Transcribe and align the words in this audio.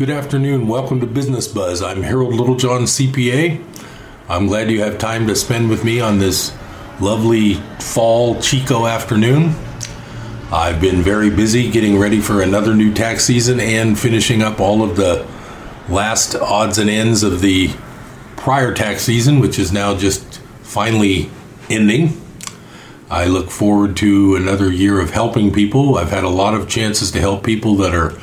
Good 0.00 0.08
afternoon. 0.08 0.66
Welcome 0.66 1.00
to 1.00 1.06
Business 1.06 1.46
Buzz. 1.46 1.82
I'm 1.82 2.02
Harold 2.02 2.32
Littlejohn, 2.32 2.84
CPA. 2.84 3.62
I'm 4.30 4.46
glad 4.46 4.70
you 4.70 4.80
have 4.80 4.96
time 4.96 5.26
to 5.26 5.36
spend 5.36 5.68
with 5.68 5.84
me 5.84 6.00
on 6.00 6.18
this 6.18 6.56
lovely 7.02 7.56
fall 7.80 8.40
Chico 8.40 8.86
afternoon. 8.86 9.54
I've 10.50 10.80
been 10.80 11.02
very 11.02 11.28
busy 11.28 11.70
getting 11.70 11.98
ready 11.98 12.18
for 12.18 12.40
another 12.40 12.74
new 12.74 12.94
tax 12.94 13.26
season 13.26 13.60
and 13.60 13.98
finishing 13.98 14.40
up 14.40 14.58
all 14.58 14.82
of 14.82 14.96
the 14.96 15.28
last 15.90 16.34
odds 16.34 16.78
and 16.78 16.88
ends 16.88 17.22
of 17.22 17.42
the 17.42 17.68
prior 18.38 18.72
tax 18.72 19.02
season, 19.02 19.38
which 19.38 19.58
is 19.58 19.70
now 19.70 19.94
just 19.94 20.40
finally 20.62 21.28
ending. 21.68 22.18
I 23.10 23.26
look 23.26 23.50
forward 23.50 23.98
to 23.98 24.34
another 24.34 24.72
year 24.72 24.98
of 24.98 25.10
helping 25.10 25.52
people. 25.52 25.98
I've 25.98 26.08
had 26.08 26.24
a 26.24 26.30
lot 26.30 26.54
of 26.54 26.70
chances 26.70 27.10
to 27.10 27.20
help 27.20 27.44
people 27.44 27.74
that 27.74 27.94
are 27.94 28.18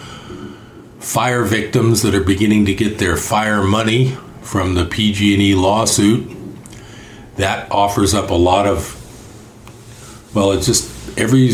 fire 0.99 1.43
victims 1.43 2.01
that 2.01 2.15
are 2.15 2.23
beginning 2.23 2.65
to 2.65 2.73
get 2.73 2.97
their 2.97 3.17
fire 3.17 3.63
money 3.63 4.17
from 4.41 4.75
the 4.75 4.85
PG&E 4.85 5.53
lawsuit. 5.55 6.35
That 7.35 7.71
offers 7.71 8.13
up 8.13 8.31
a 8.31 8.35
lot 8.35 8.65
of 8.65 8.95
well, 10.33 10.51
it's 10.51 10.65
just 10.65 11.17
every 11.17 11.49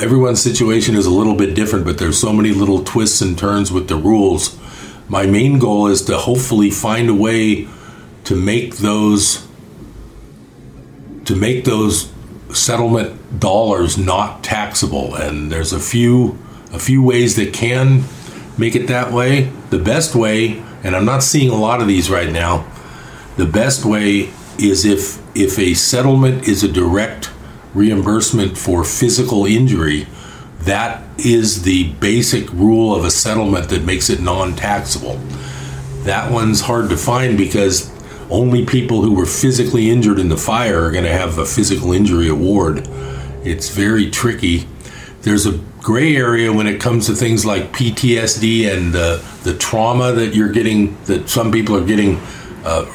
everyone's 0.00 0.40
situation 0.40 0.94
is 0.94 1.06
a 1.06 1.10
little 1.10 1.34
bit 1.34 1.54
different, 1.54 1.84
but 1.84 1.98
there's 1.98 2.18
so 2.18 2.32
many 2.32 2.50
little 2.52 2.82
twists 2.82 3.20
and 3.20 3.36
turns 3.36 3.70
with 3.70 3.88
the 3.88 3.96
rules. 3.96 4.58
My 5.08 5.26
main 5.26 5.58
goal 5.58 5.88
is 5.88 6.02
to 6.06 6.16
hopefully 6.16 6.70
find 6.70 7.10
a 7.10 7.14
way 7.14 7.68
to 8.24 8.34
make 8.34 8.76
those 8.76 9.46
to 11.24 11.36
make 11.36 11.64
those 11.64 12.10
settlement 12.50 13.38
dollars 13.40 13.96
not 13.96 14.42
taxable 14.42 15.14
and 15.14 15.50
there's 15.50 15.72
a 15.72 15.80
few 15.80 16.38
a 16.72 16.78
few 16.78 17.02
ways 17.02 17.36
that 17.36 17.52
can 17.52 18.02
make 18.58 18.74
it 18.74 18.86
that 18.88 19.12
way. 19.12 19.50
The 19.70 19.78
best 19.78 20.14
way, 20.14 20.62
and 20.82 20.94
I'm 20.94 21.04
not 21.04 21.22
seeing 21.22 21.50
a 21.50 21.56
lot 21.56 21.80
of 21.80 21.88
these 21.88 22.10
right 22.10 22.30
now, 22.30 22.66
the 23.36 23.46
best 23.46 23.84
way 23.84 24.30
is 24.58 24.84
if 24.84 25.20
if 25.34 25.58
a 25.58 25.74
settlement 25.74 26.46
is 26.46 26.62
a 26.62 26.68
direct 26.68 27.30
reimbursement 27.74 28.58
for 28.58 28.84
physical 28.84 29.46
injury, 29.46 30.06
that 30.60 31.02
is 31.18 31.62
the 31.62 31.92
basic 31.94 32.52
rule 32.52 32.94
of 32.94 33.04
a 33.04 33.10
settlement 33.10 33.70
that 33.70 33.82
makes 33.82 34.10
it 34.10 34.20
non-taxable. 34.20 35.16
That 36.04 36.30
one's 36.30 36.60
hard 36.60 36.90
to 36.90 36.96
find 36.96 37.38
because 37.38 37.90
only 38.30 38.66
people 38.66 39.02
who 39.02 39.14
were 39.14 39.26
physically 39.26 39.90
injured 39.90 40.18
in 40.18 40.28
the 40.28 40.36
fire 40.36 40.84
are 40.84 40.90
going 40.90 41.04
to 41.04 41.12
have 41.12 41.38
a 41.38 41.46
physical 41.46 41.92
injury 41.92 42.28
award. 42.28 42.86
It's 43.44 43.70
very 43.70 44.10
tricky. 44.10 44.68
There's 45.22 45.46
a 45.46 45.58
gray 45.82 46.16
area 46.16 46.52
when 46.52 46.66
it 46.66 46.80
comes 46.80 47.06
to 47.06 47.14
things 47.14 47.44
like 47.44 47.72
PTSD 47.72 48.72
and 48.72 48.92
the 48.92 49.24
the 49.42 49.56
trauma 49.58 50.12
that 50.12 50.34
you're 50.34 50.52
getting 50.52 50.96
that 51.04 51.28
some 51.28 51.50
people 51.50 51.76
are 51.76 51.84
getting 51.84 52.20
uh, 52.64 52.86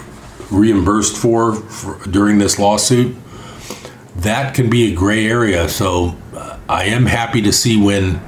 reimbursed 0.50 1.18
for, 1.18 1.56
for, 1.56 2.08
during 2.10 2.38
this 2.38 2.58
lawsuit. 2.58 3.16
That 4.16 4.56
can 4.56 4.70
be 4.70 4.92
a 4.92 4.96
gray 4.96 5.28
area. 5.28 5.70
So 5.70 6.16
uh, 6.34 6.58
I 6.70 6.86
am 6.86 7.06
happy 7.06 7.42
to 7.42 7.52
see 7.52 7.80
when 7.82 8.22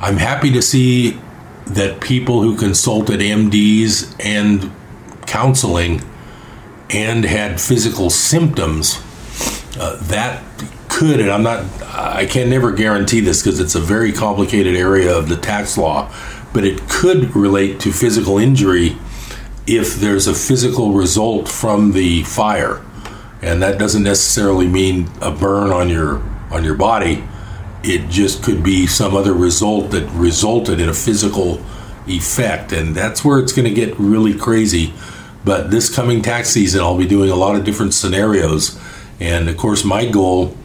I'm 0.00 0.16
happy 0.16 0.52
to 0.52 0.62
see 0.62 1.18
that 1.66 2.00
people 2.00 2.42
who 2.42 2.56
consulted 2.56 3.20
MDs 3.20 4.14
and 4.24 4.72
counseling 5.26 6.02
and 6.90 7.24
had 7.24 7.60
physical 7.60 8.10
symptoms 8.10 9.02
uh, 9.78 9.98
that 10.02 10.42
could, 10.98 11.20
and 11.20 11.30
I'm 11.30 11.44
not, 11.44 11.64
I 11.84 12.26
can 12.26 12.50
never 12.50 12.72
guarantee 12.72 13.20
this 13.20 13.40
because 13.40 13.60
it's 13.60 13.76
a 13.76 13.80
very 13.80 14.12
complicated 14.12 14.74
area 14.74 15.16
of 15.16 15.28
the 15.28 15.36
tax 15.36 15.78
law, 15.78 16.12
but 16.52 16.64
it 16.64 16.80
could 16.88 17.36
relate 17.36 17.78
to 17.80 17.92
physical 17.92 18.36
injury 18.36 18.96
if 19.64 19.94
there's 19.94 20.26
a 20.26 20.34
physical 20.34 20.94
result 20.94 21.46
from 21.46 21.92
the 21.92 22.24
fire, 22.24 22.84
and 23.42 23.62
that 23.62 23.78
doesn't 23.78 24.02
necessarily 24.02 24.66
mean 24.66 25.08
a 25.20 25.30
burn 25.30 25.70
on 25.70 25.88
your 25.88 26.20
on 26.50 26.64
your 26.64 26.74
body. 26.74 27.22
It 27.84 28.08
just 28.08 28.42
could 28.42 28.64
be 28.64 28.88
some 28.88 29.14
other 29.14 29.34
result 29.34 29.92
that 29.92 30.04
resulted 30.10 30.80
in 30.80 30.88
a 30.88 30.94
physical 30.94 31.64
effect, 32.08 32.72
and 32.72 32.92
that's 32.96 33.24
where 33.24 33.38
it's 33.38 33.52
going 33.52 33.68
to 33.68 33.74
get 33.74 33.96
really 34.00 34.36
crazy. 34.36 34.92
But 35.44 35.70
this 35.70 35.94
coming 35.94 36.22
tax 36.22 36.50
season, 36.50 36.80
I'll 36.80 36.98
be 36.98 37.06
doing 37.06 37.30
a 37.30 37.36
lot 37.36 37.54
of 37.54 37.62
different 37.62 37.94
scenarios, 37.94 38.76
and 39.20 39.48
of 39.48 39.56
course, 39.56 39.84
my 39.84 40.04
goal 40.04 40.56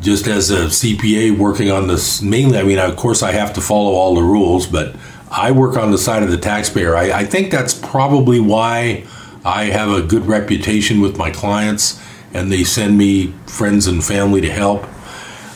just 0.00 0.26
as 0.26 0.50
a 0.50 0.66
CPA 0.66 1.36
working 1.36 1.70
on 1.70 1.86
this 1.86 2.22
mainly, 2.22 2.58
I 2.58 2.62
mean, 2.62 2.78
of 2.78 2.96
course, 2.96 3.22
I 3.22 3.32
have 3.32 3.52
to 3.54 3.60
follow 3.60 3.92
all 3.92 4.14
the 4.14 4.22
rules, 4.22 4.66
but 4.66 4.96
I 5.30 5.52
work 5.52 5.76
on 5.76 5.90
the 5.90 5.98
side 5.98 6.22
of 6.22 6.30
the 6.30 6.38
taxpayer. 6.38 6.96
I, 6.96 7.20
I 7.20 7.24
think 7.24 7.50
that's 7.50 7.74
probably 7.74 8.40
why 8.40 9.06
I 9.44 9.64
have 9.64 9.90
a 9.90 10.02
good 10.02 10.26
reputation 10.26 11.00
with 11.00 11.16
my 11.16 11.30
clients 11.30 12.00
and 12.32 12.50
they 12.50 12.64
send 12.64 12.96
me 12.96 13.32
friends 13.46 13.86
and 13.86 14.04
family 14.04 14.40
to 14.40 14.50
help. 14.50 14.84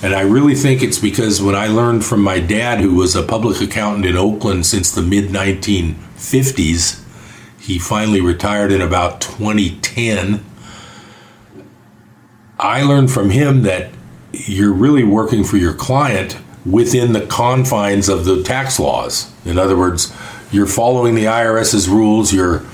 And 0.03 0.15
I 0.15 0.21
really 0.21 0.55
think 0.55 0.83
it's 0.83 0.99
because 0.99 1.41
when 1.41 1.55
I 1.55 1.69
learned 1.69 2.05
from 2.05 2.21
my 2.21 2.39
dad, 2.39 2.81
who 2.81 2.95
was 2.95 3.17
a 3.17 3.23
public 3.23 3.61
accountant 3.61 4.05
in 4.05 4.17
Oakland 4.17 4.67
since 4.67 4.91
the 4.91 5.03
mid 5.03 5.31
1950s, 5.31 7.03
he 7.59 7.79
finally 7.79 8.21
retired 8.21 8.71
in 8.71 8.83
about 8.83 9.23
2010. 9.23 10.45
I 12.59 12.83
learned 12.83 13.11
from 13.11 13.31
him 13.31 13.63
that 13.63 13.94
you're 14.49 14.73
really 14.73 15.05
working 15.05 15.45
for 15.45 15.57
your 15.57 15.75
client 15.75 16.39
within 16.67 17.13
the 17.13 17.27
confines 17.27 18.09
of 18.09 18.25
the 18.25 18.43
tax 18.43 18.79
laws. 18.79 19.31
In 19.45 19.59
other 19.59 19.77
words, 19.77 20.15
you're 20.51 20.67
following 20.67 21.15
the 21.15 21.25
IRS's 21.25 21.89
rules, 21.89 22.33
you're 22.33 22.65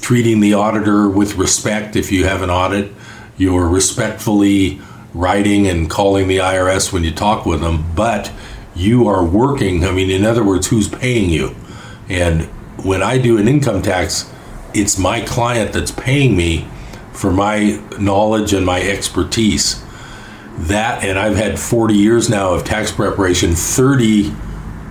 treating 0.00 0.40
the 0.40 0.54
auditor 0.54 1.08
with 1.08 1.36
respect 1.36 1.96
if 1.96 2.12
you 2.12 2.24
have 2.24 2.42
an 2.42 2.50
audit, 2.50 2.92
you're 3.36 3.68
respectfully 3.68 4.80
writing 5.14 5.66
and 5.66 5.88
calling 5.88 6.28
the 6.28 6.38
IRS 6.38 6.92
when 6.92 7.04
you 7.04 7.10
talk 7.10 7.46
with 7.46 7.60
them, 7.60 7.84
but 7.94 8.30
you 8.74 9.08
are 9.08 9.24
working. 9.24 9.84
I 9.84 9.92
mean, 9.92 10.10
in 10.10 10.24
other 10.24 10.44
words, 10.44 10.66
who's 10.66 10.88
paying 10.88 11.30
you? 11.30 11.54
And 12.08 12.42
when 12.84 13.02
I 13.02 13.18
do 13.18 13.38
an 13.38 13.48
income 13.48 13.82
tax, 13.82 14.30
it's 14.74 14.98
my 14.98 15.20
client 15.22 15.72
that's 15.72 15.90
paying 15.90 16.36
me 16.36 16.68
for 17.12 17.32
my 17.32 17.82
knowledge 17.98 18.52
and 18.52 18.64
my 18.64 18.80
expertise 18.80 19.82
that 20.58 21.04
and 21.04 21.18
I've 21.18 21.36
had 21.36 21.58
40 21.58 21.94
years 21.94 22.28
now 22.28 22.52
of 22.52 22.64
tax 22.64 22.90
preparation. 22.90 23.52
30 23.52 24.32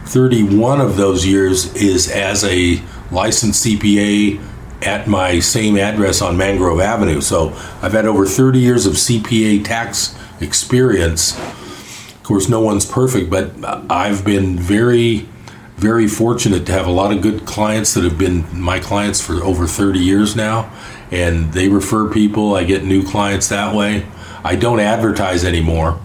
31 0.06 0.80
of 0.80 0.96
those 0.96 1.26
years 1.26 1.76
is 1.76 2.10
as 2.10 2.46
a 2.46 2.82
licensed 3.12 3.66
CPA 3.66 4.42
at 4.82 5.06
my 5.06 5.40
same 5.40 5.78
address 5.78 6.22
on 6.22 6.38
Mangrove 6.38 6.80
Avenue. 6.80 7.20
So 7.20 7.50
I've 7.82 7.92
had 7.92 8.06
over 8.06 8.26
30 8.26 8.58
years 8.58 8.86
of 8.86 8.94
CPA 8.94 9.66
tax 9.66 10.18
experience. 10.40 11.38
Of 11.38 12.22
course 12.24 12.48
no 12.48 12.62
one's 12.62 12.86
perfect 12.86 13.30
but 13.30 13.52
I've 13.92 14.24
been 14.24 14.58
very 14.58 15.28
very 15.76 16.08
fortunate 16.08 16.66
to 16.66 16.72
have 16.72 16.88
a 16.88 16.92
lot 16.92 17.12
of 17.12 17.22
good 17.22 17.46
clients 17.46 17.94
that 17.94 18.04
have 18.04 18.18
been 18.18 18.46
my 18.60 18.80
clients 18.80 19.22
for 19.22 19.44
over 19.44 19.68
30 19.68 20.00
years 20.00 20.36
now 20.36 20.72
and 21.12 21.54
they 21.54 21.68
refer 21.68 22.10
people. 22.10 22.56
I 22.56 22.64
get 22.64 22.84
new 22.84 23.04
clients 23.04 23.50
that 23.50 23.76
way 23.76 24.06
I 24.48 24.56
don't 24.56 24.80
advertise 24.80 25.44
anymore. 25.44 26.00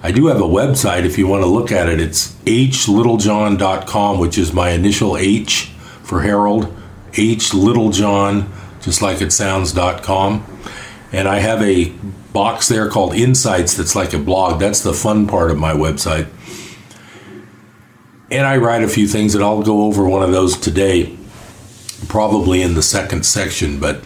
I 0.00 0.12
do 0.12 0.28
have 0.28 0.40
a 0.40 0.44
website 0.44 1.04
if 1.04 1.18
you 1.18 1.26
want 1.26 1.42
to 1.42 1.48
look 1.48 1.72
at 1.72 1.88
it. 1.88 2.00
It's 2.00 2.36
hlittlejohn.com, 2.44 4.20
which 4.20 4.38
is 4.38 4.52
my 4.52 4.70
initial 4.70 5.16
H 5.16 5.72
for 6.04 6.20
Harold, 6.20 6.72
hlittlejohn, 7.10 8.46
just 8.80 9.02
like 9.02 9.20
it 9.20 9.32
sounds.com. 9.32 10.46
And 11.10 11.26
I 11.26 11.40
have 11.40 11.60
a 11.62 11.88
box 12.32 12.68
there 12.68 12.88
called 12.88 13.12
Insights 13.12 13.74
that's 13.74 13.96
like 13.96 14.12
a 14.12 14.18
blog. 14.18 14.60
That's 14.60 14.82
the 14.82 14.94
fun 14.94 15.26
part 15.26 15.50
of 15.50 15.58
my 15.58 15.72
website. 15.72 16.28
And 18.30 18.46
I 18.46 18.58
write 18.58 18.84
a 18.84 18.88
few 18.88 19.08
things, 19.08 19.34
and 19.34 19.42
I'll 19.42 19.64
go 19.64 19.82
over 19.82 20.08
one 20.08 20.22
of 20.22 20.30
those 20.30 20.56
today, 20.56 21.18
probably 22.06 22.62
in 22.62 22.74
the 22.74 22.82
second 22.82 23.26
section. 23.26 23.80
But 23.80 24.04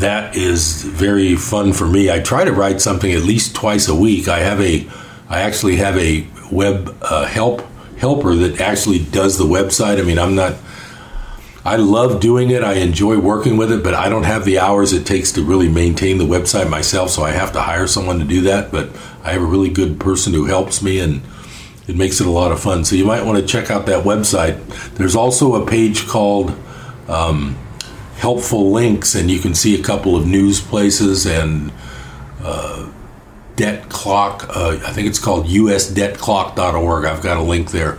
that 0.00 0.36
is 0.36 0.82
very 0.82 1.36
fun 1.36 1.72
for 1.72 1.86
me. 1.86 2.10
I 2.10 2.18
try 2.18 2.44
to 2.44 2.52
write 2.52 2.80
something 2.80 3.12
at 3.12 3.22
least 3.22 3.54
twice 3.54 3.88
a 3.88 3.94
week. 3.94 4.28
I 4.28 4.40
have 4.40 4.60
a, 4.60 4.88
I 5.28 5.40
actually 5.40 5.76
have 5.76 5.96
a 5.96 6.26
web 6.50 6.96
uh, 7.02 7.26
help 7.26 7.62
helper 7.96 8.34
that 8.34 8.60
actually 8.60 8.98
does 8.98 9.38
the 9.38 9.44
website. 9.44 9.98
I 9.98 10.02
mean, 10.02 10.18
I'm 10.18 10.34
not. 10.34 10.56
I 11.64 11.76
love 11.76 12.20
doing 12.20 12.50
it. 12.50 12.62
I 12.62 12.74
enjoy 12.74 13.18
working 13.18 13.56
with 13.56 13.72
it, 13.72 13.82
but 13.82 13.94
I 13.94 14.10
don't 14.10 14.24
have 14.24 14.44
the 14.44 14.58
hours 14.58 14.92
it 14.92 15.06
takes 15.06 15.32
to 15.32 15.42
really 15.42 15.68
maintain 15.68 16.18
the 16.18 16.24
website 16.24 16.68
myself. 16.68 17.10
So 17.10 17.22
I 17.22 17.30
have 17.30 17.52
to 17.52 17.60
hire 17.62 17.86
someone 17.86 18.18
to 18.18 18.24
do 18.24 18.42
that. 18.42 18.70
But 18.70 18.90
I 19.22 19.32
have 19.32 19.40
a 19.40 19.46
really 19.46 19.70
good 19.70 19.98
person 19.98 20.34
who 20.34 20.44
helps 20.44 20.82
me, 20.82 20.98
and 20.98 21.22
it 21.88 21.96
makes 21.96 22.20
it 22.20 22.26
a 22.26 22.30
lot 22.30 22.52
of 22.52 22.60
fun. 22.60 22.84
So 22.84 22.96
you 22.96 23.06
might 23.06 23.24
want 23.24 23.38
to 23.38 23.46
check 23.46 23.70
out 23.70 23.86
that 23.86 24.04
website. 24.04 24.58
There's 24.96 25.16
also 25.16 25.62
a 25.62 25.66
page 25.66 26.06
called. 26.06 26.52
Um, 27.08 27.56
helpful 28.16 28.70
links, 28.70 29.14
and 29.14 29.30
you 29.30 29.38
can 29.38 29.54
see 29.54 29.78
a 29.78 29.82
couple 29.82 30.16
of 30.16 30.26
news 30.26 30.60
places 30.60 31.26
and 31.26 31.72
uh, 32.42 32.88
debt 33.56 33.88
clock. 33.88 34.46
Uh, 34.48 34.78
I 34.84 34.92
think 34.92 35.08
it's 35.08 35.18
called 35.18 35.46
usdebtclock.org. 35.46 37.04
I've 37.04 37.22
got 37.22 37.36
a 37.36 37.42
link 37.42 37.70
there. 37.70 37.98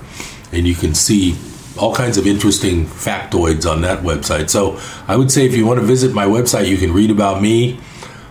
and 0.51 0.67
you 0.67 0.75
can 0.75 0.93
see 0.93 1.35
all 1.77 1.93
kinds 1.93 2.17
of 2.17 2.25
interesting 2.25 2.85
factoids 2.85 3.69
on 3.69 3.81
that 3.81 3.99
website. 3.99 4.49
So 4.49 4.79
I 5.07 5.17
would 5.17 5.31
say 5.31 5.45
if 5.45 5.55
you 5.55 5.65
want 5.65 5.79
to 5.79 5.85
visit 5.85 6.13
my 6.13 6.25
website, 6.25 6.67
you 6.67 6.77
can 6.77 6.93
read 6.93 7.11
about 7.11 7.41
me 7.41 7.79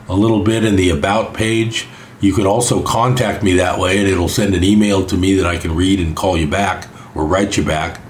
a 0.09 0.15
little 0.15 0.43
bit 0.43 0.65
in 0.65 0.77
the 0.77 0.91
About 0.91 1.35
page. 1.35 1.87
You 2.21 2.33
can 2.33 2.47
also 2.47 2.83
contact 2.83 3.43
me 3.43 3.55
that 3.55 3.79
way, 3.79 3.99
and 3.99 4.09
it'll 4.09 4.29
send 4.29 4.55
an 4.55 4.65
email 4.65 5.05
to 5.07 5.17
me 5.17 5.35
that 5.35 5.47
I 5.47 5.59
can 5.59 5.75
read 5.75 6.01
and 6.01 6.17
call 6.17 6.39
you 6.39 6.47
back 6.47 6.89
or 7.15 7.27
write 7.27 7.57
you 7.57 7.65
back. 7.65 8.01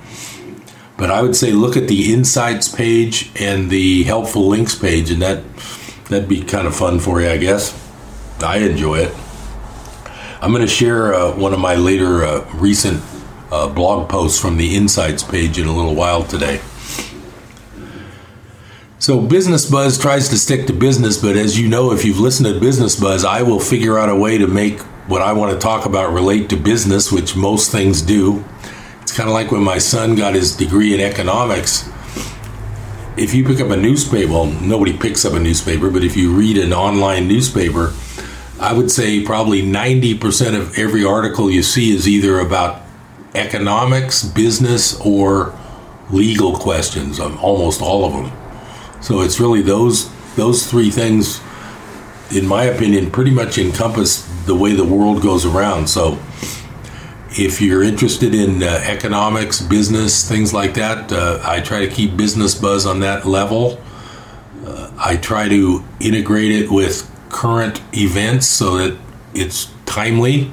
But 0.96 1.10
I 1.10 1.22
would 1.22 1.34
say 1.34 1.52
look 1.52 1.76
at 1.76 1.88
the 1.88 2.12
insights 2.12 2.68
page 2.68 3.30
and 3.40 3.70
the 3.70 4.04
helpful 4.04 4.48
links 4.48 4.74
page, 4.74 5.10
and 5.10 5.20
that 5.22 5.42
that'd 6.08 6.28
be 6.28 6.42
kind 6.42 6.66
of 6.66 6.76
fun 6.76 7.00
for 7.00 7.20
you, 7.20 7.28
I 7.28 7.36
guess. 7.36 7.80
I 8.40 8.58
enjoy 8.58 8.98
it. 8.98 9.14
I'm 10.40 10.50
going 10.50 10.62
to 10.62 10.68
share 10.68 11.14
uh, 11.14 11.34
one 11.34 11.52
of 11.52 11.58
my 11.58 11.74
later 11.74 12.24
uh, 12.24 12.48
recent 12.54 13.02
uh, 13.50 13.68
blog 13.68 14.08
posts 14.08 14.38
from 14.38 14.56
the 14.56 14.76
insights 14.76 15.22
page 15.22 15.58
in 15.58 15.66
a 15.66 15.74
little 15.74 15.94
while 15.94 16.22
today. 16.22 16.60
So, 18.98 19.20
Business 19.20 19.70
Buzz 19.70 19.98
tries 19.98 20.28
to 20.30 20.38
stick 20.38 20.66
to 20.66 20.72
business, 20.72 21.18
but 21.18 21.36
as 21.36 21.58
you 21.58 21.68
know, 21.68 21.92
if 21.92 22.04
you've 22.04 22.20
listened 22.20 22.46
to 22.46 22.58
Business 22.58 22.98
Buzz, 22.98 23.24
I 23.24 23.42
will 23.42 23.60
figure 23.60 23.98
out 23.98 24.08
a 24.08 24.16
way 24.16 24.38
to 24.38 24.46
make 24.46 24.80
what 25.08 25.20
I 25.20 25.32
want 25.34 25.52
to 25.52 25.58
talk 25.58 25.84
about 25.84 26.12
relate 26.12 26.48
to 26.50 26.56
business, 26.56 27.12
which 27.12 27.36
most 27.36 27.70
things 27.70 28.00
do. 28.00 28.44
It's 29.04 29.12
kind 29.12 29.28
of 29.28 29.34
like 29.34 29.52
when 29.52 29.62
my 29.62 29.76
son 29.76 30.14
got 30.14 30.34
his 30.34 30.56
degree 30.56 30.94
in 30.94 31.00
economics. 31.00 31.86
If 33.18 33.34
you 33.34 33.44
pick 33.44 33.60
up 33.60 33.68
a 33.68 33.76
newspaper, 33.76 34.32
well, 34.32 34.46
nobody 34.46 34.96
picks 34.96 35.26
up 35.26 35.34
a 35.34 35.38
newspaper, 35.38 35.90
but 35.90 36.02
if 36.02 36.16
you 36.16 36.32
read 36.32 36.56
an 36.56 36.72
online 36.72 37.28
newspaper, 37.28 37.92
I 38.58 38.72
would 38.72 38.90
say 38.90 39.22
probably 39.22 39.60
90% 39.60 40.58
of 40.58 40.78
every 40.78 41.04
article 41.04 41.50
you 41.50 41.62
see 41.62 41.94
is 41.94 42.08
either 42.08 42.38
about 42.38 42.80
economics, 43.34 44.24
business, 44.24 44.98
or 45.02 45.54
legal 46.08 46.56
questions, 46.56 47.20
um, 47.20 47.36
almost 47.42 47.82
all 47.82 48.06
of 48.06 48.12
them. 48.14 48.32
So 49.02 49.20
it's 49.20 49.38
really 49.38 49.60
those 49.60 50.10
those 50.36 50.66
three 50.66 50.90
things, 50.90 51.42
in 52.34 52.46
my 52.46 52.64
opinion, 52.64 53.10
pretty 53.10 53.32
much 53.32 53.58
encompass 53.58 54.22
the 54.46 54.54
way 54.54 54.72
the 54.72 54.84
world 54.84 55.20
goes 55.20 55.44
around. 55.44 55.88
So 55.88 56.18
if 57.36 57.60
you're 57.60 57.82
interested 57.82 58.34
in 58.34 58.62
uh, 58.62 58.80
economics, 58.84 59.60
business, 59.60 60.28
things 60.28 60.54
like 60.54 60.74
that, 60.74 61.12
uh, 61.12 61.40
I 61.42 61.60
try 61.60 61.84
to 61.84 61.88
keep 61.88 62.16
business 62.16 62.54
buzz 62.54 62.86
on 62.86 63.00
that 63.00 63.26
level. 63.26 63.80
Uh, 64.64 64.90
I 64.98 65.16
try 65.16 65.48
to 65.48 65.84
integrate 66.00 66.52
it 66.52 66.70
with 66.70 67.10
current 67.30 67.82
events 67.92 68.46
so 68.46 68.76
that 68.78 68.96
it's 69.34 69.72
timely. 69.84 70.50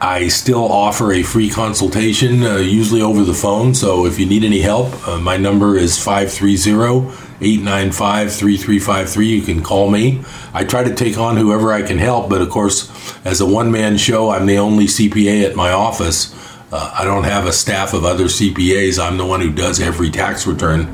I 0.00 0.28
still 0.28 0.64
offer 0.64 1.12
a 1.12 1.22
free 1.22 1.50
consultation, 1.50 2.42
uh, 2.42 2.56
usually 2.56 3.02
over 3.02 3.22
the 3.22 3.34
phone. 3.34 3.74
So 3.74 4.06
if 4.06 4.18
you 4.18 4.26
need 4.26 4.42
any 4.42 4.62
help, 4.62 5.06
uh, 5.06 5.18
my 5.18 5.36
number 5.36 5.76
is 5.76 6.02
530 6.02 7.29
895 7.42 8.32
3353. 8.32 9.26
You 9.26 9.42
can 9.42 9.62
call 9.62 9.90
me. 9.90 10.22
I 10.52 10.64
try 10.64 10.84
to 10.84 10.94
take 10.94 11.16
on 11.16 11.36
whoever 11.36 11.72
I 11.72 11.82
can 11.82 11.98
help, 11.98 12.28
but 12.28 12.42
of 12.42 12.50
course, 12.50 12.90
as 13.24 13.40
a 13.40 13.46
one 13.46 13.70
man 13.70 13.96
show, 13.96 14.30
I'm 14.30 14.46
the 14.46 14.58
only 14.58 14.84
CPA 14.84 15.48
at 15.48 15.56
my 15.56 15.72
office. 15.72 16.34
Uh, 16.72 16.94
I 16.98 17.04
don't 17.04 17.24
have 17.24 17.46
a 17.46 17.52
staff 17.52 17.94
of 17.94 18.04
other 18.04 18.24
CPAs. 18.24 19.02
I'm 19.02 19.16
the 19.16 19.24
one 19.24 19.40
who 19.40 19.50
does 19.50 19.80
every 19.80 20.10
tax 20.10 20.46
return. 20.46 20.92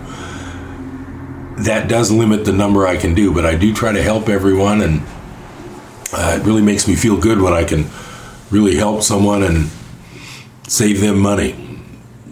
That 1.65 1.89
does 1.89 2.11
limit 2.11 2.45
the 2.45 2.53
number 2.53 2.87
I 2.87 2.97
can 2.97 3.15
do, 3.15 3.35
but 3.35 3.45
I 3.45 3.57
do 3.57 3.75
try 3.75 3.93
to 3.93 4.03
help 4.03 4.29
everyone, 4.29 4.83
and 4.83 5.03
uh, 6.13 6.39
it 6.41 6.47
really 6.47 6.63
makes 6.63 6.87
me 6.87 6.95
feel 6.95 7.19
good 7.19 7.41
when 7.41 7.53
I 7.53 7.65
can 7.65 7.87
really 8.51 8.77
help 8.77 9.03
someone 9.03 9.43
and 9.43 9.71
save 10.69 11.01
them 11.01 11.19
money. 11.19 11.81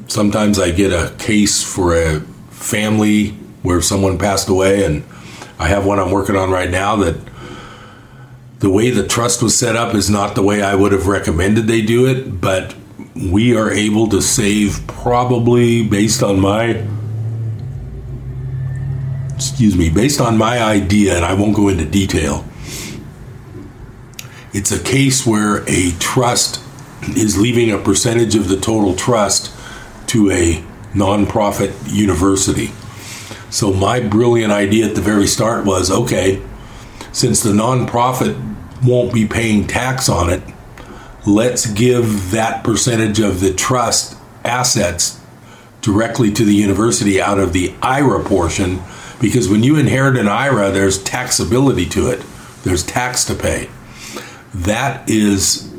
Sometimes 0.07 0.59
I 0.59 0.71
get 0.71 0.93
a 0.93 1.15
case 1.17 1.63
for 1.63 1.97
a 1.97 2.21
family 2.51 3.37
where 3.65 3.83
someone 3.83 4.17
passed 4.17 4.49
away, 4.49 4.85
and 4.85 5.03
I 5.59 5.67
have 5.67 5.85
one 5.85 5.99
I'm 5.99 6.13
working 6.13 6.37
on 6.37 6.53
right 6.53 6.71
now 6.71 6.95
that 6.97 7.17
the 8.61 8.71
way 8.71 8.91
the 8.91 9.05
trust 9.05 9.43
was 9.43 9.59
set 9.59 9.75
up 9.75 9.93
is 9.97 10.09
not 10.09 10.37
the 10.37 10.43
way 10.43 10.63
I 10.63 10.77
would 10.77 10.93
have 10.93 11.09
recommended 11.09 11.67
they 11.67 11.83
do 11.83 12.07
it, 12.07 12.41
but 12.41 12.77
we 13.17 13.57
are 13.57 13.73
able 13.73 14.09
to 14.11 14.23
save 14.23 14.87
probably 14.87 15.83
based 15.83 16.23
on 16.23 16.39
my 16.39 16.87
excuse 19.35 19.77
me, 19.77 19.91
based 19.91 20.21
on 20.21 20.39
my 20.39 20.63
idea, 20.63 21.17
and 21.17 21.25
I 21.25 21.35
won't 21.35 21.57
go 21.57 21.67
into 21.67 21.85
detail 21.85 22.45
it's 24.55 24.71
a 24.71 24.79
case 24.79 25.27
where 25.27 25.65
a 25.69 25.91
trust 25.99 26.63
is 27.17 27.37
leaving 27.37 27.73
a 27.73 27.79
percentage 27.79 28.37
of 28.37 28.49
the 28.49 28.57
total 28.57 28.95
trust 28.95 29.53
to 30.07 30.31
a 30.31 30.63
nonprofit 30.95 31.75
university. 31.93 32.71
So, 33.55 33.73
my 33.73 34.01
brilliant 34.01 34.53
idea 34.53 34.87
at 34.87 34.97
the 34.97 35.01
very 35.01 35.29
start 35.29 35.65
was 35.65 35.89
okay, 35.89 36.43
since 37.12 37.41
the 37.41 37.53
nonprofit 37.53 38.37
won't 38.83 39.15
be 39.15 39.27
paying 39.27 39.67
tax 39.69 40.09
on 40.09 40.29
it, 40.29 40.43
let's 41.25 41.67
give 41.67 42.33
that 42.33 42.65
percentage 42.65 43.21
of 43.21 43.39
the 43.39 43.55
trust 43.55 44.19
assets 44.45 45.21
directly 45.81 46.32
to 46.32 46.44
the 46.44 46.55
university 46.55 47.20
out 47.20 47.39
of 47.39 47.53
the 47.53 47.73
IRA 47.81 48.25
portion 48.25 48.82
because 49.20 49.49
when 49.49 49.63
you 49.63 49.77
inherit 49.77 50.17
an 50.17 50.27
IRA, 50.27 50.73
there's 50.73 51.03
taxability 51.05 51.89
to 51.93 52.11
it, 52.11 52.25
there's 52.65 52.82
tax 52.82 53.25
to 53.27 53.34
pay 53.34 53.69
that 54.55 55.08
is 55.11 55.70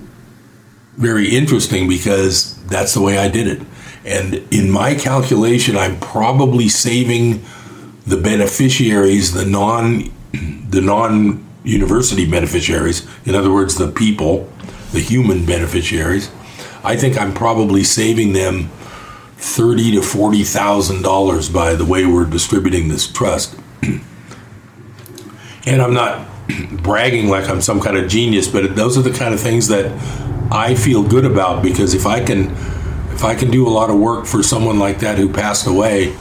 very 0.98 1.36
interesting 1.36 1.88
because 1.88 2.56
that's 2.66 2.94
the 2.94 3.02
way 3.02 3.18
I 3.18 3.30
did 3.30 3.48
it. 3.48 3.68
And 4.04 4.36
in 4.54 4.70
my 4.70 4.96
calculation, 4.96 5.76
I'm 5.78 6.00
probably 6.00 6.70
saving 6.70 7.44
the 8.06 8.18
beneficiaries, 8.18 9.34
the 9.34 9.46
non 9.46 10.12
the 10.70 10.82
non 10.82 11.46
university 11.64 12.30
beneficiaries, 12.30 13.08
in 13.26 13.36
other 13.36 13.52
words, 13.52 13.76
the 13.76 13.92
people, 13.92 14.50
the 14.92 15.00
human 15.00 15.46
beneficiaries. 15.46 16.30
I 16.84 16.96
think 16.96 17.18
I'm 17.18 17.34
probably 17.34 17.84
saving 17.84 18.34
them 18.34 18.70
thirty 19.38 19.92
to 19.92 20.02
forty 20.02 20.44
thousand 20.44 21.02
dollars 21.02 21.50
by 21.50 21.74
the 21.76 21.86
way 21.86 22.06
we're 22.06 22.26
distributing 22.26 22.90
this 22.90 23.08
trust. 23.08 23.58
and 25.66 25.82
I'm 25.82 25.94
not 25.94 26.28
bragging 26.84 27.28
like 27.30 27.50
I'm 27.50 27.62
some 27.62 27.82
kind 27.82 27.98
of 27.98 28.10
genius, 28.10 28.48
but 28.48 28.76
those 28.76 28.98
are 28.98 29.02
the 29.02 29.12
kind 29.12 29.34
of 29.34 29.40
things 29.40 29.68
that 29.70 29.92
I 30.52 30.76
feel 30.76 31.02
good 31.02 31.26
about 31.26 31.64
because 31.64 31.96
if 31.96 32.06
I 32.06 32.24
can 32.24 32.52
if 33.16 33.24
I 33.24 33.34
can 33.34 33.50
do 33.50 33.68
a 33.68 33.70
lot 33.70 33.90
of 33.90 33.98
work 33.98 34.26
for 34.26 34.44
someone 34.44 34.78
like 34.78 35.00
that 35.00 35.18
who 35.18 35.32
passed 35.32 35.66
away 35.66 36.16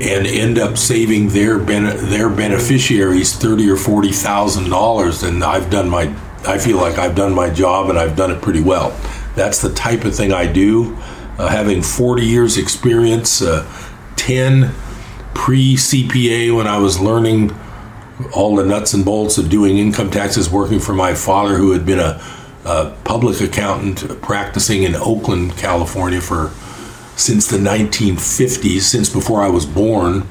and 0.00 0.26
end 0.26 0.58
up 0.58 0.78
saving 0.78 1.28
their 1.28 1.58
ben- 1.58 2.10
their 2.10 2.28
beneficiaries 2.28 3.34
thirty 3.36 3.68
or 3.68 3.76
forty 3.76 4.12
thousand 4.12 4.70
dollars, 4.70 5.20
then 5.20 5.42
I've 5.42 5.70
done 5.70 5.88
my 5.88 6.14
I 6.46 6.58
feel 6.58 6.78
like 6.78 6.98
I've 6.98 7.14
done 7.14 7.34
my 7.34 7.50
job 7.50 7.88
and 7.88 7.98
I've 7.98 8.16
done 8.16 8.30
it 8.30 8.42
pretty 8.42 8.60
well. 8.62 8.90
That's 9.36 9.62
the 9.62 9.72
type 9.72 10.04
of 10.04 10.14
thing 10.14 10.32
I 10.32 10.46
do. 10.46 10.96
Uh, 11.38 11.48
having 11.48 11.82
40 11.82 12.24
years 12.24 12.58
experience, 12.58 13.40
uh, 13.40 13.66
10 14.16 14.72
pre 15.34 15.76
CPA 15.76 16.54
when 16.54 16.66
I 16.66 16.78
was 16.78 17.00
learning 17.00 17.56
all 18.34 18.56
the 18.56 18.64
nuts 18.64 18.92
and 18.92 19.04
bolts 19.04 19.38
of 19.38 19.48
doing 19.48 19.78
income 19.78 20.10
taxes, 20.10 20.50
working 20.50 20.78
for 20.78 20.92
my 20.92 21.14
father, 21.14 21.56
who 21.56 21.72
had 21.72 21.86
been 21.86 21.98
a, 21.98 22.22
a 22.64 22.96
public 23.04 23.40
accountant 23.40 24.20
practicing 24.20 24.82
in 24.82 24.94
Oakland, 24.94 25.56
California, 25.56 26.20
for 26.20 26.52
since 27.22 27.46
the 27.46 27.58
1950s, 27.58 28.80
since 28.80 29.08
before 29.08 29.42
I 29.42 29.48
was 29.48 29.66
born. 29.66 30.26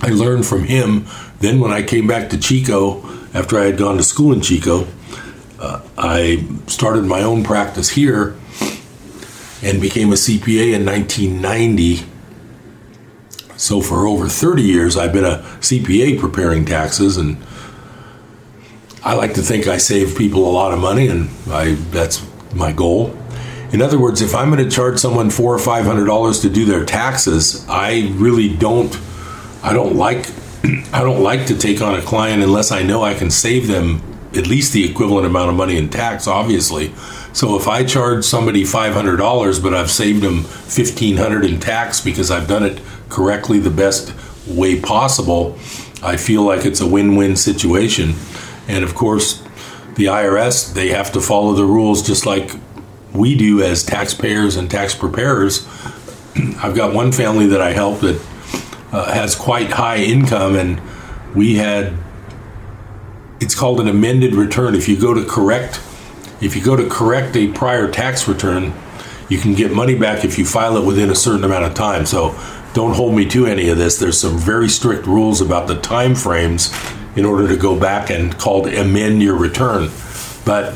I 0.00 0.10
learned 0.10 0.46
from 0.46 0.64
him. 0.64 1.06
Then, 1.40 1.60
when 1.60 1.72
I 1.72 1.82
came 1.82 2.06
back 2.06 2.30
to 2.30 2.38
Chico, 2.38 3.02
after 3.34 3.58
I 3.58 3.64
had 3.64 3.76
gone 3.76 3.96
to 3.96 4.02
school 4.02 4.32
in 4.32 4.40
Chico, 4.40 4.86
uh, 5.58 5.80
I 5.98 6.46
started 6.66 7.04
my 7.04 7.22
own 7.22 7.44
practice 7.44 7.90
here 7.90 8.36
and 9.62 9.80
became 9.80 10.10
a 10.12 10.16
CPA 10.16 10.74
in 10.74 10.86
1990 10.86 12.06
so 13.60 13.82
for 13.82 14.06
over 14.06 14.26
30 14.26 14.62
years, 14.62 14.96
I've 14.96 15.12
been 15.12 15.26
a 15.26 15.44
CPA 15.60 16.18
preparing 16.18 16.64
taxes, 16.64 17.18
and 17.18 17.36
I 19.04 19.12
like 19.12 19.34
to 19.34 19.42
think 19.42 19.66
I 19.66 19.76
save 19.76 20.16
people 20.16 20.48
a 20.48 20.50
lot 20.50 20.72
of 20.72 20.78
money, 20.78 21.08
and 21.08 21.28
I 21.46 21.74
that's 21.90 22.26
my 22.54 22.72
goal. 22.72 23.14
In 23.72 23.80
other 23.80 23.98
words, 24.00 24.20
if 24.20 24.34
I'm 24.34 24.50
going 24.50 24.64
to 24.64 24.70
charge 24.70 24.98
someone 24.98 25.30
four 25.30 25.54
or 25.54 25.58
five 25.58 25.84
hundred 25.84 26.06
dollars 26.06 26.40
to 26.40 26.50
do 26.50 26.64
their 26.64 26.84
taxes, 26.84 27.64
I 27.68 28.12
really 28.14 28.54
don't. 28.54 28.98
I 29.62 29.72
don't 29.72 29.94
like. 29.94 30.26
I 30.92 31.02
don't 31.02 31.22
like 31.22 31.46
to 31.46 31.56
take 31.56 31.80
on 31.80 31.94
a 31.94 32.02
client 32.02 32.42
unless 32.42 32.72
I 32.72 32.82
know 32.82 33.02
I 33.02 33.14
can 33.14 33.30
save 33.30 33.68
them 33.68 34.02
at 34.34 34.46
least 34.46 34.72
the 34.72 34.88
equivalent 34.88 35.26
amount 35.26 35.50
of 35.50 35.56
money 35.56 35.76
in 35.76 35.88
tax. 35.88 36.26
Obviously, 36.26 36.92
so 37.32 37.56
if 37.56 37.68
I 37.68 37.84
charge 37.84 38.24
somebody 38.24 38.64
five 38.64 38.92
hundred 38.92 39.18
dollars, 39.18 39.60
but 39.60 39.72
I've 39.72 39.90
saved 39.90 40.22
them 40.22 40.42
fifteen 40.42 41.16
hundred 41.16 41.44
in 41.44 41.60
tax 41.60 42.00
because 42.00 42.30
I've 42.30 42.48
done 42.48 42.64
it 42.64 42.80
correctly 43.08 43.60
the 43.60 43.70
best 43.70 44.12
way 44.48 44.80
possible, 44.80 45.56
I 46.02 46.16
feel 46.16 46.42
like 46.42 46.64
it's 46.64 46.80
a 46.80 46.86
win 46.86 47.14
win 47.14 47.36
situation. 47.36 48.14
And 48.66 48.82
of 48.82 48.96
course, 48.96 49.42
the 49.94 50.06
IRS, 50.06 50.74
they 50.74 50.88
have 50.88 51.12
to 51.12 51.20
follow 51.20 51.52
the 51.52 51.64
rules 51.64 52.02
just 52.04 52.26
like 52.26 52.50
we 53.12 53.36
do 53.36 53.62
as 53.62 53.84
taxpayers 53.84 54.56
and 54.56 54.70
tax 54.70 54.94
preparers. 54.94 55.66
I've 56.58 56.74
got 56.74 56.94
one 56.94 57.12
family 57.12 57.46
that 57.46 57.60
I 57.60 57.72
help 57.72 58.00
that 58.00 58.20
uh, 58.92 59.12
has 59.12 59.34
quite 59.34 59.70
high 59.70 59.98
income, 59.98 60.56
and 60.56 60.80
we 61.34 61.56
had 61.56 61.94
it's 63.40 63.54
called 63.54 63.80
an 63.80 63.88
amended 63.88 64.34
return. 64.34 64.74
If 64.74 64.88
you 64.88 65.00
go 65.00 65.14
to 65.14 65.24
correct, 65.24 65.80
if 66.40 66.54
you 66.54 66.62
go 66.62 66.76
to 66.76 66.88
correct 66.88 67.36
a 67.36 67.48
prior 67.48 67.90
tax 67.90 68.28
return, 68.28 68.72
you 69.28 69.38
can 69.38 69.54
get 69.54 69.72
money 69.72 69.94
back 69.94 70.24
if 70.24 70.38
you 70.38 70.44
file 70.44 70.76
it 70.76 70.84
within 70.84 71.10
a 71.10 71.14
certain 71.14 71.44
amount 71.44 71.64
of 71.64 71.74
time. 71.74 72.04
So 72.04 72.38
don't 72.74 72.94
hold 72.94 73.14
me 73.14 73.26
to 73.30 73.46
any 73.46 73.68
of 73.68 73.78
this. 73.78 73.98
There's 73.98 74.20
some 74.20 74.38
very 74.38 74.68
strict 74.68 75.06
rules 75.06 75.40
about 75.40 75.68
the 75.68 75.80
time 75.80 76.14
frames 76.14 76.72
in 77.16 77.24
order 77.24 77.48
to 77.48 77.56
go 77.56 77.78
back 77.78 78.10
and 78.10 78.36
called 78.38 78.66
amend 78.68 79.22
your 79.22 79.36
return. 79.36 79.90
But 80.44 80.74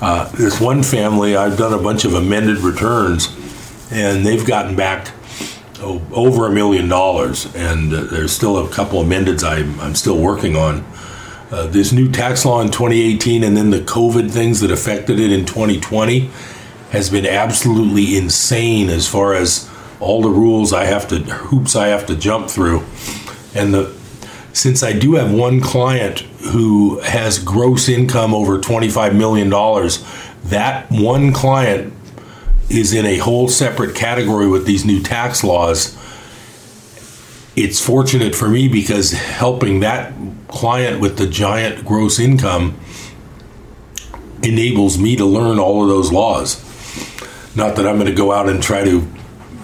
uh, 0.00 0.28
there's 0.36 0.60
one 0.60 0.82
family 0.82 1.36
I've 1.36 1.56
done 1.56 1.72
a 1.72 1.82
bunch 1.82 2.04
of 2.04 2.14
amended 2.14 2.58
returns, 2.58 3.28
and 3.90 4.26
they've 4.26 4.46
gotten 4.46 4.76
back 4.76 5.10
oh, 5.78 6.02
over 6.12 6.46
a 6.46 6.50
million 6.50 6.88
dollars, 6.88 7.54
and 7.54 7.92
uh, 7.92 8.04
there's 8.04 8.32
still 8.32 8.64
a 8.64 8.68
couple 8.70 9.02
amendeds 9.02 9.42
I'm, 9.42 9.78
I'm 9.80 9.94
still 9.94 10.18
working 10.18 10.56
on. 10.56 10.84
Uh, 11.50 11.66
this 11.68 11.92
new 11.92 12.10
tax 12.10 12.44
law 12.44 12.60
in 12.60 12.66
2018 12.66 13.44
and 13.44 13.56
then 13.56 13.70
the 13.70 13.78
COVID 13.78 14.32
things 14.32 14.58
that 14.60 14.72
affected 14.72 15.20
it 15.20 15.30
in 15.30 15.46
2020 15.46 16.28
has 16.90 17.08
been 17.08 17.24
absolutely 17.24 18.16
insane 18.16 18.88
as 18.90 19.08
far 19.08 19.32
as 19.32 19.70
all 20.00 20.22
the 20.22 20.28
rules 20.28 20.72
I 20.72 20.86
have 20.86 21.06
to 21.08 21.18
hoops 21.18 21.76
I 21.76 21.86
have 21.88 22.04
to 22.06 22.16
jump 22.16 22.50
through. 22.50 22.84
And 23.54 23.72
the 23.72 23.95
since 24.56 24.82
I 24.82 24.94
do 24.94 25.16
have 25.16 25.34
one 25.34 25.60
client 25.60 26.20
who 26.20 26.98
has 27.00 27.38
gross 27.38 27.90
income 27.90 28.32
over 28.32 28.58
$25 28.58 29.14
million, 29.14 29.50
that 30.44 30.90
one 30.90 31.34
client 31.34 31.92
is 32.70 32.94
in 32.94 33.04
a 33.04 33.18
whole 33.18 33.48
separate 33.48 33.94
category 33.94 34.48
with 34.48 34.64
these 34.64 34.86
new 34.86 35.02
tax 35.02 35.44
laws. 35.44 35.94
It's 37.54 37.84
fortunate 37.84 38.34
for 38.34 38.48
me 38.48 38.66
because 38.66 39.12
helping 39.12 39.80
that 39.80 40.14
client 40.48 41.00
with 41.02 41.18
the 41.18 41.26
giant 41.26 41.84
gross 41.84 42.18
income 42.18 42.80
enables 44.42 44.96
me 44.96 45.16
to 45.16 45.26
learn 45.26 45.58
all 45.58 45.82
of 45.82 45.88
those 45.90 46.10
laws. 46.10 46.56
Not 47.54 47.76
that 47.76 47.86
I'm 47.86 47.96
going 47.96 48.06
to 48.06 48.14
go 48.14 48.32
out 48.32 48.48
and 48.48 48.62
try 48.62 48.84
to, 48.84 49.06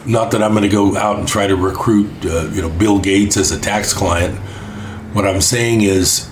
not 0.04 0.32
that 0.32 0.42
I'm 0.42 0.50
going 0.50 0.64
to 0.64 0.68
go 0.68 0.98
out 0.98 1.18
and 1.18 1.26
try 1.26 1.46
to 1.46 1.56
recruit, 1.56 2.10
uh, 2.26 2.50
you 2.50 2.60
know, 2.60 2.68
Bill 2.68 2.98
Gates 2.98 3.38
as 3.38 3.52
a 3.52 3.58
tax 3.58 3.94
client 3.94 4.38
what 5.12 5.26
I'm 5.26 5.40
saying 5.40 5.82
is, 5.82 6.30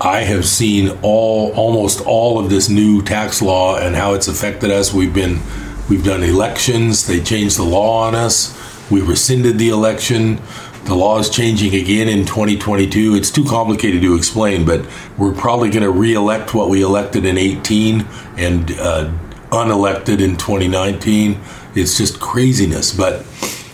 I 0.00 0.20
have 0.20 0.44
seen 0.44 0.90
all 1.02 1.52
almost 1.52 2.00
all 2.02 2.38
of 2.38 2.50
this 2.50 2.68
new 2.68 3.02
tax 3.02 3.40
law 3.40 3.78
and 3.78 3.96
how 3.96 4.14
it's 4.14 4.28
affected 4.28 4.70
us. 4.70 4.92
We've 4.92 5.12
been 5.12 5.40
we've 5.88 6.04
done 6.04 6.22
elections. 6.22 7.06
They 7.06 7.20
changed 7.20 7.58
the 7.58 7.64
law 7.64 8.06
on 8.06 8.14
us. 8.14 8.54
We 8.90 9.00
rescinded 9.00 9.58
the 9.58 9.70
election. 9.70 10.40
The 10.84 10.94
law 10.94 11.18
is 11.18 11.30
changing 11.30 11.74
again 11.74 12.08
in 12.08 12.26
2022. 12.26 13.16
It's 13.16 13.30
too 13.30 13.44
complicated 13.44 14.02
to 14.02 14.14
explain, 14.14 14.64
but 14.64 14.86
we're 15.18 15.34
probably 15.34 15.70
going 15.70 15.82
to 15.82 15.90
re-elect 15.90 16.54
what 16.54 16.68
we 16.68 16.82
elected 16.82 17.24
in 17.24 17.36
18 17.36 18.06
and 18.36 18.70
uh, 18.78 19.10
unelected 19.50 20.20
in 20.20 20.36
2019. 20.36 21.40
It's 21.74 21.98
just 21.98 22.20
craziness, 22.20 22.94
but 22.94 23.26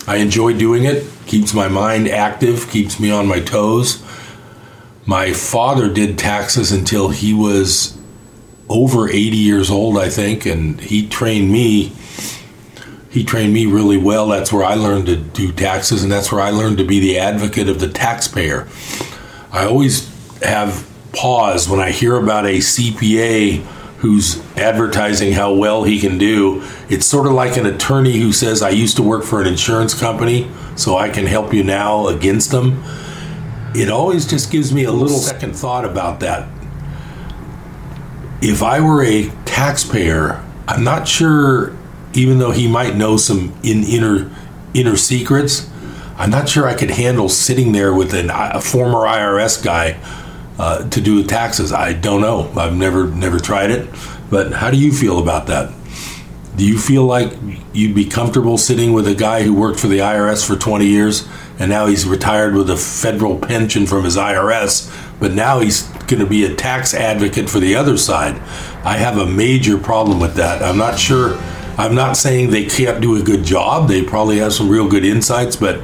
I 0.06 0.16
enjoy 0.16 0.54
doing 0.54 0.84
it. 0.84 1.06
Keeps 1.26 1.52
my 1.52 1.68
mind 1.68 2.08
active, 2.08 2.70
keeps 2.70 2.98
me 2.98 3.10
on 3.10 3.26
my 3.26 3.40
toes 3.40 4.02
my 5.04 5.32
father 5.32 5.92
did 5.92 6.18
taxes 6.18 6.70
until 6.70 7.08
he 7.08 7.34
was 7.34 7.98
over 8.68 9.08
80 9.08 9.36
years 9.36 9.70
old, 9.70 9.98
I 9.98 10.08
think, 10.08 10.46
and 10.46 10.80
he 10.80 11.08
trained 11.08 11.50
me. 11.50 11.92
He 13.10 13.24
trained 13.24 13.52
me 13.52 13.66
really 13.66 13.98
well. 13.98 14.28
That's 14.28 14.52
where 14.52 14.64
I 14.64 14.74
learned 14.74 15.06
to 15.06 15.16
do 15.16 15.52
taxes, 15.52 16.02
and 16.02 16.10
that's 16.10 16.32
where 16.32 16.40
I 16.40 16.50
learned 16.50 16.78
to 16.78 16.84
be 16.84 17.00
the 17.00 17.18
advocate 17.18 17.68
of 17.68 17.80
the 17.80 17.88
taxpayer. 17.88 18.68
I 19.50 19.66
always 19.66 20.08
have 20.42 20.88
pause 21.12 21.68
when 21.68 21.80
I 21.80 21.90
hear 21.90 22.16
about 22.16 22.46
a 22.46 22.58
CPA 22.58 23.58
who's 23.98 24.40
advertising 24.56 25.32
how 25.32 25.52
well 25.52 25.84
he 25.84 26.00
can 26.00 26.16
do. 26.16 26.62
It's 26.88 27.06
sort 27.06 27.26
of 27.26 27.32
like 27.32 27.56
an 27.56 27.66
attorney 27.66 28.18
who 28.18 28.32
says, 28.32 28.62
I 28.62 28.70
used 28.70 28.96
to 28.96 29.02
work 29.02 29.24
for 29.24 29.40
an 29.40 29.46
insurance 29.46 29.98
company, 29.98 30.50
so 30.74 30.96
I 30.96 31.10
can 31.10 31.26
help 31.26 31.52
you 31.52 31.64
now 31.64 32.08
against 32.08 32.50
them 32.50 32.82
it 33.74 33.90
always 33.90 34.26
just 34.26 34.50
gives 34.50 34.72
me 34.72 34.84
a 34.84 34.92
little 34.92 35.18
second 35.18 35.54
thought 35.54 35.84
about 35.84 36.20
that. 36.20 36.48
If 38.40 38.62
I 38.62 38.80
were 38.80 39.02
a 39.02 39.30
taxpayer, 39.44 40.42
I'm 40.66 40.84
not 40.84 41.06
sure, 41.06 41.76
even 42.12 42.38
though 42.38 42.50
he 42.50 42.68
might 42.68 42.96
know 42.96 43.16
some 43.16 43.54
in 43.62 43.84
inner 43.84 44.30
inner 44.74 44.96
secrets, 44.96 45.70
I'm 46.16 46.30
not 46.30 46.48
sure 46.48 46.66
I 46.66 46.74
could 46.74 46.90
handle 46.90 47.28
sitting 47.28 47.72
there 47.72 47.92
with 47.92 48.14
an, 48.14 48.30
a 48.32 48.60
former 48.60 49.00
IRS 49.00 49.62
guy 49.62 49.98
uh, 50.58 50.88
to 50.88 51.00
do 51.00 51.24
taxes. 51.24 51.72
I 51.72 51.92
don't 51.92 52.20
know. 52.20 52.52
I've 52.56 52.76
never 52.76 53.06
never 53.06 53.38
tried 53.38 53.70
it. 53.70 53.88
But 54.30 54.52
how 54.52 54.70
do 54.70 54.78
you 54.78 54.92
feel 54.92 55.18
about 55.18 55.46
that? 55.48 55.72
Do 56.54 56.66
you 56.66 56.78
feel 56.78 57.04
like 57.04 57.32
you'd 57.72 57.94
be 57.94 58.04
comfortable 58.04 58.58
sitting 58.58 58.92
with 58.92 59.08
a 59.08 59.14
guy 59.14 59.42
who 59.42 59.54
worked 59.54 59.80
for 59.80 59.86
the 59.86 60.00
IRS 60.00 60.46
for 60.46 60.54
20 60.54 60.84
years 60.86 61.26
and 61.58 61.70
now 61.70 61.86
he's 61.86 62.06
retired 62.06 62.54
with 62.54 62.68
a 62.68 62.76
federal 62.76 63.38
pension 63.38 63.86
from 63.86 64.04
his 64.04 64.16
IRS, 64.16 64.94
but 65.18 65.32
now 65.32 65.60
he's 65.60 65.82
going 66.06 66.20
to 66.20 66.26
be 66.26 66.44
a 66.44 66.54
tax 66.54 66.92
advocate 66.92 67.48
for 67.48 67.58
the 67.58 67.74
other 67.74 67.96
side? 67.96 68.34
I 68.84 68.98
have 68.98 69.16
a 69.16 69.26
major 69.26 69.78
problem 69.78 70.20
with 70.20 70.34
that. 70.34 70.62
I'm 70.62 70.76
not 70.76 70.98
sure. 70.98 71.38
I'm 71.78 71.94
not 71.94 72.18
saying 72.18 72.50
they 72.50 72.66
can't 72.66 73.00
do 73.00 73.16
a 73.16 73.22
good 73.22 73.44
job. 73.44 73.88
They 73.88 74.02
probably 74.02 74.38
have 74.38 74.52
some 74.52 74.68
real 74.68 74.88
good 74.88 75.06
insights, 75.06 75.56
but 75.56 75.80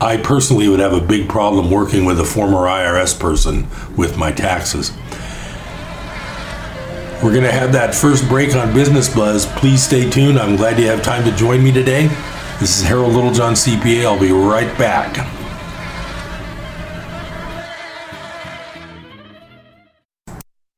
I 0.00 0.16
personally 0.16 0.68
would 0.68 0.80
have 0.80 0.94
a 0.94 1.00
big 1.00 1.28
problem 1.28 1.70
working 1.70 2.06
with 2.06 2.18
a 2.18 2.24
former 2.24 2.66
IRS 2.66 3.18
person 3.18 3.66
with 3.96 4.16
my 4.16 4.32
taxes. 4.32 4.92
We're 7.24 7.32
going 7.32 7.44
to 7.44 7.52
have 7.52 7.72
that 7.72 7.94
first 7.94 8.28
break 8.28 8.54
on 8.54 8.74
Business 8.74 9.08
Buzz. 9.08 9.46
Please 9.46 9.82
stay 9.82 10.10
tuned. 10.10 10.38
I'm 10.38 10.56
glad 10.56 10.78
you 10.78 10.86
have 10.88 11.02
time 11.02 11.24
to 11.24 11.34
join 11.34 11.64
me 11.64 11.72
today. 11.72 12.08
This 12.60 12.78
is 12.78 12.82
Harold 12.82 13.14
Littlejohn, 13.14 13.54
CPA. 13.54 14.04
I'll 14.04 14.20
be 14.20 14.30
right 14.30 14.76
back. 14.76 15.26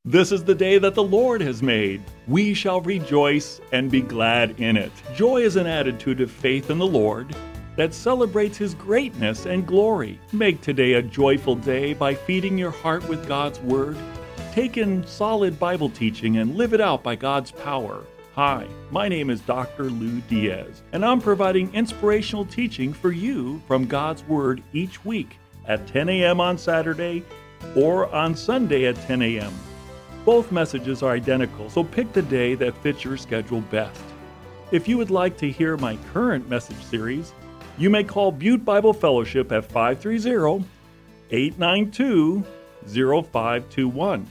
This 0.04 0.30
is 0.30 0.44
the 0.44 0.54
day 0.54 0.78
that 0.78 0.94
the 0.94 1.02
Lord 1.02 1.40
has 1.40 1.64
made. 1.64 2.00
We 2.28 2.54
shall 2.54 2.80
rejoice 2.80 3.60
and 3.72 3.90
be 3.90 4.00
glad 4.00 4.60
in 4.60 4.76
it. 4.76 4.92
Joy 5.16 5.38
is 5.38 5.56
an 5.56 5.66
attitude 5.66 6.20
of 6.20 6.30
faith 6.30 6.70
in 6.70 6.78
the 6.78 6.86
Lord 6.86 7.34
that 7.74 7.92
celebrates 7.92 8.56
His 8.56 8.72
greatness 8.72 9.46
and 9.46 9.66
glory. 9.66 10.20
Make 10.30 10.60
today 10.60 10.92
a 10.92 11.02
joyful 11.02 11.56
day 11.56 11.92
by 11.92 12.14
feeding 12.14 12.56
your 12.56 12.70
heart 12.70 13.06
with 13.08 13.26
God's 13.26 13.58
Word 13.58 13.96
Take 14.56 14.78
in 14.78 15.06
solid 15.06 15.58
Bible 15.58 15.90
teaching 15.90 16.38
and 16.38 16.56
live 16.56 16.72
it 16.72 16.80
out 16.80 17.02
by 17.02 17.14
God's 17.14 17.50
power. 17.50 18.06
Hi, 18.32 18.66
my 18.90 19.06
name 19.06 19.28
is 19.28 19.42
Dr. 19.42 19.90
Lou 19.90 20.22
Diaz, 20.22 20.82
and 20.92 21.04
I'm 21.04 21.20
providing 21.20 21.75
inspirational 21.75 22.46
teaching 22.46 22.94
for 22.94 23.12
you 23.12 23.60
from 23.66 23.84
God's 23.84 24.25
Word 24.25 24.62
each 24.72 25.04
week 25.04 25.36
at 25.66 25.86
10 25.86 26.08
a.m. 26.08 26.40
on 26.40 26.56
Saturday 26.56 27.22
or 27.76 28.10
on 28.14 28.34
Sunday 28.34 28.86
at 28.86 28.96
10 29.02 29.20
a.m. 29.20 29.52
Both 30.25 30.50
messages 30.50 31.02
are 31.02 31.12
identical, 31.12 31.68
so 31.68 31.84
pick 31.84 32.14
the 32.14 32.22
day 32.22 32.54
that 32.54 32.78
fits 32.78 33.04
your 33.04 33.18
schedule 33.18 33.60
best. 33.60 34.00
If 34.72 34.88
you 34.88 34.96
would 34.96 35.10
like 35.10 35.36
to 35.36 35.50
hear 35.50 35.76
my 35.76 35.98
current 36.14 36.48
message 36.48 36.82
series, 36.82 37.34
you 37.76 37.90
may 37.90 38.04
call 38.04 38.32
Butte 38.32 38.64
Bible 38.64 38.94
Fellowship 38.94 39.52
at 39.52 39.66
530 39.66 40.64
892 41.30 42.42
0521 42.86 44.30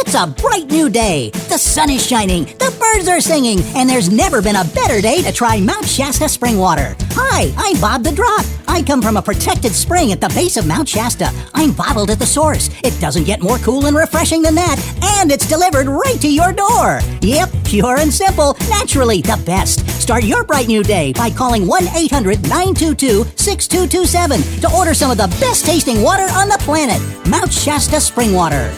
It's 0.00 0.14
a 0.14 0.28
bright 0.28 0.68
new 0.68 0.88
day. 0.88 1.30
The 1.30 1.58
sun 1.58 1.90
is 1.90 2.06
shining, 2.06 2.44
the 2.44 2.72
birds 2.78 3.08
are 3.08 3.20
singing, 3.20 3.58
and 3.74 3.90
there's 3.90 4.08
never 4.08 4.40
been 4.40 4.54
a 4.54 4.64
better 4.64 5.00
day 5.00 5.22
to 5.22 5.32
try 5.32 5.60
Mount 5.60 5.84
Shasta 5.84 6.28
spring 6.28 6.56
water. 6.56 6.96
Hi, 7.14 7.52
I'm 7.56 7.80
Bob 7.80 8.04
the 8.04 8.12
Drop. 8.12 8.46
I 8.68 8.84
come 8.84 9.02
from 9.02 9.16
a 9.16 9.22
protected 9.22 9.72
spring 9.72 10.12
at 10.12 10.20
the 10.20 10.28
base 10.28 10.56
of 10.56 10.68
Mount 10.68 10.88
Shasta. 10.88 11.32
I'm 11.52 11.72
bottled 11.72 12.10
at 12.10 12.20
the 12.20 12.26
source. 12.26 12.70
It 12.84 12.98
doesn't 13.00 13.24
get 13.24 13.42
more 13.42 13.58
cool 13.58 13.86
and 13.86 13.96
refreshing 13.96 14.40
than 14.40 14.54
that, 14.54 14.78
and 15.18 15.32
it's 15.32 15.48
delivered 15.48 15.88
right 15.88 16.20
to 16.20 16.32
your 16.32 16.52
door. 16.52 17.00
Yep, 17.20 17.50
pure 17.64 17.96
and 17.98 18.14
simple, 18.14 18.56
naturally 18.70 19.20
the 19.20 19.42
best. 19.44 19.80
Start 20.00 20.22
your 20.22 20.44
bright 20.44 20.68
new 20.68 20.84
day 20.84 21.12
by 21.12 21.28
calling 21.28 21.66
1 21.66 21.88
800 21.88 22.42
922 22.42 23.24
6227 23.34 24.60
to 24.60 24.72
order 24.76 24.94
some 24.94 25.10
of 25.10 25.18
the 25.18 25.28
best 25.40 25.66
tasting 25.66 26.02
water 26.02 26.28
on 26.34 26.48
the 26.48 26.58
planet 26.60 27.02
Mount 27.26 27.52
Shasta 27.52 28.00
Spring 28.00 28.32
Water. 28.32 28.72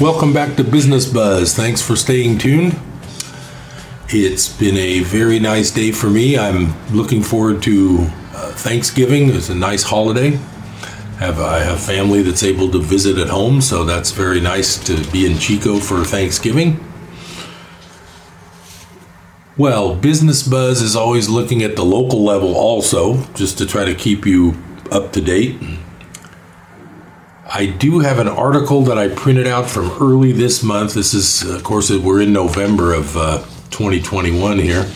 Welcome 0.00 0.32
back 0.32 0.54
to 0.58 0.62
Business 0.62 1.12
Buzz. 1.12 1.56
Thanks 1.56 1.82
for 1.82 1.96
staying 1.96 2.38
tuned. 2.38 2.78
It's 4.10 4.48
been 4.48 4.76
a 4.76 5.00
very 5.00 5.40
nice 5.40 5.72
day 5.72 5.90
for 5.90 6.08
me. 6.08 6.38
I'm 6.38 6.72
looking 6.94 7.20
forward 7.20 7.64
to 7.64 8.06
uh, 8.32 8.52
Thanksgiving. 8.52 9.30
It's 9.30 9.48
a 9.48 9.56
nice 9.56 9.82
holiday. 9.82 10.38
Have 11.18 11.40
I 11.40 11.58
have 11.64 11.80
family 11.80 12.22
that's 12.22 12.44
able 12.44 12.70
to 12.70 12.78
visit 12.78 13.18
at 13.18 13.26
home, 13.26 13.60
so 13.60 13.82
that's 13.82 14.12
very 14.12 14.40
nice 14.40 14.78
to 14.84 15.04
be 15.10 15.26
in 15.26 15.36
Chico 15.36 15.80
for 15.80 16.04
Thanksgiving. 16.04 16.78
Well, 19.56 19.96
Business 19.96 20.46
Buzz 20.46 20.80
is 20.80 20.94
always 20.94 21.28
looking 21.28 21.64
at 21.64 21.74
the 21.74 21.84
local 21.84 22.22
level 22.22 22.54
also, 22.54 23.24
just 23.34 23.58
to 23.58 23.66
try 23.66 23.84
to 23.84 23.96
keep 23.96 24.26
you 24.26 24.56
up 24.92 25.12
to 25.14 25.20
date. 25.20 25.60
I 27.50 27.64
do 27.64 28.00
have 28.00 28.18
an 28.18 28.28
article 28.28 28.82
that 28.82 28.98
I 28.98 29.08
printed 29.08 29.46
out 29.46 29.70
from 29.70 29.90
early 30.02 30.32
this 30.32 30.62
month. 30.62 30.92
This 30.92 31.14
is, 31.14 31.42
of 31.42 31.64
course, 31.64 31.90
we're 31.90 32.20
in 32.20 32.32
November 32.32 32.92
of 32.92 33.16
uh, 33.16 33.38
2021 33.70 34.58
here. 34.58 34.86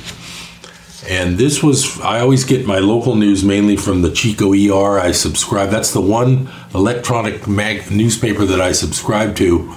And 1.09 1.39
this 1.39 1.63
was, 1.63 1.99
I 2.03 2.21
always 2.21 2.45
get 2.45 2.67
my 2.67 2.79
local 2.79 3.17
news 3.17 3.43
mainly 3.43 3.79
from 3.79 4.03
the 4.03 4.11
Chico 4.11 4.53
ER. 4.53 5.01
I 5.01 5.13
subscribe, 5.13 5.71
that's 5.71 5.95
the 5.95 6.03
one 6.03 6.51
electronic 6.75 7.49
mag- 7.49 7.91
newspaper 7.91 8.45
that 8.45 8.61
I 8.61 8.73
subscribe 8.73 9.35
to. 9.37 9.75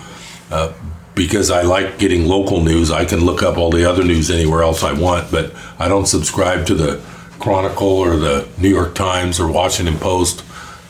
Uh, 0.52 0.74
because 1.16 1.50
I 1.50 1.62
like 1.62 1.98
getting 1.98 2.26
local 2.28 2.62
news. 2.62 2.92
I 2.92 3.06
can 3.06 3.24
look 3.24 3.42
up 3.42 3.58
all 3.58 3.72
the 3.72 3.90
other 3.90 4.04
news 4.04 4.30
anywhere 4.30 4.64
else 4.64 4.84
I 4.84 4.92
want, 4.92 5.32
but 5.32 5.54
I 5.80 5.88
don't 5.88 6.08
subscribe 6.08 6.66
to 6.68 6.76
the 6.76 7.02
Chronicle 7.40 7.88
or 7.88 8.18
the 8.18 8.50
New 8.58 8.68
York 8.68 8.96
Times 8.96 9.40
or 9.40 9.50
Washington 9.50 9.98
Post. 9.98 10.42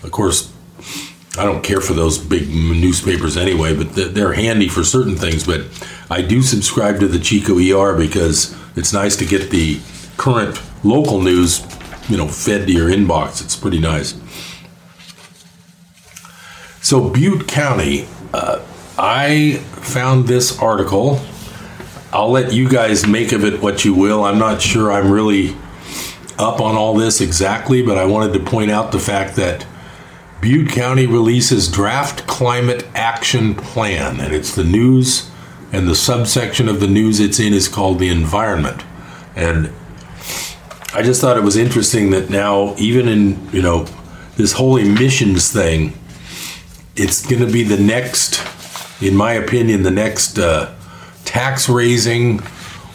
Of 0.03 0.11
course, 0.11 0.51
I 1.37 1.43
don't 1.43 1.63
care 1.63 1.81
for 1.81 1.93
those 1.93 2.17
big 2.17 2.49
newspapers 2.49 3.35
anyway, 3.35 3.75
but 3.75 3.93
they're 3.93 4.33
handy 4.33 4.69
for 4.69 4.83
certain 4.83 5.15
things. 5.15 5.45
But 5.45 5.65
I 6.09 6.21
do 6.21 6.41
subscribe 6.41 6.99
to 7.01 7.07
the 7.07 7.19
Chico 7.19 7.57
ER 7.57 7.97
because 7.97 8.55
it's 8.77 8.93
nice 8.93 9.15
to 9.17 9.25
get 9.25 9.49
the 9.49 9.79
current 10.17 10.61
local 10.83 11.21
news, 11.21 11.65
you 12.09 12.17
know, 12.17 12.27
fed 12.27 12.67
to 12.67 12.73
your 12.73 12.89
inbox. 12.89 13.43
It's 13.43 13.55
pretty 13.55 13.79
nice. 13.79 14.15
So 16.81 17.09
Butte 17.09 17.47
County, 17.47 18.07
uh, 18.33 18.63
I 18.97 19.55
found 19.81 20.27
this 20.27 20.57
article. 20.59 21.19
I'll 22.13 22.31
let 22.31 22.53
you 22.53 22.69
guys 22.69 23.05
make 23.05 23.33
of 23.33 23.43
it 23.43 23.61
what 23.61 23.83
you 23.83 23.93
will. 23.93 24.23
I'm 24.23 24.39
not 24.39 24.61
sure 24.61 24.91
I'm 24.91 25.11
really 25.11 25.57
up 26.37 26.61
on 26.61 26.75
all 26.75 26.93
this 26.93 27.19
exactly, 27.19 27.81
but 27.81 27.97
I 27.97 28.05
wanted 28.05 28.33
to 28.33 28.39
point 28.39 28.71
out 28.71 28.91
the 28.91 28.99
fact 28.99 29.35
that 29.35 29.65
Butte 30.41 30.69
County 30.69 31.07
releases 31.07 31.71
draft 31.71 32.27
climate 32.27 32.85
action 32.93 33.55
plan, 33.55 34.19
and 34.19 34.33
it's 34.33 34.53
the 34.53 34.63
news, 34.63 35.29
and 35.71 35.87
the 35.87 35.95
subsection 35.95 36.69
of 36.69 36.79
the 36.79 36.87
news 36.87 37.19
it's 37.19 37.39
in 37.39 37.53
is 37.53 37.67
called 37.67 37.99
the 37.99 38.09
environment. 38.09 38.83
And 39.35 39.71
I 40.93 41.01
just 41.01 41.19
thought 41.19 41.37
it 41.37 41.43
was 41.43 41.57
interesting 41.57 42.11
that 42.11 42.29
now, 42.29 42.75
even 42.77 43.07
in 43.07 43.49
you 43.51 43.61
know 43.61 43.85
this 44.37 44.53
whole 44.53 44.77
emissions 44.77 45.51
thing, 45.51 45.93
it's 46.95 47.25
going 47.25 47.45
to 47.45 47.51
be 47.51 47.63
the 47.63 47.81
next 47.81 48.41
in 49.01 49.15
my 49.15 49.33
opinion, 49.33 49.83
the 49.83 49.91
next 49.91 50.39
uh, 50.39 50.73
tax 51.25 51.67
raising, 51.67 52.39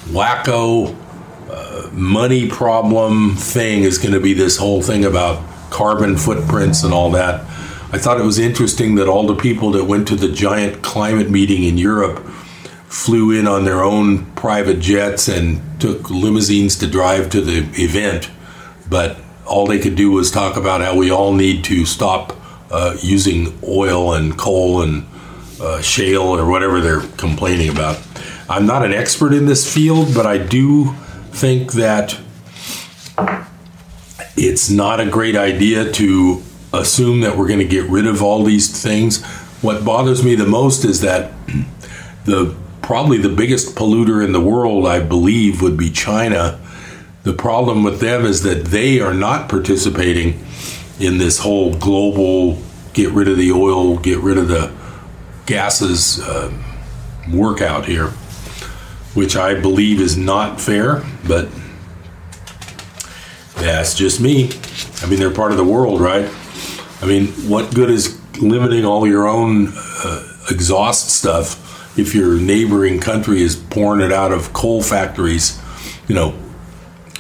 wacko, 0.09 0.97
uh, 1.51 1.91
money 1.93 2.49
problem 2.49 3.37
thing 3.37 3.83
is 3.83 3.99
going 3.99 4.15
to 4.15 4.21
be 4.21 4.33
this 4.33 4.57
whole 4.57 4.83
thing 4.83 5.05
about 5.05 5.43
carbon 5.71 6.17
footprints 6.17 6.83
and 6.83 6.93
all 6.93 7.11
that. 7.13 7.41
I 7.93 7.99
thought 7.99 8.21
it 8.21 8.25
was 8.25 8.39
interesting 8.39 8.95
that 8.97 9.09
all 9.09 9.27
the 9.27 9.35
people 9.35 9.73
that 9.73 9.85
went 9.85 10.07
to 10.09 10.17
the 10.17 10.31
giant 10.31 10.83
climate 10.83 11.29
meeting 11.29 11.65
in 11.65 11.77
Europe 11.77 12.19
flew 12.87 13.31
in 13.33 13.49
on 13.49 13.65
their 13.65 13.83
own 13.83 14.27
private 14.33 14.81
jets 14.81 15.29
and 15.29 15.61
took 15.81 16.11
limousines 16.11 16.77
to 16.77 16.87
drive 16.87 17.31
to 17.31 17.41
the 17.41 17.59
event, 17.83 18.31
but 18.89 19.17
all 19.47 19.67
they 19.67 19.79
could 19.79 19.97
do 19.97 20.13
was 20.13 20.31
talk 20.31 20.57
about 20.57 20.81
how 20.81 20.97
we 20.97 21.11
all 21.11 21.33
need 21.33 21.65
to 21.65 21.85
stop 21.85 22.37
uh, 22.71 22.97
using 23.01 23.59
oil 23.67 24.15
and 24.15 24.39
coal 24.39 24.83
and 24.83 25.07
uh, 25.61 25.81
shale 25.81 26.23
or 26.23 26.49
whatever 26.49 26.81
they're 26.81 27.03
complaining 27.17 27.69
about. 27.69 28.01
I'm 28.49 28.67
not 28.67 28.85
an 28.85 28.93
expert 28.93 29.33
in 29.33 29.47
this 29.47 29.73
field, 29.73 30.15
but 30.15 30.27
I 30.27 30.39
do 30.39 30.93
think 31.31 31.73
that 31.73 32.19
it's 34.37 34.71
not 34.71 35.01
a 35.01 35.07
great 35.07 35.37
idea 35.37 35.91
to 35.93 36.43
assume 36.73 37.21
that 37.21 37.37
we're 37.37 37.49
going 37.49 37.61
to 37.61 37.67
get 37.67 37.89
rid 37.91 38.07
of 38.07 38.23
all 38.23 38.45
these 38.45 38.83
things. 38.83 39.25
What 39.63 39.85
bothers 39.85 40.25
me 40.25 40.35
the 40.35 40.47
most 40.47 40.85
is 40.85 41.01
that 41.01 41.33
the 42.25 42.57
probably 42.83 43.19
the 43.19 43.29
biggest 43.29 43.77
polluter 43.77 44.25
in 44.25 44.33
the 44.33 44.41
world, 44.41 44.87
I 44.87 45.01
believe, 45.01 45.63
would 45.63 45.77
be 45.77 45.91
China. 45.91 46.61
The 47.23 47.33
problem 47.33 47.85
with 47.85 48.01
them 48.01 48.25
is 48.25 48.43
that 48.43 48.67
they 48.67 49.01
are 49.01 49.15
not 49.15 49.49
participating 49.49 50.45
in 50.99 51.19
this 51.19 51.39
whole 51.39 51.75
global 51.75 52.59
get 52.93 53.11
rid 53.13 53.29
of 53.29 53.37
the 53.37 53.53
oil, 53.53 53.97
get 53.99 54.19
rid 54.19 54.39
of 54.39 54.49
the 54.49 54.73
gases 55.47 56.21
uh, 56.21 56.53
workout 57.33 57.87
here, 57.87 58.09
which 59.15 59.37
I 59.37 59.55
believe 59.55 60.01
is 60.01 60.17
not 60.17 60.61
fair, 60.61 61.05
but 61.27 61.49
that's 63.61 63.95
just 63.95 64.21
me. 64.21 64.51
I 65.03 65.07
mean, 65.07 65.19
they're 65.19 65.33
part 65.33 65.53
of 65.53 65.57
the 65.57 65.65
world, 65.65 66.01
right? 66.01 66.31
I 67.03 67.07
mean, 67.07 67.29
what 67.49 67.75
good 67.75 67.91
is 67.91 68.21
limiting 68.41 68.85
all 68.85 69.07
your 69.07 69.29
own 69.29 69.73
uh, 69.77 70.37
exhaust 70.51 71.11
stuff 71.11 71.99
if 71.99 72.15
your 72.15 72.39
neighboring 72.39 73.01
country 73.01 73.43
is 73.43 73.57
pouring 73.57 74.01
it 74.01 74.13
out 74.13 74.33
of 74.33 74.53
coal 74.53 74.83
factories, 74.83 75.61
you 76.09 76.15
know, 76.15 76.35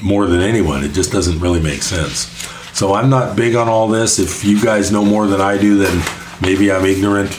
more 0.02 0.26
than 0.26 0.40
anyone? 0.40 0.84
It 0.84 0.92
just 0.92 1.12
doesn't 1.12 1.40
really 1.40 1.60
make 1.60 1.82
sense. 1.82 2.26
So 2.72 2.94
I'm 2.94 3.10
not 3.10 3.36
big 3.36 3.54
on 3.56 3.68
all 3.68 3.88
this. 3.88 4.18
If 4.18 4.44
you 4.44 4.62
guys 4.62 4.90
know 4.90 5.04
more 5.04 5.26
than 5.26 5.40
I 5.40 5.58
do, 5.58 5.76
then 5.76 6.02
maybe 6.40 6.72
I'm 6.72 6.84
ignorant. 6.84 7.30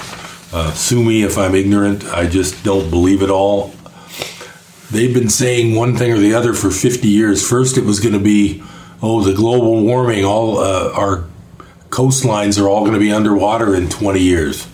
Uh, 0.53 0.71
sue 0.73 1.03
me 1.03 1.23
if 1.23 1.37
I'm 1.37 1.55
ignorant. 1.55 2.05
I 2.05 2.27
just 2.27 2.63
don't 2.63 2.89
believe 2.89 3.21
it 3.21 3.29
all. 3.29 3.73
They've 4.91 5.13
been 5.13 5.29
saying 5.29 5.75
one 5.75 5.95
thing 5.95 6.11
or 6.11 6.17
the 6.17 6.33
other 6.33 6.53
for 6.53 6.69
50 6.69 7.07
years. 7.07 7.47
First, 7.47 7.77
it 7.77 7.85
was 7.85 8.01
going 8.01 8.13
to 8.13 8.19
be, 8.19 8.61
oh, 9.01 9.21
the 9.21 9.33
global 9.33 9.81
warming, 9.83 10.23
all 10.25 10.59
uh, 10.59 10.91
our 10.93 11.25
coastlines 11.89 12.61
are 12.61 12.69
all 12.69 12.81
going 12.81 12.93
to 12.93 12.99
be 12.99 13.11
underwater 13.11 13.75
in 13.75 13.89
20 13.89 14.19
years. 14.19 14.67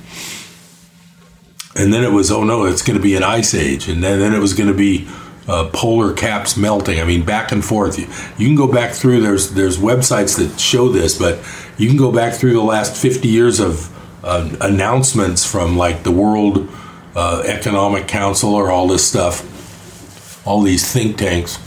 And 1.76 1.94
then 1.94 2.04
it 2.04 2.12
was, 2.12 2.32
oh 2.32 2.44
no, 2.44 2.66
it's 2.66 2.82
going 2.82 2.98
to 2.98 3.04
be 3.04 3.16
an 3.16 3.24
ice 3.24 3.54
age. 3.54 3.88
And 3.88 4.04
then, 4.04 4.20
then 4.20 4.34
it 4.34 4.40
was 4.40 4.54
going 4.54 4.70
to 4.70 4.78
be 4.78 5.08
uh, 5.48 5.70
polar 5.72 6.14
caps 6.14 6.58
melting. 6.58 7.00
I 7.00 7.06
mean, 7.06 7.24
back 7.24 7.52
and 7.52 7.64
forth. 7.64 7.98
You, 7.98 8.08
you, 8.38 8.48
can 8.48 8.56
go 8.56 8.72
back 8.72 8.94
through. 8.94 9.22
There's 9.22 9.52
there's 9.52 9.78
websites 9.78 10.38
that 10.38 10.60
show 10.60 10.90
this, 10.90 11.18
but 11.18 11.40
you 11.78 11.88
can 11.88 11.98
go 11.98 12.12
back 12.12 12.34
through 12.34 12.54
the 12.54 12.62
last 12.62 13.02
50 13.02 13.28
years 13.28 13.60
of 13.60 13.94
uh, 14.26 14.56
announcements 14.60 15.50
from 15.50 15.78
like 15.78 16.04
the 16.04 16.12
World 16.12 16.70
uh, 17.16 17.44
Economic 17.46 18.08
Council 18.08 18.54
or 18.54 18.70
all 18.70 18.88
this 18.88 19.08
stuff, 19.08 20.46
all 20.46 20.62
these 20.62 20.92
think 20.92 21.18
tanks. 21.18 21.60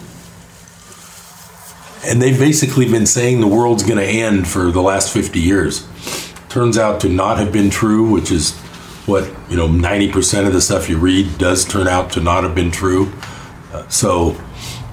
And 2.06 2.20
they've 2.20 2.38
basically 2.38 2.90
been 2.90 3.06
saying 3.06 3.40
the 3.40 3.46
world's 3.46 3.82
going 3.82 3.98
to 3.98 4.06
end 4.06 4.48
for 4.48 4.70
the 4.70 4.80
last 4.80 5.12
50 5.12 5.38
years. 5.38 5.86
Turns 6.48 6.78
out 6.78 7.00
to 7.00 7.08
not 7.08 7.38
have 7.38 7.52
been 7.52 7.70
true, 7.70 8.10
which 8.10 8.30
is 8.30 8.56
what, 9.06 9.30
you 9.48 9.56
know, 9.56 9.68
90% 9.68 10.46
of 10.46 10.52
the 10.52 10.60
stuff 10.60 10.88
you 10.88 10.98
read 10.98 11.38
does 11.38 11.64
turn 11.64 11.86
out 11.86 12.12
to 12.12 12.20
not 12.20 12.44
have 12.44 12.54
been 12.54 12.70
true. 12.70 13.12
Uh, 13.72 13.86
so 13.88 14.36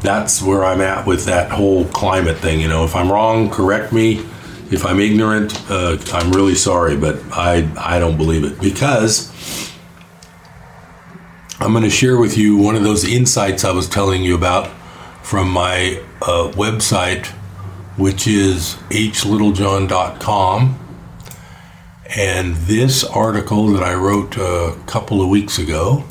that's 0.01 0.41
where 0.41 0.63
I'm 0.63 0.81
at 0.81 1.07
with 1.07 1.25
that 1.25 1.49
whole 1.51 1.85
climate 1.85 2.37
thing. 2.37 2.59
You 2.59 2.67
know, 2.67 2.83
if 2.83 2.95
I'm 2.95 3.11
wrong, 3.11 3.49
correct 3.49 3.93
me 3.93 4.25
if 4.71 4.85
I'm 4.85 4.99
ignorant, 4.99 5.53
uh, 5.69 5.97
I'm 6.13 6.31
really 6.31 6.55
sorry, 6.55 6.97
but 6.97 7.17
I, 7.31 7.69
I 7.77 7.99
don't 7.99 8.17
believe 8.17 8.43
it 8.43 8.59
because 8.59 9.31
I'm 11.59 11.71
going 11.71 11.83
to 11.83 11.89
share 11.89 12.17
with 12.17 12.37
you 12.37 12.57
one 12.57 12.75
of 12.75 12.83
those 12.83 13.07
insights 13.07 13.63
I 13.63 13.71
was 13.71 13.87
telling 13.87 14.23
you 14.23 14.35
about 14.35 14.69
from 15.23 15.49
my 15.49 16.03
uh, 16.21 16.51
website, 16.53 17.27
which 17.97 18.27
is 18.27 18.75
hlittlejohn.com. 18.89 20.79
And 22.15 22.55
this 22.55 23.03
article 23.03 23.67
that 23.73 23.83
I 23.83 23.93
wrote 23.93 24.37
a 24.37 24.77
couple 24.85 25.21
of 25.21 25.29
weeks 25.29 25.59
ago, 25.59 26.05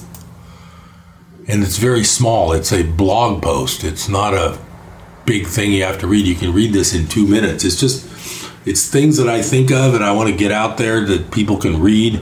and 1.48 1.62
it's 1.62 1.78
very 1.78 2.04
small, 2.04 2.52
it's 2.52 2.72
a 2.72 2.82
blog 2.82 3.42
post, 3.42 3.82
it's 3.82 4.08
not 4.08 4.34
a 4.34 4.58
big 5.26 5.46
thing 5.46 5.72
you 5.72 5.82
have 5.82 5.98
to 5.98 6.06
read. 6.06 6.26
You 6.26 6.34
can 6.34 6.52
read 6.52 6.72
this 6.72 6.94
in 6.94 7.08
two 7.08 7.26
minutes. 7.26 7.64
It's 7.64 7.78
just 7.78 8.06
it's 8.64 8.88
things 8.88 9.16
that 9.18 9.28
I 9.28 9.42
think 9.42 9.70
of 9.70 9.94
and 9.94 10.02
I 10.02 10.12
want 10.12 10.30
to 10.30 10.36
get 10.36 10.52
out 10.52 10.78
there 10.78 11.04
that 11.04 11.30
people 11.30 11.56
can 11.56 11.80
read. 11.80 12.20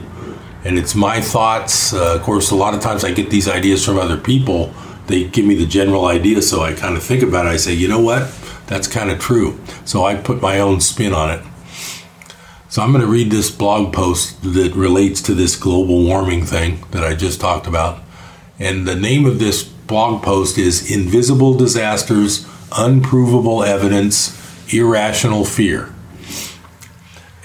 And 0.63 0.79
it's 0.79 0.95
my 0.95 1.21
thoughts. 1.21 1.93
Uh, 1.93 2.15
of 2.15 2.23
course, 2.23 2.49
a 2.51 2.55
lot 2.55 2.73
of 2.73 2.81
times 2.81 3.03
I 3.03 3.11
get 3.11 3.29
these 3.29 3.47
ideas 3.47 3.85
from 3.85 3.97
other 3.97 4.17
people. 4.17 4.73
They 5.07 5.25
give 5.25 5.45
me 5.45 5.55
the 5.55 5.65
general 5.65 6.05
idea, 6.05 6.41
so 6.41 6.61
I 6.61 6.73
kind 6.73 6.97
of 6.97 7.03
think 7.03 7.21
about 7.21 7.45
it. 7.45 7.49
I 7.49 7.57
say, 7.57 7.73
you 7.73 7.87
know 7.87 8.01
what? 8.01 8.31
That's 8.67 8.87
kind 8.87 9.11
of 9.11 9.19
true. 9.19 9.59
So 9.85 10.03
I 10.03 10.15
put 10.15 10.41
my 10.41 10.59
own 10.59 10.81
spin 10.81 11.13
on 11.13 11.29
it. 11.31 11.45
So 12.69 12.81
I'm 12.81 12.91
going 12.91 13.03
to 13.03 13.07
read 13.07 13.31
this 13.31 13.51
blog 13.51 13.93
post 13.93 14.41
that 14.41 14.73
relates 14.75 15.21
to 15.23 15.33
this 15.33 15.55
global 15.55 16.03
warming 16.03 16.45
thing 16.45 16.83
that 16.91 17.03
I 17.03 17.15
just 17.15 17.39
talked 17.39 17.67
about. 17.67 18.03
And 18.59 18.87
the 18.87 18.95
name 18.95 19.25
of 19.25 19.39
this 19.39 19.63
blog 19.63 20.23
post 20.23 20.57
is 20.57 20.91
Invisible 20.91 21.53
Disasters, 21.53 22.47
Unprovable 22.75 23.63
Evidence, 23.63 24.73
Irrational 24.73 25.45
Fear. 25.45 25.93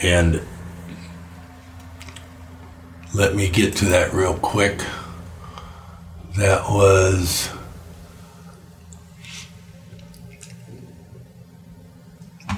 And 0.03 0.42
let 3.14 3.35
me 3.35 3.51
get 3.51 3.77
to 3.77 3.85
that 3.87 4.12
real 4.12 4.35
quick. 4.35 4.81
That 6.40 6.70
was. 6.70 7.50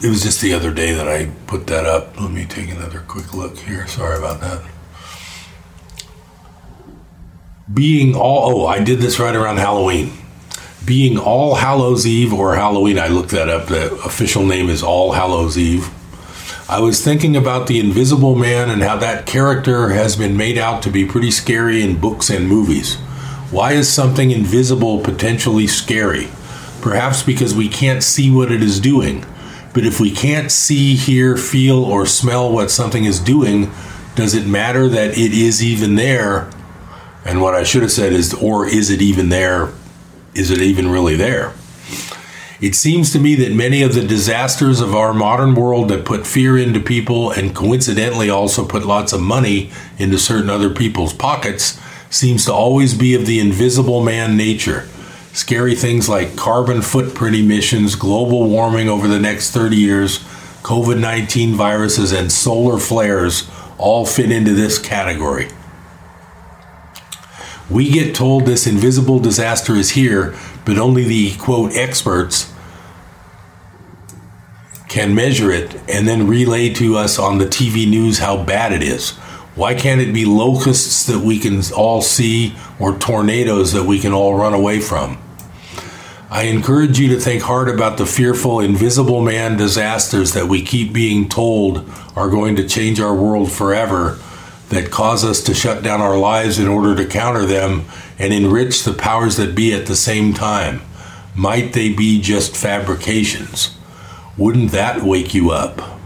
It 0.04 0.08
was 0.08 0.22
just 0.22 0.40
the 0.40 0.54
other 0.54 0.72
day 0.72 0.92
that 0.92 1.08
I 1.08 1.32
put 1.48 1.66
that 1.66 1.84
up. 1.84 2.20
Let 2.20 2.30
me 2.30 2.44
take 2.44 2.70
another 2.70 3.00
quick 3.00 3.34
look 3.34 3.58
here. 3.58 3.88
Sorry 3.88 4.16
about 4.16 4.40
that. 4.40 4.62
Being 7.74 8.14
all, 8.14 8.62
oh, 8.62 8.66
I 8.66 8.84
did 8.84 9.00
this 9.00 9.18
right 9.18 9.34
around 9.34 9.56
Halloween. 9.56 10.12
Being 10.84 11.18
All 11.18 11.56
Hallows 11.56 12.06
Eve 12.06 12.32
or 12.32 12.54
Halloween, 12.54 13.00
I 13.00 13.08
looked 13.08 13.30
that 13.30 13.48
up. 13.48 13.66
The 13.66 13.92
official 14.04 14.46
name 14.46 14.70
is 14.70 14.84
All 14.84 15.10
Hallows 15.10 15.58
Eve. 15.58 15.90
I 16.68 16.78
was 16.78 17.02
thinking 17.04 17.34
about 17.34 17.66
the 17.66 17.80
Invisible 17.80 18.36
Man 18.36 18.70
and 18.70 18.80
how 18.80 18.96
that 18.98 19.26
character 19.26 19.88
has 19.88 20.14
been 20.14 20.36
made 20.36 20.56
out 20.56 20.84
to 20.84 20.90
be 20.90 21.04
pretty 21.04 21.32
scary 21.32 21.82
in 21.82 22.00
books 22.00 22.30
and 22.30 22.46
movies. 22.46 22.96
Why 23.52 23.72
is 23.72 23.92
something 23.92 24.30
invisible 24.30 25.00
potentially 25.00 25.66
scary? 25.66 26.28
Perhaps 26.80 27.22
because 27.22 27.54
we 27.54 27.68
can't 27.68 28.02
see 28.02 28.30
what 28.30 28.50
it 28.50 28.62
is 28.62 28.80
doing. 28.80 29.26
But 29.74 29.84
if 29.84 30.00
we 30.00 30.10
can't 30.10 30.50
see, 30.50 30.96
hear, 30.96 31.36
feel, 31.36 31.84
or 31.84 32.06
smell 32.06 32.50
what 32.50 32.70
something 32.70 33.04
is 33.04 33.20
doing, 33.20 33.70
does 34.14 34.34
it 34.34 34.46
matter 34.46 34.88
that 34.88 35.18
it 35.18 35.34
is 35.34 35.62
even 35.62 35.96
there? 35.96 36.50
And 37.26 37.42
what 37.42 37.54
I 37.54 37.62
should 37.62 37.82
have 37.82 37.92
said 37.92 38.14
is, 38.14 38.32
or 38.32 38.66
is 38.66 38.88
it 38.88 39.02
even 39.02 39.28
there? 39.28 39.68
Is 40.32 40.50
it 40.50 40.62
even 40.62 40.88
really 40.88 41.14
there? 41.14 41.52
It 42.62 42.74
seems 42.74 43.12
to 43.12 43.18
me 43.18 43.34
that 43.34 43.52
many 43.52 43.82
of 43.82 43.92
the 43.94 44.06
disasters 44.06 44.80
of 44.80 44.94
our 44.94 45.12
modern 45.12 45.54
world 45.54 45.90
that 45.90 46.06
put 46.06 46.26
fear 46.26 46.56
into 46.56 46.80
people 46.80 47.30
and 47.30 47.54
coincidentally 47.54 48.30
also 48.30 48.64
put 48.66 48.86
lots 48.86 49.12
of 49.12 49.20
money 49.20 49.70
into 49.98 50.18
certain 50.18 50.48
other 50.48 50.70
people's 50.70 51.12
pockets 51.12 51.78
seems 52.12 52.44
to 52.44 52.52
always 52.52 52.94
be 52.94 53.14
of 53.14 53.26
the 53.26 53.40
invisible 53.40 54.02
man 54.02 54.36
nature. 54.36 54.86
Scary 55.32 55.74
things 55.74 56.08
like 56.08 56.36
carbon 56.36 56.82
footprint 56.82 57.34
emissions, 57.34 57.94
global 57.94 58.48
warming 58.48 58.88
over 58.88 59.08
the 59.08 59.18
next 59.18 59.50
30 59.50 59.76
years, 59.76 60.18
COVID 60.62 61.00
19 61.00 61.54
viruses, 61.54 62.12
and 62.12 62.30
solar 62.30 62.78
flares 62.78 63.50
all 63.78 64.04
fit 64.04 64.30
into 64.30 64.52
this 64.52 64.78
category. 64.78 65.48
We 67.70 67.90
get 67.90 68.14
told 68.14 68.44
this 68.44 68.66
invisible 68.66 69.18
disaster 69.18 69.74
is 69.74 69.90
here, 69.90 70.36
but 70.66 70.76
only 70.76 71.04
the 71.04 71.34
quote 71.36 71.74
experts 71.74 72.52
can 74.88 75.14
measure 75.14 75.50
it 75.50 75.74
and 75.88 76.06
then 76.06 76.26
relay 76.26 76.68
to 76.74 76.98
us 76.98 77.18
on 77.18 77.38
the 77.38 77.46
TV 77.46 77.88
news 77.88 78.18
how 78.18 78.44
bad 78.44 78.72
it 78.72 78.82
is. 78.82 79.18
Why 79.54 79.74
can't 79.74 80.00
it 80.00 80.14
be 80.14 80.24
locusts 80.24 81.06
that 81.06 81.20
we 81.20 81.38
can 81.38 81.60
all 81.76 82.00
see 82.00 82.54
or 82.78 82.96
tornadoes 82.96 83.72
that 83.72 83.84
we 83.84 83.98
can 83.98 84.12
all 84.12 84.34
run 84.34 84.54
away 84.54 84.80
from? 84.80 85.18
I 86.30 86.44
encourage 86.44 86.98
you 86.98 87.08
to 87.08 87.20
think 87.20 87.42
hard 87.42 87.68
about 87.68 87.98
the 87.98 88.06
fearful 88.06 88.60
invisible 88.60 89.20
man 89.20 89.58
disasters 89.58 90.32
that 90.32 90.48
we 90.48 90.62
keep 90.62 90.94
being 90.94 91.28
told 91.28 91.86
are 92.16 92.30
going 92.30 92.56
to 92.56 92.66
change 92.66 93.00
our 93.00 93.14
world 93.14 93.52
forever, 93.52 94.18
that 94.70 94.90
cause 94.90 95.22
us 95.22 95.42
to 95.42 95.52
shut 95.52 95.82
down 95.82 96.00
our 96.00 96.16
lives 96.16 96.58
in 96.58 96.66
order 96.66 96.96
to 96.96 97.04
counter 97.04 97.44
them 97.44 97.84
and 98.18 98.32
enrich 98.32 98.84
the 98.84 98.94
powers 98.94 99.36
that 99.36 99.54
be 99.54 99.74
at 99.74 99.84
the 99.84 99.94
same 99.94 100.32
time. 100.32 100.80
Might 101.36 101.74
they 101.74 101.92
be 101.92 102.22
just 102.22 102.56
fabrications? 102.56 103.76
Wouldn't 104.38 104.72
that 104.72 105.02
wake 105.02 105.34
you 105.34 105.50
up? 105.50 106.00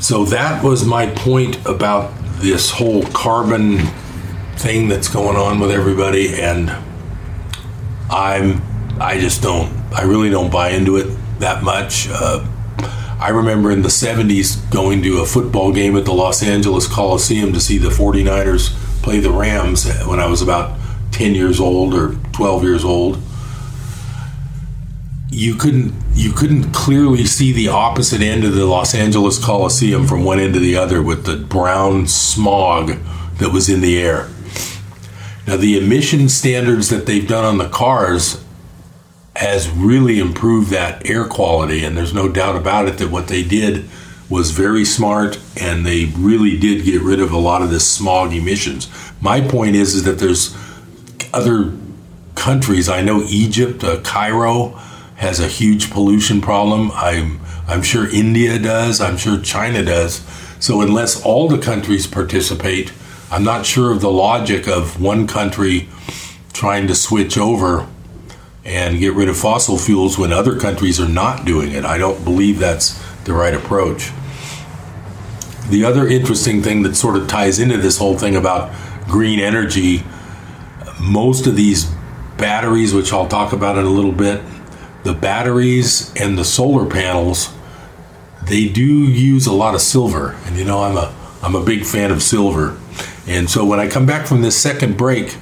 So 0.00 0.24
that 0.26 0.62
was 0.62 0.84
my 0.84 1.06
point 1.06 1.64
about 1.66 2.12
this 2.36 2.70
whole 2.70 3.02
carbon 3.06 3.78
thing 4.56 4.88
that's 4.88 5.08
going 5.08 5.36
on 5.36 5.60
with 5.60 5.70
everybody 5.70 6.40
and 6.40 6.70
I'm 8.10 8.62
I 9.00 9.18
just 9.20 9.42
don't 9.42 9.72
I 9.92 10.02
really 10.02 10.30
don't 10.30 10.50
buy 10.50 10.70
into 10.70 10.96
it 10.96 11.16
that 11.40 11.62
much. 11.62 12.08
Uh, 12.10 12.44
I 13.20 13.30
remember 13.30 13.70
in 13.70 13.82
the 13.82 13.88
70s 13.88 14.70
going 14.70 15.02
to 15.02 15.18
a 15.18 15.26
football 15.26 15.72
game 15.72 15.96
at 15.96 16.04
the 16.04 16.12
Los 16.12 16.42
Angeles 16.42 16.86
Coliseum 16.86 17.52
to 17.52 17.60
see 17.60 17.78
the 17.78 17.88
49ers 17.88 18.70
play 19.02 19.18
the 19.18 19.30
Rams 19.30 19.90
when 20.06 20.20
I 20.20 20.26
was 20.26 20.42
about 20.42 20.78
10 21.10 21.34
years 21.34 21.58
old 21.58 21.94
or 21.94 22.14
12 22.32 22.62
years 22.62 22.84
old 22.84 23.20
you 25.30 25.54
couldn't 25.54 25.92
you 26.18 26.32
couldn't 26.32 26.72
clearly 26.72 27.24
see 27.24 27.52
the 27.52 27.68
opposite 27.68 28.20
end 28.20 28.42
of 28.42 28.52
the 28.52 28.66
Los 28.66 28.92
Angeles 28.92 29.42
Coliseum 29.42 30.04
from 30.04 30.24
one 30.24 30.40
end 30.40 30.52
to 30.54 30.58
the 30.58 30.76
other 30.76 31.00
with 31.00 31.24
the 31.24 31.36
brown 31.36 32.08
smog 32.08 32.98
that 33.36 33.52
was 33.52 33.68
in 33.68 33.80
the 33.80 34.00
air. 34.00 34.28
Now 35.46 35.56
the 35.56 35.78
emission 35.78 36.28
standards 36.28 36.88
that 36.88 37.06
they've 37.06 37.26
done 37.26 37.44
on 37.44 37.58
the 37.58 37.68
cars 37.68 38.44
has 39.36 39.70
really 39.70 40.18
improved 40.18 40.70
that 40.70 41.08
air 41.08 41.24
quality 41.24 41.84
and 41.84 41.96
there's 41.96 42.12
no 42.12 42.28
doubt 42.28 42.56
about 42.56 42.88
it 42.88 42.98
that 42.98 43.12
what 43.12 43.28
they 43.28 43.44
did 43.44 43.88
was 44.28 44.50
very 44.50 44.84
smart 44.84 45.38
and 45.60 45.86
they 45.86 46.06
really 46.16 46.58
did 46.58 46.84
get 46.84 47.00
rid 47.00 47.20
of 47.20 47.30
a 47.30 47.38
lot 47.38 47.62
of 47.62 47.70
this 47.70 47.88
smog 47.88 48.32
emissions. 48.32 48.90
My 49.20 49.40
point 49.40 49.76
is 49.76 49.94
is 49.94 50.02
that 50.02 50.18
there's 50.18 50.56
other 51.32 51.72
countries, 52.34 52.88
I 52.88 53.02
know 53.02 53.22
Egypt, 53.22 53.84
uh, 53.84 54.00
Cairo, 54.00 54.80
has 55.18 55.40
a 55.40 55.48
huge 55.48 55.90
pollution 55.90 56.40
problem. 56.40 56.90
I'm 56.94 57.40
I'm 57.66 57.82
sure 57.82 58.08
India 58.08 58.58
does. 58.58 59.00
I'm 59.00 59.18
sure 59.18 59.38
China 59.38 59.84
does. 59.84 60.24
So 60.58 60.80
unless 60.80 61.22
all 61.22 61.48
the 61.48 61.58
countries 61.58 62.06
participate, 62.06 62.92
I'm 63.30 63.44
not 63.44 63.66
sure 63.66 63.92
of 63.92 64.00
the 64.00 64.10
logic 64.10 64.66
of 64.66 65.00
one 65.00 65.26
country 65.26 65.88
trying 66.54 66.86
to 66.86 66.94
switch 66.94 67.36
over 67.36 67.86
and 68.64 68.98
get 68.98 69.12
rid 69.12 69.28
of 69.28 69.36
fossil 69.36 69.76
fuels 69.76 70.18
when 70.18 70.32
other 70.32 70.58
countries 70.58 70.98
are 70.98 71.08
not 71.08 71.44
doing 71.44 71.72
it. 71.72 71.84
I 71.84 71.98
don't 71.98 72.24
believe 72.24 72.58
that's 72.58 73.00
the 73.24 73.32
right 73.32 73.54
approach. 73.54 74.10
The 75.68 75.84
other 75.84 76.08
interesting 76.08 76.62
thing 76.62 76.82
that 76.82 76.94
sort 76.94 77.16
of 77.16 77.28
ties 77.28 77.58
into 77.58 77.76
this 77.76 77.98
whole 77.98 78.16
thing 78.16 78.36
about 78.36 78.74
green 79.06 79.40
energy, 79.40 80.02
most 81.00 81.46
of 81.46 81.56
these 81.56 81.90
batteries, 82.36 82.94
which 82.94 83.12
I'll 83.12 83.28
talk 83.28 83.52
about 83.52 83.76
in 83.76 83.84
a 83.84 83.90
little 83.90 84.12
bit, 84.12 84.42
the 85.08 85.14
batteries 85.14 86.12
and 86.16 86.36
the 86.36 86.44
solar 86.44 86.88
panels 86.88 87.50
they 88.46 88.68
do 88.68 88.82
use 88.82 89.46
a 89.46 89.52
lot 89.52 89.74
of 89.74 89.80
silver. 89.80 90.36
And 90.44 90.56
you 90.56 90.64
know 90.64 90.82
i'm 90.82 90.96
a 90.96 91.14
i'm 91.42 91.54
a 91.54 91.64
big 91.64 91.84
fan 91.84 92.10
of 92.10 92.22
silver. 92.22 92.78
And 93.26 93.48
so 93.48 93.64
when 93.64 93.80
i 93.80 93.88
come 93.88 94.04
back 94.04 94.26
from 94.26 94.42
this 94.42 94.60
second 94.60 94.98
break 94.98 95.36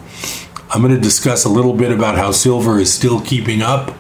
i'm 0.71 0.83
going 0.83 0.95
to 0.95 1.01
discuss 1.01 1.45
a 1.45 1.49
little 1.49 1.73
bit 1.73 1.91
about 1.91 2.17
how 2.17 2.31
silver 2.31 2.79
is 2.79 2.93
still 2.93 3.21
keeping 3.21 3.61
up. 3.61 3.95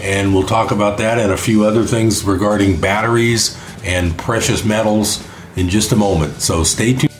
And 0.00 0.34
we'll 0.34 0.46
talk 0.46 0.72
about 0.72 0.98
that 0.98 1.18
and 1.18 1.30
a 1.30 1.36
few 1.36 1.64
other 1.64 1.84
things 1.84 2.24
regarding 2.24 2.80
batteries 2.80 3.58
and 3.84 4.18
precious 4.18 4.64
metals 4.64 5.26
in 5.56 5.68
just 5.68 5.92
a 5.92 5.96
moment. 5.96 6.40
So 6.42 6.64
stay 6.64 6.92
tuned 6.94 7.13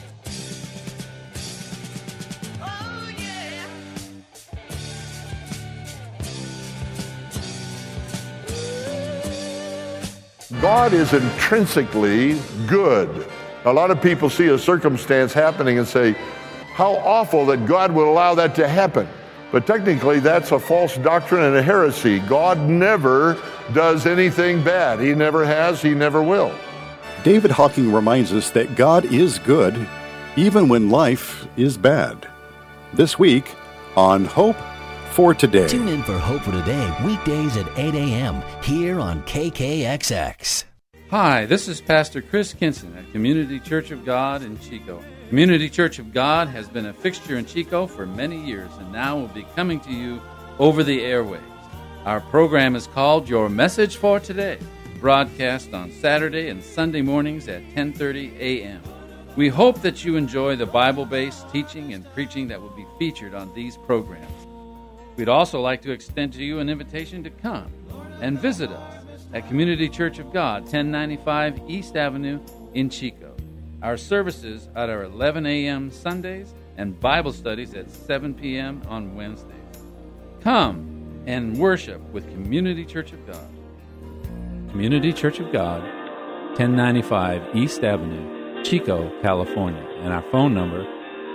God 10.61 10.93
is 10.93 11.13
intrinsically 11.13 12.41
good. 12.67 13.27
A 13.65 13.73
lot 13.73 13.91
of 13.91 14.01
people 14.03 14.29
see 14.31 14.49
a 14.49 14.59
circumstance 14.59 15.33
happening 15.33 15.79
and 15.79 15.87
say, 15.87 16.13
How 16.75 16.97
awful 16.97 17.47
that 17.47 17.67
God 17.67 17.93
would 17.93 18.07
allow 18.07 18.35
that 18.35 18.55
to 18.57 18.69
happen. 18.69 19.09
But 19.51 19.67
technically, 19.67 20.21
that's 20.21 20.53
a 20.53 20.59
false 20.59 20.97
doctrine 20.97 21.45
and 21.45 21.57
a 21.57 21.63
heresy. 21.63 22.19
God 22.21 22.59
never 22.59 23.41
does 23.73 24.05
anything 24.05 24.63
bad. 24.63 25.01
He 25.01 25.15
never 25.15 25.45
has, 25.45 25.81
He 25.81 25.95
never 25.95 26.23
will. 26.23 26.53
David 27.23 27.53
Hocking 27.53 27.93
reminds 27.93 28.33
us 28.33 28.51
that 28.51 28.77
God 28.77 29.07
is 29.07 29.39
good 29.39 29.89
even 30.37 30.69
when 30.69 30.91
life 30.91 31.47
is 31.57 31.79
bad. 31.79 32.29
This 32.93 33.19
week 33.19 33.55
on 33.97 34.25
Hope 34.25 34.57
for 35.15 35.33
Today. 35.33 35.69
Tune 35.69 35.87
in 35.87 36.03
for 36.03 36.19
Hope 36.19 36.43
for 36.43 36.51
Today 36.51 36.93
weekdays 37.05 37.57
at 37.57 37.69
8 37.79 37.95
a.m. 37.95 38.43
here 38.65 38.99
on 38.99 39.23
KKXX. 39.23 40.65
Hi, 41.11 41.47
this 41.47 41.69
is 41.69 41.81
Pastor 41.81 42.21
Chris 42.21 42.53
Kinson 42.53 42.97
at 42.97 43.11
Community 43.13 43.61
Church 43.61 43.93
of 43.93 44.05
God 44.05 44.43
in 44.43 44.59
Chico. 44.59 45.01
Community 45.29 45.71
Church 45.71 46.01
of 46.01 46.13
God 46.13 46.49
has 46.49 46.69
been 46.69 46.87
a 46.87 46.93
fixture 46.93 47.39
in 47.39 47.47
Chico 47.47 47.87
for 47.87 48.07
many 48.07 48.45
years 48.45 48.71
and 48.81 48.93
now 48.93 49.17
will 49.17 49.29
be 49.29 49.47
coming 49.55 49.79
to 49.81 49.93
you 49.93 50.21
over 50.59 50.83
the 50.83 50.99
airwaves. 50.99 51.43
Our 52.05 52.21
program 52.21 52.75
is 52.75 52.89
called 52.89 53.29
Your 53.29 53.49
Message 53.49 53.97
for 53.97 54.19
Today 54.19 54.59
broadcast 55.05 55.75
on 55.75 55.93
Saturday 55.93 56.49
and 56.49 56.65
Sunday 56.65 57.03
mornings 57.03 57.47
at 57.47 57.63
10:30 57.75 58.41
a.m. 58.41 58.81
We 59.37 59.49
hope 59.49 59.83
that 59.83 60.03
you 60.03 60.17
enjoy 60.17 60.57
the 60.57 60.65
Bible-based 60.65 61.51
teaching 61.51 61.93
and 61.93 62.11
preaching 62.15 62.49
that 62.49 62.61
will 62.61 62.71
be 62.71 62.87
featured 62.99 63.35
on 63.35 63.53
these 63.53 63.77
programs. 63.77 64.44
We'd 65.17 65.29
also 65.29 65.61
like 65.61 65.81
to 65.83 65.93
extend 65.93 66.33
to 66.35 66.45
you 66.45 66.59
an 66.59 66.69
invitation 66.69 67.23
to 67.25 67.31
come 67.31 67.71
and 68.21 68.39
visit 68.39 68.71
us 68.71 69.05
at 69.33 69.47
Community 69.49 69.89
Church 69.89 70.19
of 70.19 70.33
God, 70.33 70.63
1095 70.63 71.63
East 71.69 71.97
Avenue 71.97 72.41
in 72.75 72.91
Chico. 72.91 73.35
Our 73.83 73.97
services 73.97 74.69
at 74.75 74.89
11 74.91 75.47
a.m. 75.47 75.91
Sundays 75.91 76.55
and 76.77 76.99
Bible 76.99 77.33
studies 77.33 77.75
at 77.75 77.91
7 77.91 78.35
p.m. 78.35 78.83
on 78.89 79.15
Wednesdays. 79.15 79.55
Come 80.41 81.23
and 81.27 81.59
worship 81.59 82.01
with 82.11 82.29
Community 82.33 82.85
Church 82.85 83.13
of 83.13 83.27
God. 83.27 83.49
Community 84.71 85.13
Church 85.13 85.39
of 85.39 85.53
God, 85.53 85.83
1095 86.59 87.55
East 87.55 87.85
Avenue, 87.85 88.63
Chico, 88.65 89.11
California. 89.23 89.87
And 90.01 90.13
our 90.13 90.23
phone 90.33 90.55
number, 90.55 90.85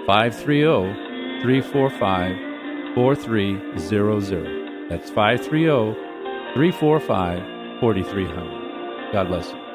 530 0.06 1.42
345 1.42 2.48
4300. 2.95 4.89
That's 4.89 5.10
530 5.10 5.93
345 6.54 7.80
4300. 7.80 9.13
God 9.13 9.28
bless 9.28 9.52
you. 9.52 9.68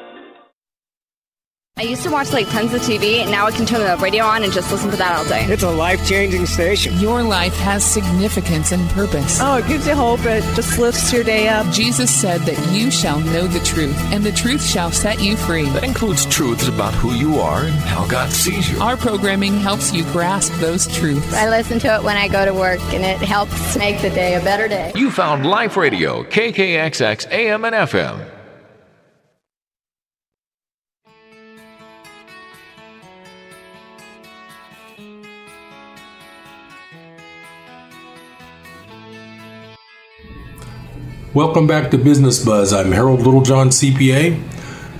I 1.77 1.81
used 1.81 2.03
to 2.03 2.09
watch 2.09 2.31
like 2.31 2.47
tons 2.47 2.73
of 2.73 2.79
TV, 2.79 3.17
and 3.17 3.29
now 3.29 3.47
I 3.47 3.51
can 3.51 3.65
turn 3.65 3.81
the 3.81 4.01
radio 4.01 4.23
on 4.23 4.45
and 4.45 4.53
just 4.53 4.71
listen 4.71 4.91
to 4.91 4.95
that 4.95 5.17
all 5.17 5.25
day. 5.25 5.43
It's 5.43 5.63
a 5.63 5.69
life 5.69 6.07
changing 6.07 6.45
station. 6.45 6.97
Your 6.99 7.21
life 7.21 7.53
has 7.57 7.83
significance 7.83 8.71
and 8.71 8.89
purpose. 8.91 9.39
Oh, 9.41 9.57
it 9.57 9.67
gives 9.67 9.85
you 9.85 9.93
hope. 9.93 10.21
It 10.21 10.41
just 10.55 10.79
lifts 10.79 11.11
your 11.11 11.25
day 11.25 11.49
up. 11.49 11.69
Jesus 11.73 12.09
said 12.09 12.39
that 12.43 12.57
you 12.73 12.89
shall 12.89 13.19
know 13.19 13.45
the 13.45 13.59
truth, 13.59 13.97
and 14.13 14.23
the 14.23 14.31
truth 14.31 14.63
shall 14.63 14.89
set 14.89 15.21
you 15.21 15.35
free. 15.35 15.65
That 15.71 15.83
includes 15.83 16.25
truths 16.27 16.69
about 16.69 16.93
who 16.93 17.11
you 17.11 17.41
are 17.41 17.65
and 17.65 17.73
how 17.73 18.07
God 18.07 18.31
sees 18.31 18.71
you. 18.71 18.79
Our 18.79 18.95
programming 18.95 19.55
helps 19.55 19.91
you 19.91 20.03
grasp 20.13 20.53
those 20.61 20.87
truths. 20.87 21.33
I 21.33 21.49
listen 21.49 21.77
to 21.79 21.93
it 21.95 22.03
when 22.03 22.15
I 22.15 22.29
go 22.29 22.45
to 22.45 22.53
work, 22.53 22.79
and 22.93 23.03
it 23.03 23.17
helps 23.17 23.75
make 23.75 24.01
the 24.01 24.11
day 24.11 24.35
a 24.35 24.39
better 24.39 24.69
day. 24.69 24.93
You 24.95 25.11
found 25.11 25.45
Life 25.45 25.75
Radio, 25.75 26.23
KKXX 26.23 27.29
AM 27.31 27.65
and 27.65 27.75
FM. 27.75 28.34
Welcome 41.35 41.67
back 41.67 41.91
to 41.91 41.97
Business 41.97 42.45
Buzz. 42.45 42.71
I'm 42.71 42.93
Harold 42.93 43.19
Littlejohn, 43.19 43.67
CPA. 43.67 44.41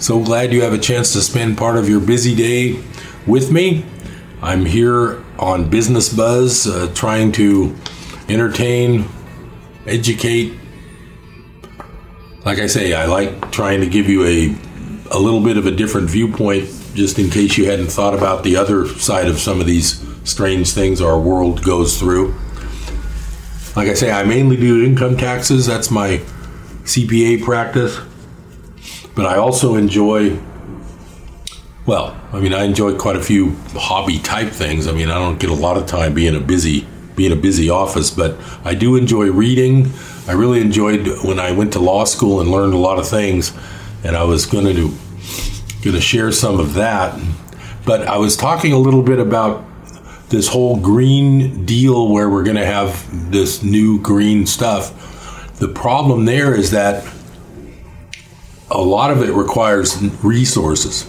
So 0.01 0.21
glad 0.21 0.51
you 0.51 0.63
have 0.63 0.73
a 0.73 0.77
chance 0.77 1.13
to 1.13 1.21
spend 1.21 1.57
part 1.57 1.77
of 1.77 1.87
your 1.87 2.01
busy 2.01 2.35
day 2.35 2.83
with 3.25 3.53
me. 3.53 3.85
I'm 4.41 4.65
here 4.65 5.23
on 5.39 5.69
Business 5.69 6.13
Buzz 6.13 6.67
uh, 6.67 6.91
trying 6.93 7.31
to 7.31 7.73
entertain, 8.27 9.05
educate. 9.87 10.59
Like 12.43 12.59
I 12.59 12.67
say, 12.67 12.93
I 12.93 13.05
like 13.05 13.53
trying 13.53 13.79
to 13.79 13.87
give 13.87 14.09
you 14.09 14.25
a, 14.25 14.53
a 15.11 15.17
little 15.17 15.41
bit 15.41 15.55
of 15.55 15.65
a 15.65 15.71
different 15.71 16.09
viewpoint 16.09 16.65
just 16.95 17.17
in 17.17 17.29
case 17.29 17.57
you 17.57 17.69
hadn't 17.69 17.87
thought 17.87 18.13
about 18.13 18.43
the 18.43 18.57
other 18.57 18.89
side 18.89 19.29
of 19.29 19.39
some 19.39 19.61
of 19.61 19.67
these 19.67 20.05
strange 20.29 20.73
things 20.73 20.99
our 20.99 21.17
world 21.17 21.63
goes 21.63 21.97
through. 21.97 22.35
Like 23.75 23.89
I 23.89 23.93
say, 23.93 24.11
I 24.11 24.23
mainly 24.23 24.55
do 24.55 24.83
income 24.83 25.17
taxes. 25.17 25.65
That's 25.65 25.91
my 25.91 26.17
CPA 26.83 27.43
practice. 27.43 27.99
But 29.15 29.25
I 29.25 29.37
also 29.37 29.75
enjoy, 29.75 30.39
well, 31.85 32.19
I 32.31 32.39
mean, 32.39 32.53
I 32.53 32.63
enjoy 32.63 32.97
quite 32.97 33.15
a 33.15 33.21
few 33.21 33.55
hobby 33.73 34.19
type 34.19 34.49
things. 34.49 34.87
I 34.87 34.91
mean, 34.91 35.09
I 35.09 35.15
don't 35.15 35.39
get 35.39 35.49
a 35.49 35.53
lot 35.53 35.77
of 35.77 35.87
time 35.87 36.13
being 36.13 36.35
a 36.35 36.39
busy 36.39 36.87
being 37.15 37.31
a 37.31 37.35
busy 37.35 37.69
office, 37.69 38.11
but 38.11 38.35
I 38.65 38.75
do 38.75 38.97
enjoy 38.97 39.31
reading. 39.31 39.91
I 40.27 40.33
really 40.33 40.59
enjoyed 40.59 41.07
when 41.23 41.39
I 41.39 41.53
went 41.53 41.73
to 41.73 41.79
law 41.79 42.03
school 42.03 42.41
and 42.41 42.51
learned 42.51 42.73
a 42.73 42.77
lot 42.77 42.99
of 42.99 43.07
things, 43.07 43.53
and 44.03 44.17
I 44.17 44.23
was 44.23 44.45
going 44.45 44.65
to 44.65 44.93
going 45.81 45.95
to 45.95 46.01
share 46.01 46.31
some 46.31 46.59
of 46.59 46.73
that. 46.73 47.17
But 47.85 48.07
I 48.07 48.17
was 48.17 48.35
talking 48.35 48.73
a 48.73 48.77
little 48.77 49.03
bit 49.03 49.19
about 49.19 49.63
this 50.35 50.49
whole 50.49 50.75
green 50.75 51.65
deal 51.65 52.09
where 52.09 52.29
we're 52.29 52.43
going 52.43 52.57
to 52.57 52.65
have 52.65 53.31
this 53.31 53.63
new 53.63 54.01
green 54.01 54.45
stuff. 54.45 54.91
The 55.59 55.69
problem 55.69 56.25
there 56.25 56.53
is 56.53 56.71
that 56.71 57.05
a 58.69 58.81
lot 58.81 59.11
of 59.11 59.21
it 59.21 59.31
requires 59.31 59.97
resources. 60.21 61.05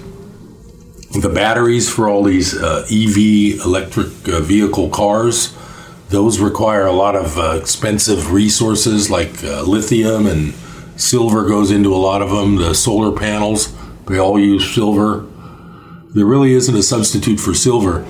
The 1.20 1.28
batteries 1.28 1.92
for 1.92 2.08
all 2.08 2.22
these 2.22 2.56
uh, 2.56 2.86
EV 2.88 3.64
electric 3.66 4.28
uh, 4.28 4.40
vehicle 4.40 4.90
cars, 4.90 5.56
those 6.10 6.38
require 6.38 6.86
a 6.86 6.92
lot 6.92 7.16
of 7.16 7.36
uh, 7.36 7.58
expensive 7.60 8.30
resources 8.30 9.10
like 9.10 9.42
uh, 9.42 9.62
lithium 9.62 10.26
and 10.28 10.54
silver 10.94 11.48
goes 11.48 11.72
into 11.72 11.92
a 11.92 11.98
lot 11.98 12.22
of 12.22 12.30
them. 12.30 12.56
The 12.56 12.74
solar 12.74 13.10
panels, 13.10 13.74
they 14.06 14.18
all 14.18 14.38
use 14.38 14.72
silver. 14.72 15.26
There 16.14 16.26
really 16.26 16.52
isn't 16.52 16.74
a 16.74 16.82
substitute 16.82 17.40
for 17.40 17.54
silver. 17.54 18.06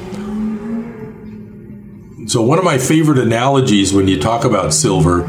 So, 2.37 2.43
one 2.43 2.59
of 2.59 2.65
my 2.67 2.77
favorite 2.77 3.17
analogies 3.17 3.95
when 3.95 4.09
you 4.09 4.21
talk 4.21 4.45
about 4.45 4.75
silver 4.75 5.23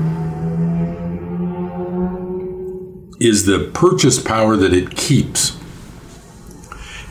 is 3.18 3.46
the 3.46 3.72
purchase 3.74 4.22
power 4.22 4.58
that 4.58 4.74
it 4.74 4.98
keeps. 4.98 5.58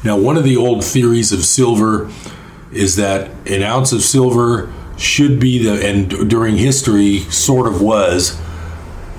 Now, 0.05 0.19
one 0.19 0.37
of 0.37 0.45
the 0.45 0.55
old 0.55 0.85
theories 0.85 1.33
of 1.33 1.47
silver 1.47 2.11
is 2.71 2.97
that 2.97 3.31
an 3.49 3.63
ounce 3.63 3.93
of 3.93 4.03
silver 4.03 4.71
should 4.99 5.41
be 5.41 5.65
the, 5.65 5.89
and 5.89 6.29
during 6.29 6.59
history 6.59 7.21
sort 7.31 7.67
of 7.67 7.81
was, 7.81 8.39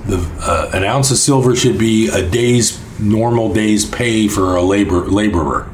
the 0.05 0.17
uh, 0.41 0.69
an 0.75 0.83
ounce 0.83 1.09
of 1.09 1.17
silver 1.17 1.55
should 1.55 1.79
be 1.79 2.07
a 2.09 2.21
day's 2.21 2.79
normal 2.99 3.51
day's 3.51 3.83
pay 3.83 4.27
for 4.27 4.55
a 4.55 4.61
labor 4.61 5.07
laborer. 5.07 5.71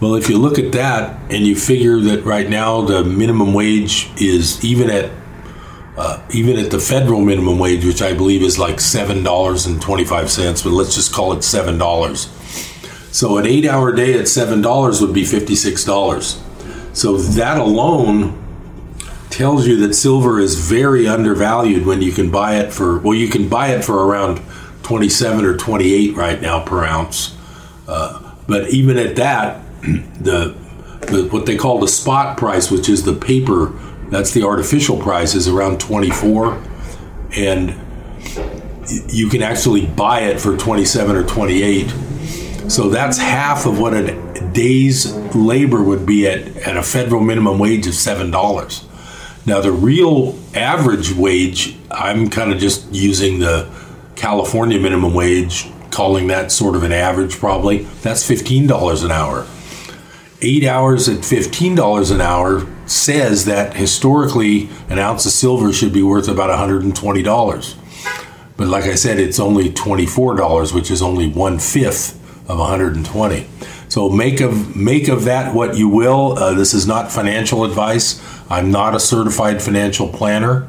Well, 0.00 0.16
if 0.16 0.28
you 0.28 0.38
look 0.38 0.58
at 0.58 0.72
that 0.72 1.18
and 1.30 1.46
you 1.46 1.56
figure 1.56 1.98
that 2.00 2.24
right 2.24 2.48
now 2.48 2.82
the 2.82 3.04
minimum 3.04 3.54
wage 3.54 4.10
is 4.20 4.64
even 4.64 4.90
at 4.90 5.10
uh, 5.96 6.20
even 6.32 6.58
at 6.58 6.72
the 6.72 6.80
federal 6.80 7.20
minimum 7.20 7.58
wage, 7.58 7.84
which 7.84 8.02
I 8.02 8.14
believe 8.14 8.42
is 8.42 8.58
like 8.58 8.80
seven 8.80 9.22
dollars 9.22 9.66
and 9.66 9.80
twenty 9.80 10.04
five 10.04 10.30
cents, 10.30 10.62
but 10.62 10.70
let's 10.70 10.94
just 10.94 11.12
call 11.12 11.32
it 11.32 11.42
seven 11.42 11.78
dollars. 11.78 12.28
So 13.12 13.38
an 13.38 13.46
eight 13.46 13.64
hour 13.64 13.92
day 13.92 14.18
at 14.18 14.26
seven 14.26 14.60
dollars 14.60 15.00
would 15.00 15.14
be 15.14 15.24
fifty 15.24 15.54
six 15.54 15.84
dollars. 15.84 16.42
So 16.92 17.16
that 17.16 17.58
alone 17.58 18.40
tells 19.30 19.66
you 19.66 19.86
that 19.86 19.94
silver 19.94 20.38
is 20.38 20.68
very 20.68 21.08
undervalued 21.08 21.86
when 21.86 22.02
you 22.02 22.12
can 22.12 22.30
buy 22.30 22.56
it 22.56 22.72
for 22.72 22.98
well, 22.98 23.14
you 23.14 23.28
can 23.28 23.48
buy 23.48 23.68
it 23.68 23.84
for 23.84 24.04
around 24.04 24.40
twenty 24.82 25.08
seven 25.08 25.44
or 25.44 25.56
twenty 25.56 25.94
eight 25.94 26.16
right 26.16 26.42
now 26.42 26.64
per 26.64 26.84
ounce. 26.84 27.36
Uh, 27.86 28.34
but 28.48 28.70
even 28.70 28.98
at 28.98 29.16
that, 29.16 29.63
the, 29.84 30.54
the 31.08 31.28
what 31.30 31.46
they 31.46 31.56
call 31.56 31.78
the 31.78 31.88
spot 31.88 32.36
price, 32.36 32.70
which 32.70 32.88
is 32.88 33.04
the 33.04 33.14
paper 33.14 33.72
that's 34.10 34.32
the 34.32 34.44
artificial 34.44 34.98
price 34.98 35.34
is 35.34 35.48
around 35.48 35.80
24 35.80 36.62
and 37.36 37.74
you 39.08 39.28
can 39.28 39.42
actually 39.42 39.86
buy 39.86 40.20
it 40.20 40.40
for 40.40 40.56
27 40.56 41.16
or 41.16 41.24
28 41.24 41.88
so 42.68 42.88
that's 42.88 43.18
half 43.18 43.66
of 43.66 43.78
what 43.78 43.94
a 43.94 44.50
day's 44.52 45.12
labor 45.34 45.82
would 45.82 46.06
be 46.06 46.26
at, 46.28 46.56
at 46.58 46.76
a 46.76 46.82
federal 46.82 47.20
minimum 47.20 47.58
wage 47.58 47.86
of 47.86 47.94
seven 47.94 48.30
dollars. 48.30 48.86
Now 49.46 49.60
the 49.60 49.72
real 49.72 50.38
average 50.54 51.12
wage 51.12 51.76
i'm 51.90 52.30
kind 52.30 52.52
of 52.52 52.58
just 52.58 52.90
using 52.92 53.38
the 53.38 53.68
california 54.16 54.78
minimum 54.78 55.12
wage 55.12 55.70
calling 55.90 56.28
that 56.28 56.50
sort 56.50 56.76
of 56.76 56.82
an 56.82 56.92
average 56.92 57.38
probably. 57.38 57.78
That's 58.02 58.28
$15 58.28 59.04
an 59.04 59.10
hour 59.10 59.46
eight 60.44 60.64
hours 60.64 61.08
at 61.08 61.18
$15 61.20 62.12
an 62.12 62.20
hour 62.20 62.66
says 62.86 63.46
that 63.46 63.74
historically 63.76 64.68
an 64.88 64.98
ounce 64.98 65.24
of 65.24 65.32
silver 65.32 65.72
should 65.72 65.92
be 65.92 66.02
worth 66.02 66.28
about 66.28 66.50
$120. 66.50 67.76
But 68.56 68.68
like 68.68 68.84
I 68.84 68.94
said, 68.94 69.18
it's 69.18 69.40
only 69.40 69.70
$24, 69.70 70.74
which 70.74 70.90
is 70.90 71.00
only 71.02 71.28
one 71.28 71.58
fifth 71.58 72.20
of 72.48 72.58
120. 72.58 73.46
So 73.88 74.10
make 74.10 74.40
of 74.40 74.76
make 74.76 75.08
of 75.08 75.24
that 75.24 75.54
what 75.54 75.76
you 75.76 75.88
will. 75.88 76.38
Uh, 76.38 76.54
this 76.54 76.74
is 76.74 76.86
not 76.86 77.12
financial 77.12 77.64
advice. 77.64 78.20
I'm 78.50 78.70
not 78.70 78.94
a 78.94 79.00
certified 79.00 79.62
financial 79.62 80.08
planner. 80.08 80.68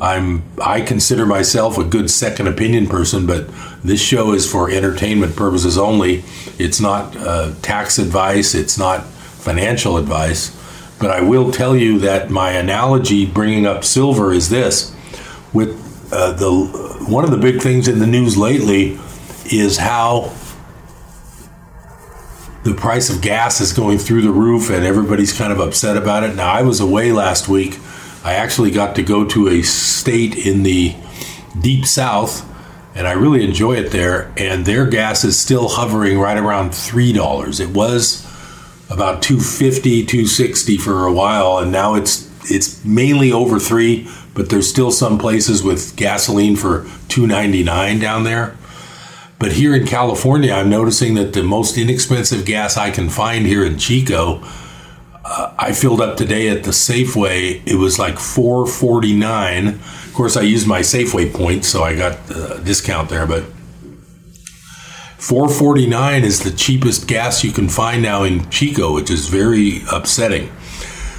I'm 0.00 0.44
I 0.62 0.80
consider 0.80 1.26
myself 1.26 1.76
a 1.76 1.84
good 1.84 2.10
second 2.10 2.46
opinion 2.46 2.86
person, 2.86 3.26
but 3.26 3.48
this 3.82 4.00
show 4.00 4.32
is 4.32 4.50
for 4.50 4.70
entertainment 4.70 5.34
purposes 5.34 5.76
only. 5.76 6.22
It's 6.58 6.80
not 6.80 7.16
uh, 7.16 7.54
tax 7.62 7.98
advice. 7.98 8.54
It's 8.54 8.78
not 8.78 9.04
financial 9.04 9.96
advice. 9.96 10.56
But 11.00 11.10
I 11.10 11.20
will 11.20 11.50
tell 11.50 11.76
you 11.76 11.98
that 12.00 12.30
my 12.30 12.52
analogy 12.52 13.26
bringing 13.26 13.66
up 13.66 13.84
silver 13.84 14.32
is 14.32 14.50
this: 14.50 14.94
with 15.52 15.70
uh, 16.12 16.32
the 16.32 17.04
one 17.08 17.24
of 17.24 17.30
the 17.30 17.36
big 17.36 17.60
things 17.60 17.88
in 17.88 17.98
the 17.98 18.06
news 18.06 18.36
lately 18.36 18.98
is 19.46 19.78
how 19.78 20.32
the 22.64 22.74
price 22.74 23.08
of 23.10 23.22
gas 23.22 23.60
is 23.60 23.72
going 23.72 23.98
through 23.98 24.22
the 24.22 24.30
roof 24.30 24.70
and 24.70 24.84
everybody's 24.84 25.32
kind 25.32 25.52
of 25.52 25.60
upset 25.60 25.96
about 25.96 26.22
it. 26.22 26.34
Now, 26.34 26.52
I 26.52 26.62
was 26.62 26.80
away 26.80 27.12
last 27.12 27.48
week. 27.48 27.78
I 28.24 28.34
actually 28.34 28.70
got 28.70 28.96
to 28.96 29.02
go 29.02 29.24
to 29.26 29.48
a 29.48 29.62
state 29.62 30.34
in 30.36 30.62
the 30.62 30.94
deep 31.60 31.86
south 31.86 32.44
and 32.94 33.06
I 33.06 33.12
really 33.12 33.44
enjoy 33.44 33.76
it 33.76 33.90
there. 33.90 34.32
And 34.36 34.66
their 34.66 34.86
gas 34.86 35.24
is 35.24 35.38
still 35.38 35.68
hovering 35.68 36.18
right 36.18 36.36
around 36.36 36.70
$3. 36.70 37.60
It 37.60 37.70
was 37.70 38.24
about 38.90 39.22
250 39.22 40.06
260 40.06 40.78
for 40.78 41.06
a 41.06 41.12
while 41.12 41.58
and 41.58 41.70
now 41.70 41.94
it's 41.94 42.26
it's 42.50 42.82
mainly 42.86 43.30
over 43.30 43.58
3 43.58 44.08
but 44.32 44.48
there's 44.48 44.68
still 44.68 44.90
some 44.90 45.18
places 45.18 45.62
with 45.62 45.94
gasoline 45.94 46.56
for 46.56 46.84
299 47.08 47.98
down 47.98 48.24
there 48.24 48.56
but 49.38 49.52
here 49.52 49.74
in 49.74 49.86
California, 49.86 50.52
I'm 50.52 50.68
noticing 50.68 51.14
that 51.14 51.32
the 51.32 51.44
most 51.44 51.78
inexpensive 51.78 52.44
gas 52.44 52.76
I 52.76 52.90
can 52.90 53.08
find 53.08 53.46
here 53.46 53.64
in 53.64 53.78
Chico, 53.78 54.42
uh, 55.28 55.52
I 55.58 55.72
filled 55.72 56.00
up 56.00 56.16
today 56.16 56.48
at 56.48 56.64
the 56.64 56.70
Safeway. 56.70 57.60
It 57.66 57.74
was 57.74 57.98
like 57.98 58.14
4.49. 58.14 59.74
Of 59.74 60.14
course, 60.14 60.38
I 60.38 60.40
used 60.42 60.66
my 60.66 60.80
Safeway 60.80 61.32
points, 61.32 61.68
so 61.68 61.82
I 61.82 61.94
got 61.94 62.18
a 62.30 62.62
discount 62.64 63.10
there. 63.10 63.26
But 63.26 63.42
4.49 65.18 66.22
is 66.22 66.40
the 66.40 66.50
cheapest 66.50 67.06
gas 67.06 67.44
you 67.44 67.52
can 67.52 67.68
find 67.68 68.00
now 68.02 68.22
in 68.22 68.48
Chico, 68.48 68.94
which 68.94 69.10
is 69.10 69.28
very 69.28 69.82
upsetting. 69.92 70.50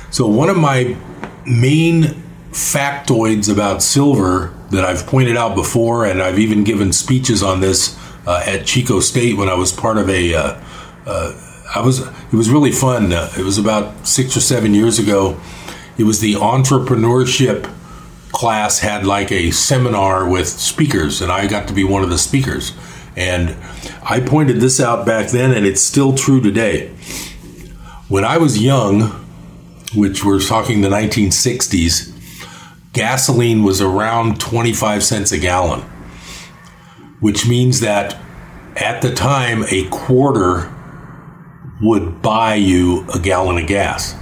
So 0.10 0.26
one 0.26 0.50
of 0.50 0.58
my 0.58 0.98
main 1.46 2.04
factoids 2.52 3.52
about 3.52 3.84
silver 3.84 4.56
that 4.72 4.86
I've 4.86 5.06
pointed 5.06 5.38
out 5.38 5.54
before, 5.54 6.06
and 6.06 6.20
I've 6.20 6.40
even 6.40 6.64
given 6.64 6.94
speeches 6.94 7.44
on 7.44 7.60
this 7.60 7.96
uh, 8.26 8.42
at 8.44 8.66
Chico 8.66 9.02
State 9.02 9.38
when 9.38 9.50
I 9.50 9.54
was 9.54 9.72
part 9.72 9.98
of 9.98 10.10
a. 10.10 10.34
Uh, 10.34 10.62
uh, 11.06 11.49
I 11.74 11.82
was. 11.82 12.00
It 12.00 12.34
was 12.34 12.50
really 12.50 12.72
fun. 12.72 13.14
Uh, 13.14 13.32
it 13.38 13.44
was 13.44 13.58
about 13.58 14.08
six 14.08 14.36
or 14.36 14.42
seven 14.42 14.74
years 14.74 15.00
ago. 15.00 15.40
It 15.98 16.04
was 16.04 16.20
the 16.20 16.34
entrepreneurship 16.34 17.72
class 18.32 18.80
had 18.80 19.06
like 19.06 19.32
a 19.32 19.52
seminar 19.52 20.28
with 20.28 20.48
speakers, 20.48 21.22
and 21.22 21.32
I 21.32 21.48
got 21.48 21.68
to 21.68 21.74
be 21.74 21.84
one 21.84 22.04
of 22.04 22.10
the 22.10 22.18
speakers. 22.18 22.74
And 23.16 23.56
I 24.04 24.20
pointed 24.20 24.62
this 24.62 24.80
out 24.80 25.06
back 25.06 25.30
then, 25.30 25.52
and 25.52 25.66
it's 25.66 25.82
still 25.82 26.16
true 26.16 26.42
today. 26.42 26.90
When 28.08 28.24
I 28.24 28.38
was 28.38 28.62
young, 28.62 29.02
which 29.94 30.24
we're 30.24 30.40
talking 30.40 30.82
the 30.82 30.90
1960s, 30.90 32.14
gasoline 32.94 33.64
was 33.64 33.82
around 33.82 34.40
25 34.40 35.04
cents 35.04 35.32
a 35.32 35.38
gallon 35.38 35.84
which 37.20 37.48
means 37.48 37.80
that 37.82 38.18
at 38.76 39.02
the 39.02 39.14
time 39.14 39.64
a 39.70 39.88
quarter 39.90 40.74
would 41.82 42.22
buy 42.22 42.56
you 42.56 43.06
a 43.14 43.20
gallon 43.20 43.58
of 43.62 43.68
gas. 43.68 44.16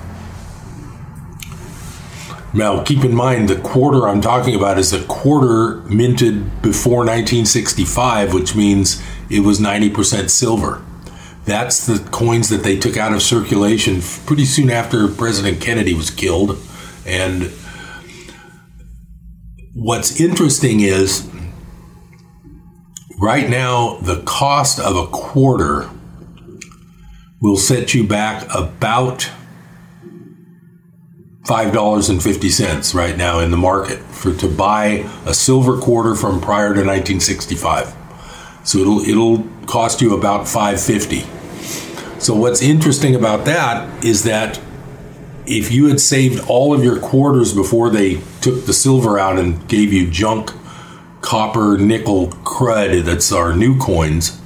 Now, 2.53 2.83
keep 2.83 3.03
in 3.03 3.13
mind 3.13 3.49
the 3.49 3.59
quarter 3.59 4.07
I'm 4.07 4.21
talking 4.21 4.55
about 4.55 4.79
is 4.79 4.93
a 4.93 5.03
quarter 5.05 5.81
minted 5.83 6.61
before 6.61 6.99
1965, 6.99 8.33
which 8.33 8.55
means 8.55 9.03
it 9.29 9.41
was 9.41 9.59
90% 9.59 10.29
silver. 10.29 10.81
That's 11.45 11.85
the 11.85 11.99
coins 12.09 12.49
that 12.49 12.63
they 12.63 12.77
took 12.77 12.97
out 12.97 13.13
of 13.13 13.21
circulation 13.21 14.01
pretty 14.25 14.45
soon 14.45 14.69
after 14.69 15.07
President 15.07 15.61
Kennedy 15.61 15.93
was 15.93 16.09
killed. 16.09 16.57
And 17.05 17.51
what's 19.73 20.19
interesting 20.19 20.79
is 20.79 21.29
right 23.19 23.49
now, 23.49 23.97
the 24.01 24.21
cost 24.23 24.79
of 24.79 24.95
a 24.95 25.07
quarter 25.07 25.89
will 27.41 27.57
set 27.57 27.93
you 27.93 28.05
back 28.05 28.43
about 28.53 29.29
$5.50 31.43 32.93
right 32.93 33.15
now 33.15 33.39
in 33.39 33.51
the 33.51 33.57
market 33.57 33.99
for 33.99 34.33
to 34.33 34.47
buy 34.49 35.09
a 35.25 35.33
silver 35.33 35.77
quarter 35.77 36.13
from 36.15 36.41
prior 36.41 36.73
to 36.73 36.83
1965. 36.83 37.95
So 38.65 38.79
it'll 38.79 38.99
it'll 38.99 39.43
cost 39.65 40.01
you 40.01 40.17
about 40.17 40.47
550. 40.47 41.21
So 42.19 42.35
what's 42.35 42.61
interesting 42.61 43.15
about 43.15 43.45
that 43.45 44.03
is 44.03 44.23
that 44.23 44.59
if 45.45 45.71
you 45.71 45.87
had 45.87 46.01
saved 46.01 46.43
all 46.49 46.73
of 46.73 46.83
your 46.83 46.99
quarters 46.99 47.53
before 47.53 47.89
they 47.89 48.15
took 48.41 48.65
the 48.65 48.73
silver 48.73 49.17
out 49.17 49.39
and 49.39 49.65
gave 49.69 49.93
you 49.93 50.09
junk 50.09 50.51
copper 51.21 51.77
nickel 51.77 52.27
crud 52.27 53.03
that's 53.03 53.31
our 53.31 53.55
new 53.55 53.77
coins 53.79 54.41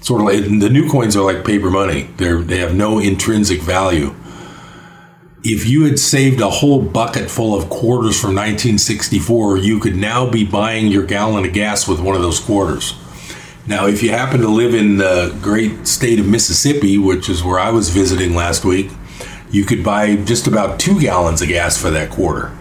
sort 0.00 0.20
of 0.20 0.26
like 0.26 0.60
the 0.60 0.70
new 0.70 0.88
coins 0.90 1.16
are 1.16 1.24
like 1.24 1.44
paper 1.44 1.70
money. 1.70 2.10
They're 2.16 2.42
they 2.42 2.58
have 2.58 2.74
no 2.74 2.98
intrinsic 2.98 3.60
value. 3.60 4.14
If 5.42 5.66
you 5.66 5.84
had 5.84 5.98
saved 5.98 6.40
a 6.40 6.50
whole 6.50 6.82
bucket 6.82 7.30
full 7.30 7.54
of 7.54 7.70
quarters 7.70 8.20
from 8.20 8.34
1964 8.34 9.58
you 9.58 9.78
could 9.78 9.96
now 9.96 10.30
be 10.30 10.44
buying 10.44 10.88
your 10.88 11.06
gallon 11.06 11.46
of 11.46 11.52
gas 11.52 11.88
with 11.88 12.00
one 12.00 12.14
of 12.14 12.22
those 12.22 12.40
quarters. 12.40 12.94
Now 13.66 13.86
if 13.86 14.02
you 14.02 14.10
happen 14.10 14.40
to 14.40 14.48
live 14.48 14.74
in 14.74 14.96
the 14.96 15.36
great 15.40 15.86
state 15.86 16.18
of 16.18 16.26
mississippi 16.26 16.98
which 16.98 17.28
is 17.28 17.44
where 17.44 17.58
i 17.58 17.70
was 17.70 17.90
visiting 17.90 18.34
last 18.34 18.64
week 18.64 18.90
you 19.50 19.64
could 19.64 19.84
buy 19.84 20.16
just 20.16 20.46
about 20.46 20.80
two 20.80 21.00
gallons 21.00 21.42
of 21.42 21.48
gas 21.48 21.76
for 21.80 21.90
that 21.90 22.10
quarter 22.10 22.56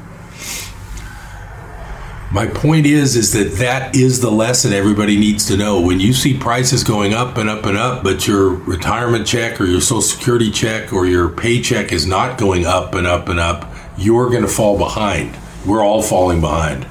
my 2.32 2.46
point 2.46 2.86
is 2.86 3.16
is 3.16 3.34
that 3.34 3.58
that 3.58 3.96
is 3.96 4.22
the 4.22 4.30
lesson 4.30 4.72
everybody 4.72 5.18
needs 5.18 5.48
to 5.48 5.58
know. 5.58 5.82
When 5.82 6.00
you 6.00 6.14
see 6.14 6.38
prices 6.38 6.84
going 6.84 7.14
up 7.14 7.38
and 7.38 7.50
up 7.50 7.66
and 7.66 7.78
up 7.78 8.04
but 8.04 8.28
your 8.28 8.50
retirement 8.50 9.26
check 9.26 9.60
or 9.60 9.66
your 9.66 9.82
social 9.82 10.02
security 10.02 10.52
check 10.52 10.94
or 10.94 11.08
your 11.08 11.30
paycheck 11.30 11.92
is 11.92 12.06
not 12.06 12.38
going 12.38 12.66
up 12.66 12.94
and 12.94 13.08
up 13.08 13.30
and 13.30 13.40
up 13.40 13.74
you're 13.98 14.30
going 14.30 14.44
to 14.44 14.48
fall 14.48 14.78
behind. 14.78 15.38
We're 15.66 15.84
all 15.84 16.02
falling 16.02 16.40
behind. 16.40 16.88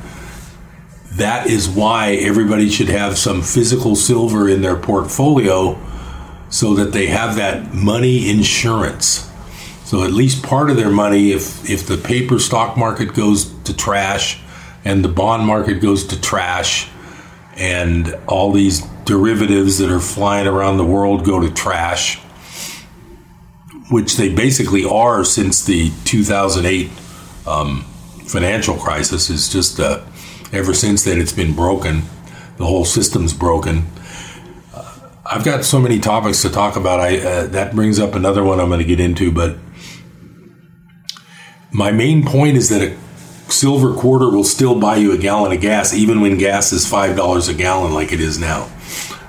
That 1.12 1.46
is 1.46 1.68
why 1.68 2.12
everybody 2.14 2.68
should 2.68 2.88
have 2.88 3.16
some 3.16 3.40
physical 3.40 3.96
silver 3.96 4.48
in 4.48 4.60
their 4.60 4.76
portfolio 4.76 5.78
so 6.50 6.74
that 6.74 6.92
they 6.92 7.06
have 7.06 7.36
that 7.36 7.72
money 7.72 8.28
insurance. 8.28 9.30
So 9.84 10.04
at 10.04 10.12
least 10.12 10.42
part 10.42 10.68
of 10.68 10.76
their 10.76 10.90
money 10.90 11.30
if 11.30 11.70
if 11.70 11.86
the 11.86 11.96
paper 11.96 12.40
stock 12.40 12.76
market 12.76 13.14
goes 13.14 13.52
to 13.62 13.74
trash 13.74 14.42
and 14.84 15.04
the 15.04 15.08
bond 15.08 15.44
market 15.44 15.80
goes 15.80 16.06
to 16.06 16.20
trash 16.20 16.88
and 17.56 18.14
all 18.26 18.52
these 18.52 18.82
derivatives 19.04 19.78
that 19.78 19.90
are 19.90 20.00
flying 20.00 20.46
around 20.46 20.76
the 20.76 20.84
world 20.84 21.24
go 21.24 21.40
to 21.40 21.52
trash 21.52 22.20
which 23.90 24.16
they 24.16 24.32
basically 24.32 24.84
are 24.84 25.24
since 25.24 25.64
the 25.64 25.90
2008 26.04 26.90
um, 27.46 27.82
financial 28.26 28.76
crisis. 28.76 29.30
Is 29.30 29.48
just 29.48 29.80
uh, 29.80 30.04
ever 30.52 30.74
since 30.74 31.04
then 31.04 31.20
it's 31.20 31.32
been 31.32 31.54
broken. 31.54 32.02
The 32.56 32.66
whole 32.66 32.84
system's 32.84 33.32
broken. 33.32 33.86
Uh, 34.74 35.10
i've 35.24 35.44
got 35.44 35.64
so 35.64 35.80
many 35.80 35.98
topics 35.98 36.42
to 36.42 36.50
talk 36.50 36.76
about. 36.76 37.00
I 37.00 37.18
uh, 37.18 37.46
that 37.48 37.74
brings 37.74 37.98
up 37.98 38.14
another 38.14 38.44
one 38.44 38.60
i'm 38.60 38.68
going 38.68 38.80
to 38.80 38.86
get 38.86 39.00
into 39.00 39.32
but 39.32 39.56
my 41.70 41.90
main 41.90 42.24
point 42.24 42.56
is 42.56 42.68
that 42.70 42.82
a 42.82 42.96
silver 43.52 43.94
quarter 43.94 44.30
will 44.30 44.44
still 44.44 44.78
buy 44.78 44.96
you 44.96 45.12
a 45.12 45.18
gallon 45.18 45.52
of 45.52 45.60
gas, 45.60 45.92
even 45.94 46.20
when 46.20 46.38
gas 46.38 46.72
is 46.72 46.84
$5 46.84 47.48
a 47.48 47.54
gallon 47.54 47.94
like 47.94 48.12
it 48.12 48.20
is 48.20 48.38
now. 48.38 48.70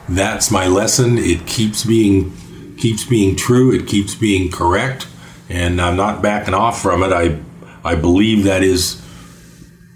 That's 0.08 0.50
my 0.50 0.68
lesson. 0.68 1.18
It 1.18 1.46
keeps 1.46 1.86
being 1.86 2.36
keeps 2.78 3.04
being 3.04 3.36
true. 3.36 3.72
It 3.72 3.88
keeps 3.88 4.16
being 4.16 4.50
correct, 4.50 5.08
and 5.50 5.80
I'm 5.80 5.96
not 5.96 6.22
backing 6.22 6.54
off 6.56 6.82
from 6.82 7.04
it. 7.04 7.14
I 7.14 7.40
I 7.84 7.96
believe 7.96 8.46
that 8.46 8.64
is 8.64 9.00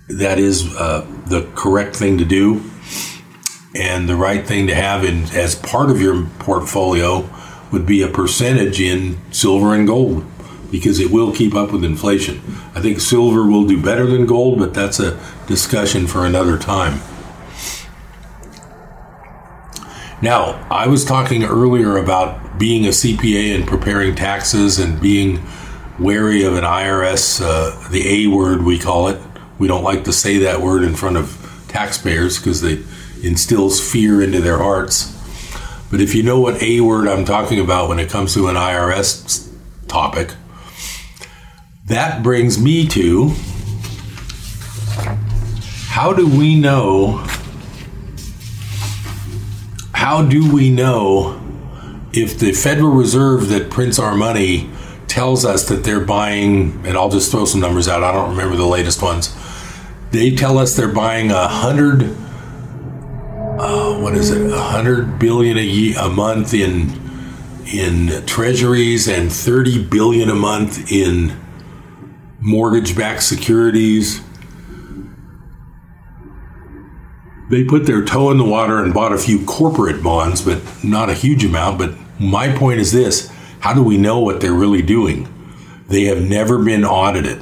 that 0.10 0.38
is 0.38 0.76
uh, 0.76 1.08
the 1.26 1.50
correct 1.56 1.96
thing 1.96 2.20
to 2.20 2.26
do, 2.26 2.62
and 3.76 4.08
the 4.08 4.16
right 4.16 4.46
thing 4.46 4.68
to 4.68 4.76
have 4.76 5.04
in 5.04 5.24
as 5.36 5.56
part 5.56 5.90
of 5.90 6.00
your 6.00 6.26
portfolio 6.40 7.28
would 7.72 7.88
be 7.88 8.04
a 8.04 8.08
percentage 8.08 8.80
in 8.80 9.18
silver 9.32 9.74
and 9.74 9.88
gold 9.88 10.24
because 10.74 11.00
it 11.00 11.12
will 11.12 11.32
keep 11.32 11.54
up 11.54 11.72
with 11.72 11.84
inflation. 11.84 12.42
I 12.74 12.82
think 12.82 13.00
silver 13.00 13.46
will 13.46 13.64
do 13.64 13.80
better 13.80 14.08
than 14.08 14.26
gold, 14.26 14.58
but 14.58 14.74
that's 14.74 15.00
a 15.00 15.20
discussion 15.46 16.08
for 16.08 16.26
another 16.26 16.58
time. 16.58 17.00
Now, 20.20 20.66
I 20.72 20.88
was 20.88 21.06
talking 21.06 21.44
earlier 21.44 21.98
about 21.98 22.58
being 22.58 22.86
a 22.86 22.90
CPA 22.90 23.54
and 23.54 23.68
preparing 23.68 24.16
taxes 24.16 24.80
and 24.80 25.00
being 25.00 25.46
wary 26.00 26.42
of 26.42 26.56
an 26.56 26.64
IRS, 26.64 27.40
uh, 27.40 27.90
the 27.90 28.26
A 28.26 28.28
word 28.36 28.64
we 28.64 28.80
call 28.80 29.10
it. 29.10 29.22
We 29.60 29.68
don't 29.68 29.84
like 29.84 30.06
to 30.06 30.12
say 30.12 30.40
that 30.40 30.60
word 30.60 30.84
in 30.84 30.96
front 30.96 31.18
of 31.18 31.66
taxpayers 31.68 32.40
because 32.40 32.64
it 32.64 32.80
instills 33.22 33.80
fear 33.80 34.24
into 34.24 34.42
their 34.42 34.58
hearts. 34.58 35.12
But 35.92 36.02
if 36.02 36.16
you 36.16 36.24
know 36.24 36.40
what 36.40 36.64
A 36.64 36.82
word 36.82 37.08
I'm 37.08 37.26
talking 37.26 37.60
about 37.60 37.90
when 37.90 38.00
it 38.00 38.10
comes 38.10 38.34
to 38.34 38.48
an 38.48 38.56
IRS 38.56 39.52
topic, 39.88 40.34
that 41.86 42.24
brings 42.24 42.60
me 42.62 42.88
to 42.88 43.30
how 45.88 46.14
do 46.14 46.28
we 46.28 46.56
know 46.56 47.24
how 49.94 50.24
do 50.24 50.52
we 50.52 50.70
know 50.70 51.40
if 52.14 52.38
the 52.38 52.52
Federal 52.52 52.92
Reserve 52.92 53.50
that 53.50 53.70
prints 53.70 53.98
our 54.00 54.16
money 54.16 54.70
tells 55.08 55.46
us 55.46 55.68
that 55.70 55.84
they're 55.84 56.04
buying, 56.04 56.86
and 56.86 56.98
I'll 56.98 57.10
just 57.10 57.32
throw 57.32 57.46
some 57.46 57.62
numbers 57.62 57.88
out, 57.88 58.04
I 58.04 58.12
don't 58.12 58.32
remember 58.32 58.56
the 58.56 58.66
latest 58.66 59.02
ones. 59.02 59.36
They 60.12 60.36
tell 60.36 60.58
us 60.58 60.76
they're 60.76 60.88
buying 60.88 61.32
a 61.32 61.48
hundred, 61.48 62.04
uh, 63.60 64.00
what 64.00 64.16
is 64.16 64.30
it, 64.30 64.52
a 64.52 64.60
hundred 64.60 65.18
billion 65.18 65.58
a 65.58 65.62
year, 65.62 65.96
a 66.00 66.10
month 66.10 66.54
in 66.54 67.02
in 67.66 68.26
treasuries 68.26 69.08
and 69.08 69.32
30 69.32 69.86
billion 69.86 70.30
a 70.30 70.36
month 70.36 70.92
in 70.92 71.43
mortgage-backed 72.44 73.24
securities. 73.24 74.22
They 77.50 77.64
put 77.64 77.86
their 77.86 78.04
toe 78.04 78.32
in 78.32 78.38
the 78.38 78.44
water 78.44 78.84
and 78.84 78.94
bought 78.94 79.14
a 79.14 79.18
few 79.18 79.46
corporate 79.46 80.04
bonds, 80.04 80.42
but 80.42 80.62
not 80.84 81.10
a 81.10 81.14
huge 81.14 81.46
amount. 81.46 81.78
But 81.78 81.96
my 82.20 82.56
point 82.56 82.80
is 82.80 82.92
this 82.92 83.32
how 83.60 83.74
do 83.74 83.82
we 83.82 83.98
know 83.98 84.20
what 84.20 84.42
they're 84.42 84.54
really 84.54 84.82
doing? 84.82 85.30
They 85.88 86.04
have 86.04 86.22
never 86.22 86.62
been 86.64 86.84
audited. 86.84 87.42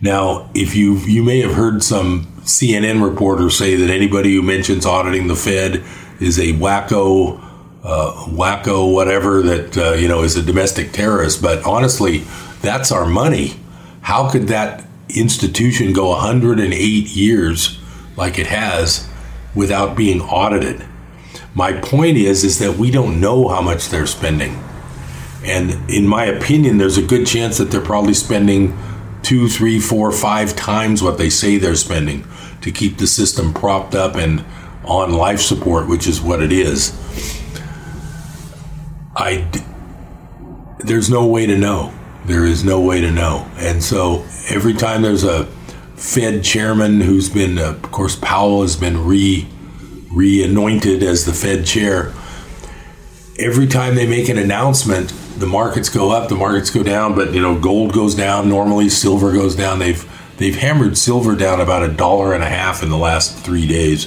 Now, 0.00 0.48
if 0.54 0.74
you 0.74 0.96
you 0.98 1.22
may 1.22 1.40
have 1.40 1.54
heard 1.54 1.82
some 1.82 2.26
CNN 2.44 3.02
reporter 3.02 3.50
say 3.50 3.74
that 3.74 3.90
anybody 3.90 4.34
who 4.34 4.42
mentions 4.42 4.86
auditing 4.86 5.26
the 5.26 5.36
Fed 5.36 5.84
is 6.20 6.38
a 6.38 6.52
wacko, 6.54 7.42
uh, 7.82 8.12
wacko 8.28 8.92
whatever 8.92 9.42
that 9.42 9.76
uh, 9.76 9.92
you 9.92 10.08
know 10.08 10.22
is 10.22 10.36
a 10.36 10.42
domestic 10.42 10.92
terrorist. 10.92 11.42
But 11.42 11.64
honestly, 11.64 12.24
that's 12.60 12.92
our 12.92 13.06
money. 13.06 13.54
How 14.02 14.30
could 14.30 14.48
that 14.48 14.84
institution 15.08 15.92
go 15.92 16.10
108 16.10 16.76
years 16.76 17.78
like 18.16 18.38
it 18.38 18.46
has 18.46 19.08
without 19.54 19.96
being 19.96 20.20
audited? 20.20 20.84
My 21.54 21.72
point 21.72 22.16
is 22.16 22.44
is 22.44 22.58
that 22.58 22.76
we 22.76 22.90
don't 22.90 23.20
know 23.20 23.48
how 23.48 23.60
much 23.60 23.88
they're 23.88 24.06
spending. 24.06 24.62
And 25.44 25.90
in 25.90 26.06
my 26.06 26.24
opinion, 26.24 26.78
there's 26.78 26.98
a 26.98 27.02
good 27.02 27.26
chance 27.26 27.58
that 27.58 27.70
they're 27.70 27.80
probably 27.80 28.14
spending 28.14 28.76
two, 29.22 29.48
three, 29.48 29.80
four, 29.80 30.12
five 30.12 30.56
times 30.56 31.02
what 31.02 31.18
they 31.18 31.30
say 31.30 31.58
they're 31.58 31.74
spending 31.74 32.24
to 32.60 32.70
keep 32.70 32.98
the 32.98 33.06
system 33.06 33.52
propped 33.52 33.94
up 33.94 34.16
and 34.16 34.44
on 34.84 35.12
life 35.12 35.40
support, 35.40 35.88
which 35.88 36.06
is 36.06 36.20
what 36.20 36.42
it 36.42 36.52
is. 36.52 36.92
I, 39.14 39.48
there's 40.78 41.10
no 41.10 41.26
way 41.26 41.46
to 41.46 41.56
know. 41.58 41.92
There 42.28 42.44
is 42.44 42.62
no 42.62 42.78
way 42.78 43.00
to 43.00 43.10
know. 43.10 43.50
And 43.56 43.82
so 43.82 44.26
every 44.50 44.74
time 44.74 45.00
there's 45.00 45.24
a 45.24 45.46
Fed 45.96 46.44
chairman 46.44 47.00
who's 47.00 47.30
been, 47.30 47.58
uh, 47.58 47.70
of 47.70 47.90
course, 47.90 48.16
Powell 48.16 48.60
has 48.60 48.76
been 48.76 49.06
re 49.06 49.48
re-anointed 50.12 51.02
as 51.02 51.24
the 51.24 51.32
Fed 51.32 51.64
chair. 51.64 52.12
Every 53.38 53.66
time 53.66 53.94
they 53.94 54.06
make 54.06 54.28
an 54.28 54.36
announcement, 54.36 55.08
the 55.38 55.46
markets 55.46 55.88
go 55.88 56.10
up, 56.10 56.28
the 56.28 56.34
markets 56.34 56.68
go 56.68 56.82
down, 56.82 57.14
but 57.14 57.32
you 57.32 57.40
know, 57.40 57.58
gold 57.58 57.94
goes 57.94 58.14
down. 58.14 58.50
Normally, 58.50 58.90
silver 58.90 59.32
goes 59.32 59.56
down. 59.56 59.78
They've 59.78 60.04
they've 60.36 60.56
hammered 60.56 60.98
silver 60.98 61.34
down 61.34 61.62
about 61.62 61.82
a 61.82 61.88
dollar 61.88 62.34
and 62.34 62.42
a 62.42 62.48
half 62.48 62.82
in 62.82 62.90
the 62.90 62.98
last 62.98 63.38
three 63.38 63.66
days. 63.66 64.06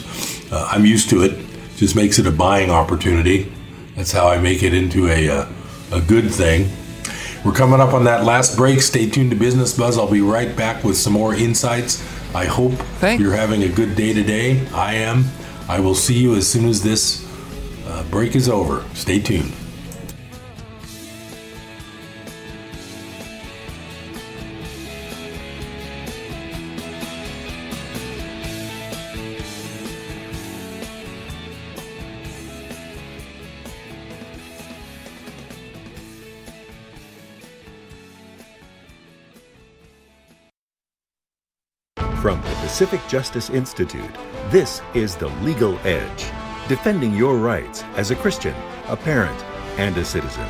Uh, 0.51 0.67
I'm 0.69 0.85
used 0.85 1.09
to 1.09 1.23
it. 1.23 1.43
Just 1.75 1.95
makes 1.95 2.19
it 2.19 2.27
a 2.27 2.31
buying 2.31 2.69
opportunity. 2.69 3.51
That's 3.95 4.11
how 4.11 4.27
I 4.27 4.37
make 4.37 4.61
it 4.61 4.75
into 4.75 5.07
a 5.07 5.25
a, 5.25 5.47
a 5.91 6.01
good 6.01 6.29
thing. 6.31 6.69
We're 7.43 7.53
coming 7.53 7.79
up 7.79 7.93
on 7.93 8.03
that 8.03 8.23
last 8.23 8.55
break. 8.55 8.81
Stay 8.81 9.09
tuned 9.09 9.31
to 9.31 9.35
Business 9.35 9.75
Buzz. 9.75 9.97
I'll 9.97 10.09
be 10.09 10.21
right 10.21 10.55
back 10.55 10.83
with 10.83 10.95
some 10.95 11.13
more 11.13 11.33
insights. 11.33 11.99
I 12.35 12.45
hope 12.45 12.73
Thanks. 12.99 13.21
you're 13.21 13.33
having 13.33 13.63
a 13.63 13.67
good 13.67 13.95
day 13.95 14.13
today. 14.13 14.65
I 14.75 14.93
am. 14.95 15.25
I 15.67 15.79
will 15.79 15.95
see 15.95 16.19
you 16.19 16.35
as 16.35 16.47
soon 16.47 16.65
as 16.67 16.83
this 16.83 17.27
uh, 17.87 18.03
break 18.11 18.35
is 18.35 18.47
over. 18.47 18.85
Stay 18.93 19.19
tuned. 19.19 19.53
Pacific 42.81 43.07
Justice 43.07 43.51
Institute, 43.51 44.09
this 44.49 44.81
is 44.95 45.15
The 45.15 45.27
Legal 45.43 45.77
Edge, 45.85 46.25
defending 46.67 47.13
your 47.13 47.37
rights 47.37 47.83
as 47.95 48.09
a 48.09 48.15
Christian, 48.15 48.55
a 48.87 48.97
parent, 48.97 49.39
and 49.77 49.95
a 49.97 50.03
citizen. 50.03 50.47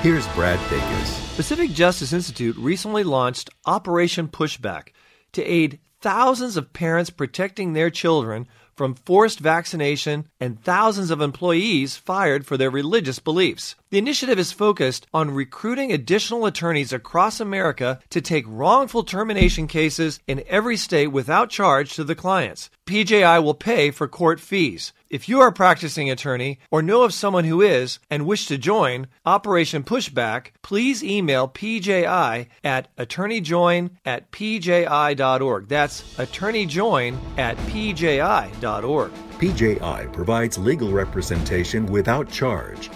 Here's 0.00 0.26
Brad 0.28 0.58
Dacus. 0.70 1.36
Pacific 1.36 1.72
Justice 1.72 2.14
Institute 2.14 2.56
recently 2.56 3.04
launched 3.04 3.50
Operation 3.66 4.28
Pushback 4.28 4.94
to 5.32 5.44
aid 5.44 5.78
thousands 6.00 6.56
of 6.56 6.72
parents 6.72 7.10
protecting 7.10 7.74
their 7.74 7.90
children 7.90 8.46
from 8.74 8.94
forced 8.94 9.40
vaccination 9.40 10.26
and 10.40 10.58
thousands 10.64 11.10
of 11.10 11.20
employees 11.20 11.98
fired 11.98 12.46
for 12.46 12.56
their 12.56 12.70
religious 12.70 13.18
beliefs. 13.18 13.74
The 13.94 13.98
initiative 13.98 14.40
is 14.40 14.50
focused 14.50 15.06
on 15.14 15.30
recruiting 15.30 15.92
additional 15.92 16.46
attorneys 16.46 16.92
across 16.92 17.38
America 17.38 18.00
to 18.10 18.20
take 18.20 18.44
wrongful 18.48 19.04
termination 19.04 19.68
cases 19.68 20.18
in 20.26 20.42
every 20.48 20.76
state 20.76 21.12
without 21.12 21.48
charge 21.48 21.94
to 21.94 22.02
the 22.02 22.16
clients. 22.16 22.70
PJI 22.86 23.40
will 23.40 23.54
pay 23.54 23.92
for 23.92 24.08
court 24.08 24.40
fees. 24.40 24.92
If 25.10 25.28
you 25.28 25.38
are 25.38 25.46
a 25.46 25.52
practicing 25.52 26.10
attorney 26.10 26.58
or 26.72 26.82
know 26.82 27.04
of 27.04 27.14
someone 27.14 27.44
who 27.44 27.62
is 27.62 28.00
and 28.10 28.26
wish 28.26 28.46
to 28.46 28.58
join 28.58 29.06
Operation 29.24 29.84
Pushback, 29.84 30.48
please 30.62 31.04
email 31.04 31.46
PJI 31.46 32.48
at 32.64 32.96
attorneyjoin 32.96 33.90
at 34.04 34.28
pji.org. 34.32 35.68
That's 35.68 36.02
attorneyjoin 36.16 37.16
at 37.38 37.56
pji.org. 37.58 39.12
PJI 39.38 40.12
provides 40.12 40.58
legal 40.58 40.90
representation 40.90 41.86
without 41.86 42.28
charge. 42.28 42.90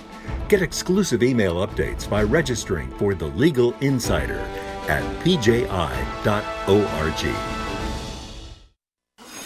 Get 0.49 0.62
exclusive 0.62 1.22
email 1.22 1.57
updates 1.57 2.09
by 2.09 2.22
registering 2.22 2.88
for 2.92 3.14
the 3.14 3.26
Legal 3.26 3.74
Insider 3.80 4.38
at 4.88 5.03
pji.org. 5.22 5.66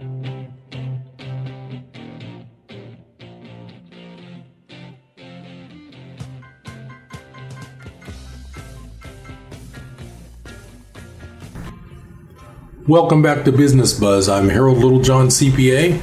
Welcome 0.00 0.32
back 13.20 13.44
to 13.44 13.52
Business 13.52 13.92
Buzz. 13.92 14.26
I'm 14.26 14.48
Harold 14.48 14.78
Littlejohn, 14.78 15.26
CPA. 15.26 16.00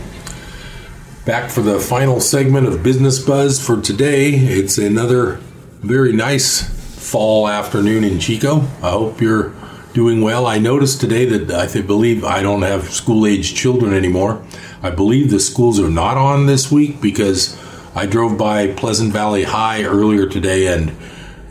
Back 1.25 1.49
for 1.49 1.61
the 1.61 1.79
final 1.79 2.19
segment 2.19 2.67
of 2.67 2.83
Business 2.83 3.17
Buzz 3.17 3.59
for 3.59 3.81
today. 3.81 4.35
It's 4.35 4.77
another 4.77 5.37
very 5.81 6.13
nice 6.13 6.61
fall 6.61 7.47
afternoon 7.47 8.03
in 8.03 8.19
Chico. 8.19 8.57
I 8.83 8.91
hope 8.91 9.21
you're 9.21 9.55
doing 9.97 10.21
well. 10.21 10.45
I 10.45 10.59
noticed 10.59 11.01
today 11.01 11.25
that 11.25 11.49
I 11.49 11.65
th- 11.65 11.87
believe 11.87 12.23
I 12.23 12.43
don't 12.43 12.61
have 12.61 12.91
school 12.91 13.25
age 13.25 13.55
children 13.55 13.95
anymore. 13.95 14.45
I 14.83 14.91
believe 14.91 15.31
the 15.31 15.39
schools 15.39 15.79
are 15.79 15.89
not 15.89 16.17
on 16.17 16.45
this 16.45 16.71
week 16.71 17.01
because 17.01 17.59
I 17.95 18.05
drove 18.05 18.37
by 18.37 18.67
Pleasant 18.67 19.11
Valley 19.11 19.41
High 19.41 19.85
earlier 19.85 20.29
today 20.29 20.67
and 20.67 20.95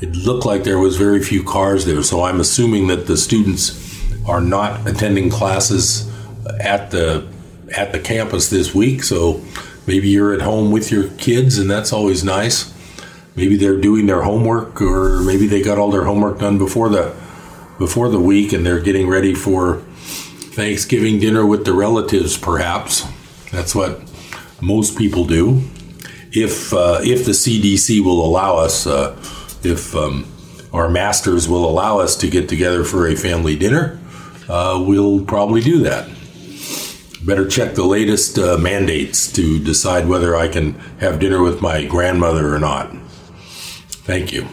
it 0.01 0.15
looked 0.15 0.47
like 0.47 0.63
there 0.63 0.79
was 0.79 0.97
very 0.97 1.21
few 1.25 1.43
cars 1.43 1.87
there. 1.87 2.05
So 2.05 2.23
I'm 2.23 2.39
assuming 2.39 2.87
that 2.87 3.09
the 3.09 3.17
students 3.17 3.83
are 4.29 4.41
not 4.41 4.87
attending 4.87 5.29
classes 5.29 6.09
at 6.61 6.93
the 6.93 7.27
at 7.77 7.91
the 7.91 7.99
campus 7.99 8.49
this 8.49 8.73
week. 8.73 9.03
So 9.03 9.43
maybe 9.89 10.09
you're 10.09 10.33
at 10.33 10.43
home 10.43 10.71
with 10.71 10.93
your 10.93 11.09
kids 11.19 11.59
and 11.59 11.69
that's 11.69 11.93
always 11.93 12.23
nice. 12.23 12.73
Maybe 13.35 13.57
they're 13.57 13.81
doing 13.81 14.07
their 14.07 14.23
homework 14.23 14.81
or 14.81 15.21
maybe 15.23 15.49
they 15.49 15.63
got 15.63 15.79
all 15.79 15.91
their 15.91 16.05
homework 16.05 16.39
done 16.39 16.59
before 16.59 16.89
the 16.89 17.26
before 17.79 18.09
the 18.09 18.21
week 18.21 18.53
and 18.53 18.65
they're 18.65 18.81
getting 18.81 19.09
ready 19.09 19.35
for 19.35 19.79
Thanksgiving 20.57 21.19
dinner 21.19 21.45
with 21.45 21.65
the 21.65 21.73
relatives, 21.73 22.37
perhaps. 22.37 23.07
That's 23.51 23.75
what 23.75 24.01
most 24.61 24.97
people 24.97 25.25
do. 25.25 25.63
If 26.33 26.73
uh, 26.73 27.01
if 27.03 27.25
the 27.25 27.33
CDC 27.33 28.03
will 28.05 28.25
allow 28.25 28.57
us, 28.57 28.87
uh, 28.87 29.17
if 29.63 29.95
um, 29.95 30.27
our 30.73 30.89
masters 30.89 31.49
will 31.49 31.69
allow 31.69 31.99
us 31.99 32.17
to 32.17 32.29
get 32.29 32.49
together 32.49 32.85
for 32.85 33.07
a 33.07 33.17
family 33.17 33.57
dinner, 33.57 33.99
uh, 34.49 34.83
we'll 34.87 35.25
probably 35.25 35.61
do 35.61 35.81
that. 35.83 36.09
Better 37.25 37.49
check 37.49 37.75
the 37.75 37.85
latest 37.85 38.39
uh, 38.39 38.57
mandates 38.57 39.33
to 39.33 39.59
decide 39.59 40.07
whether 40.07 40.37
I 40.37 40.49
can 40.49 40.75
have 41.01 41.19
dinner 41.19 41.43
with 41.43 41.61
my 41.61 41.85
grandmother 41.85 42.55
or 42.55 42.59
not. 42.59 42.95
Thank 44.05 44.33
you. 44.33 44.47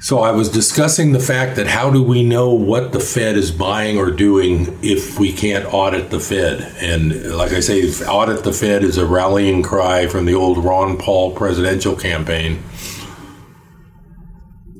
So 0.00 0.20
I 0.20 0.30
was 0.30 0.48
discussing 0.48 1.10
the 1.10 1.18
fact 1.18 1.56
that 1.56 1.66
how 1.66 1.90
do 1.90 2.00
we 2.00 2.22
know 2.22 2.52
what 2.52 2.92
the 2.92 3.00
Fed 3.00 3.36
is 3.36 3.50
buying 3.50 3.98
or 3.98 4.12
doing 4.12 4.78
if 4.80 5.18
we 5.18 5.32
can't 5.32 5.66
audit 5.74 6.10
the 6.10 6.20
Fed? 6.20 6.60
And 6.80 7.36
like 7.36 7.50
I 7.52 7.58
say, 7.58 7.82
audit 8.04 8.44
the 8.44 8.52
Fed 8.52 8.84
is 8.84 8.96
a 8.96 9.04
rallying 9.04 9.64
cry 9.64 10.06
from 10.06 10.24
the 10.24 10.34
old 10.34 10.64
Ron 10.64 10.98
Paul 10.98 11.34
presidential 11.34 11.96
campaign. 11.96 12.62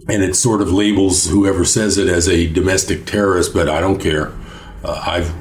And 0.08 0.22
it 0.22 0.36
sort 0.36 0.62
of 0.62 0.72
labels 0.72 1.28
whoever 1.28 1.64
says 1.64 1.98
it 1.98 2.06
as 2.06 2.28
a 2.28 2.46
domestic 2.46 3.04
terrorist, 3.04 3.52
but 3.52 3.68
I 3.68 3.80
don't 3.80 3.98
care. 3.98 4.32
Uh, 4.84 5.02
I've 5.04 5.34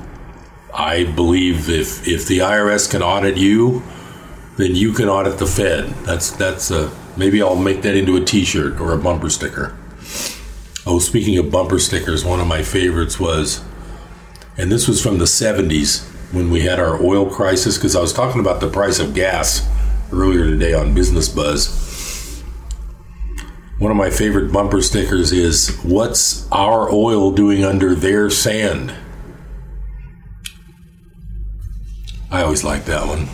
I 0.74 1.06
believe 1.06 1.70
if 1.70 2.08
if 2.08 2.28
the 2.28 2.40
IRS 2.40 2.90
can 2.90 3.04
audit 3.04 3.38
you, 3.38 3.84
then 4.58 4.76
you 4.76 4.92
can 4.94 5.08
audit 5.08 5.38
the 5.38 5.48
Fed. 5.48 5.86
That's 6.04 6.32
that's 6.32 6.72
a 6.72 6.92
Maybe 7.18 7.42
I'll 7.42 7.56
make 7.56 7.82
that 7.82 7.96
into 7.96 8.16
a 8.16 8.24
T-shirt 8.24 8.80
or 8.80 8.94
a 8.94 8.98
bumper 8.98 9.30
sticker. 9.30 9.76
Oh, 10.86 11.00
speaking 11.00 11.38
of 11.38 11.52
bumper 11.52 11.80
stickers, 11.80 12.24
one 12.24 12.40
of 12.40 12.48
my 12.48 12.62
favorites 12.62 13.20
was, 13.20 13.64
and 14.56 14.72
this 14.72 14.88
was 14.88 15.02
from 15.02 15.18
the 15.18 15.26
'70s 15.26 16.06
when 16.32 16.52
we 16.52 16.62
had 16.62 16.80
our 16.80 17.02
oil 17.04 17.30
crisis. 17.30 17.78
Because 17.78 17.96
I 17.96 18.02
was 18.02 18.14
talking 18.14 18.40
about 18.40 18.62
the 18.62 18.70
price 18.70 19.00
of 19.00 19.16
gas 19.16 19.68
earlier 20.14 20.46
today 20.46 20.74
on 20.74 20.94
Business 20.94 21.28
Buzz. 21.28 22.44
One 23.80 23.92
of 23.92 23.98
my 23.98 24.10
favorite 24.10 24.52
bumper 24.52 24.82
stickers 24.82 25.32
is 25.32 25.76
What's 25.84 26.50
our 26.52 26.92
oil 26.92 27.32
doing 27.32 27.64
under 27.64 27.96
their 27.96 28.30
sand? 28.30 28.94
I 32.30 32.44
always 32.44 32.64
like 32.64 32.86
that 32.86 33.08
one. 33.08 33.26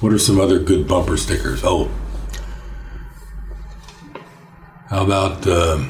What 0.00 0.12
are 0.12 0.18
some 0.18 0.40
other 0.40 0.58
good 0.58 0.86
bumper 0.86 1.16
stickers? 1.16 1.62
Oh, 1.64 1.90
how 4.92 5.04
about 5.06 5.46
uh, 5.46 5.82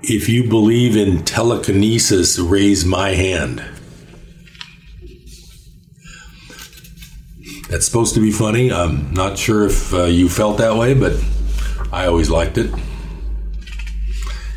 if 0.00 0.26
you 0.26 0.48
believe 0.48 0.96
in 0.96 1.22
telekinesis, 1.22 2.38
raise 2.38 2.86
my 2.86 3.10
hand? 3.10 3.62
That's 7.68 7.84
supposed 7.84 8.14
to 8.14 8.22
be 8.22 8.32
funny. 8.32 8.72
I'm 8.72 9.12
not 9.12 9.36
sure 9.36 9.66
if 9.66 9.92
uh, 9.92 10.04
you 10.04 10.30
felt 10.30 10.56
that 10.58 10.76
way, 10.76 10.94
but 10.94 11.22
I 11.92 12.06
always 12.06 12.30
liked 12.30 12.56
it. 12.56 12.72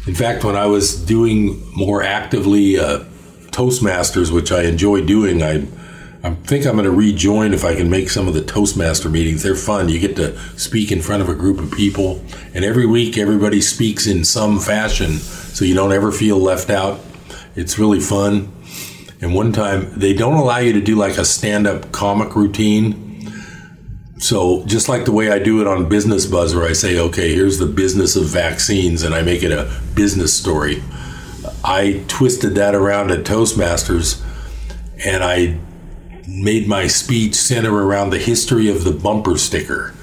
In 0.08 0.16
fact, 0.16 0.46
when 0.46 0.56
I 0.56 0.68
was 0.68 0.96
doing 0.96 1.70
more 1.76 2.02
actively 2.02 2.80
uh, 2.80 3.00
Toastmasters, 3.48 4.32
which 4.32 4.54
I 4.54 4.64
enjoy 4.64 5.06
doing, 5.06 5.44
I 5.44 5.68
I 6.26 6.34
think 6.34 6.66
I'm 6.66 6.74
going 6.74 6.86
to 6.86 6.92
rejoin 6.92 7.54
if 7.54 7.64
I 7.64 7.76
can 7.76 7.88
make 7.88 8.10
some 8.10 8.28
of 8.28 8.34
the 8.34 8.42
Toastmaster 8.42 9.10
meetings. 9.10 9.44
They're 9.44 9.56
fun. 9.56 9.90
You 9.90 10.00
get 10.00 10.16
to 10.16 10.36
speak 10.58 10.92
in 10.92 11.00
front 11.00 11.22
of 11.22 11.30
a 11.30 11.36
group 11.36 11.60
of 11.60 11.72
people, 11.72 12.20
and 12.56 12.66
every 12.66 12.88
week 12.88 13.16
everybody 13.16 13.62
speaks 13.62 14.08
in 14.08 14.26
some 14.26 14.60
fashion, 14.60 15.20
so 15.20 15.66
you 15.66 15.76
don't 15.76 15.92
ever 15.92 16.12
feel 16.12 16.40
left 16.40 16.72
out. 16.72 17.00
It's 17.56 17.78
really 17.78 18.00
fun. 18.00 18.52
And 19.22 19.36
one 19.36 19.54
time, 19.54 19.92
they 20.00 20.14
don't 20.14 20.34
allow 20.34 20.58
you 20.58 20.74
to 20.74 20.82
do 20.82 20.96
like 20.96 21.20
a 21.20 21.26
stand 21.26 21.68
up 21.68 21.92
comic 21.92 22.36
routine. 22.36 23.32
So, 24.18 24.66
just 24.66 24.90
like 24.90 25.06
the 25.06 25.12
way 25.12 25.30
I 25.30 25.38
do 25.38 25.62
it 25.62 25.68
on 25.68 25.88
Business 25.90 26.26
Buzz, 26.26 26.56
where 26.56 26.68
I 26.68 26.74
say, 26.74 26.98
okay, 26.98 27.36
here's 27.36 27.60
the 27.60 27.68
business 27.68 28.16
of 28.16 28.26
vaccines, 28.26 29.04
and 29.04 29.14
I 29.14 29.22
make 29.22 29.44
it 29.44 29.52
a 29.52 29.80
business 29.94 30.34
story, 30.34 30.82
I 31.64 32.04
twisted 32.08 32.56
that 32.56 32.74
around 32.74 33.12
at 33.12 33.26
Toastmasters 33.26 34.24
and 35.06 35.24
I 35.24 35.60
made 36.28 36.68
my 36.68 36.88
speech 36.88 37.36
center 37.36 37.74
around 37.74 38.10
the 38.10 38.18
history 38.20 38.70
of 38.70 38.84
the 38.84 38.92
bumper 38.92 39.38
sticker. 39.38 39.94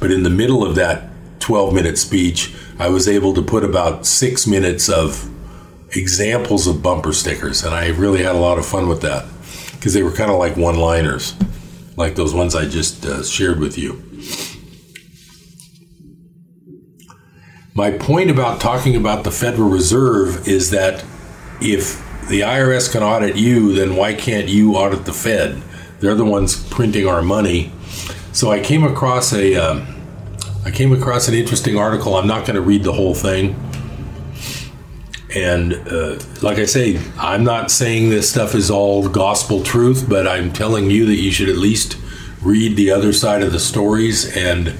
But 0.00 0.10
in 0.10 0.22
the 0.22 0.30
middle 0.30 0.64
of 0.66 0.74
that 0.76 1.10
12 1.40 1.74
minute 1.74 1.98
speech, 1.98 2.54
I 2.78 2.88
was 2.88 3.08
able 3.08 3.34
to 3.34 3.42
put 3.42 3.64
about 3.64 4.06
six 4.06 4.46
minutes 4.46 4.88
of 4.88 5.28
examples 5.96 6.66
of 6.66 6.82
bumper 6.82 7.12
stickers. 7.12 7.64
And 7.64 7.74
I 7.74 7.88
really 7.88 8.22
had 8.22 8.34
a 8.34 8.38
lot 8.38 8.58
of 8.58 8.66
fun 8.66 8.88
with 8.88 9.02
that 9.02 9.26
because 9.72 9.94
they 9.94 10.02
were 10.02 10.12
kind 10.12 10.30
of 10.30 10.38
like 10.38 10.56
one 10.56 10.76
liners, 10.76 11.34
like 11.96 12.14
those 12.14 12.34
ones 12.34 12.54
I 12.54 12.66
just 12.66 13.04
uh, 13.04 13.22
shared 13.22 13.60
with 13.60 13.76
you. 13.78 14.02
My 17.74 17.90
point 17.90 18.30
about 18.30 18.60
talking 18.60 18.96
about 18.96 19.24
the 19.24 19.30
Federal 19.30 19.70
Reserve 19.70 20.46
is 20.46 20.70
that 20.70 21.04
if 21.60 22.06
the 22.28 22.40
IRS 22.40 22.90
can 22.90 23.02
audit 23.02 23.36
you, 23.36 23.74
then 23.74 23.96
why 23.96 24.14
can't 24.14 24.48
you 24.48 24.76
audit 24.76 25.04
the 25.04 25.12
Fed? 25.12 25.62
They're 26.00 26.14
the 26.14 26.24
ones 26.24 26.62
printing 26.68 27.06
our 27.06 27.22
money. 27.22 27.72
So 28.32 28.50
I 28.50 28.60
came 28.60 28.84
across 28.84 29.32
a, 29.32 29.54
um, 29.56 29.86
I 30.64 30.70
came 30.70 30.92
across 30.92 31.28
an 31.28 31.34
interesting 31.34 31.76
article. 31.76 32.16
I'm 32.16 32.26
not 32.26 32.46
going 32.46 32.56
to 32.56 32.62
read 32.62 32.84
the 32.84 32.92
whole 32.92 33.14
thing. 33.14 33.54
And 35.34 35.74
uh, 35.88 36.18
like 36.42 36.58
I 36.58 36.66
say, 36.66 37.00
I'm 37.18 37.44
not 37.44 37.70
saying 37.70 38.10
this 38.10 38.28
stuff 38.28 38.54
is 38.54 38.70
all 38.70 39.08
gospel 39.08 39.62
truth, 39.62 40.06
but 40.08 40.26
I'm 40.26 40.52
telling 40.52 40.90
you 40.90 41.06
that 41.06 41.16
you 41.16 41.30
should 41.30 41.48
at 41.48 41.56
least 41.56 41.96
read 42.42 42.76
the 42.76 42.90
other 42.90 43.12
side 43.12 43.42
of 43.42 43.52
the 43.52 43.60
stories 43.60 44.36
and 44.36 44.74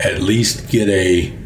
at 0.00 0.20
least 0.20 0.68
get 0.68 0.88
a 0.88 1.36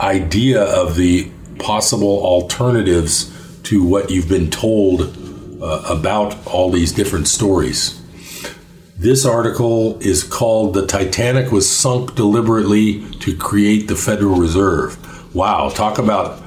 idea 0.00 0.62
of 0.62 0.96
the 0.96 1.30
possible 1.58 2.24
alternatives 2.24 3.34
to 3.68 3.84
what 3.84 4.10
you've 4.10 4.30
been 4.30 4.48
told 4.48 5.14
uh, 5.62 5.82
about 5.90 6.34
all 6.46 6.70
these 6.70 6.90
different 6.90 7.28
stories. 7.28 8.00
This 8.96 9.26
article 9.26 9.98
is 10.00 10.24
called 10.24 10.72
The 10.72 10.86
Titanic 10.86 11.52
Was 11.52 11.70
Sunk 11.70 12.14
Deliberately 12.14 13.04
to 13.16 13.36
Create 13.36 13.86
the 13.86 13.94
Federal 13.94 14.36
Reserve. 14.36 14.96
Wow, 15.34 15.68
talk 15.68 15.98
about 15.98 16.42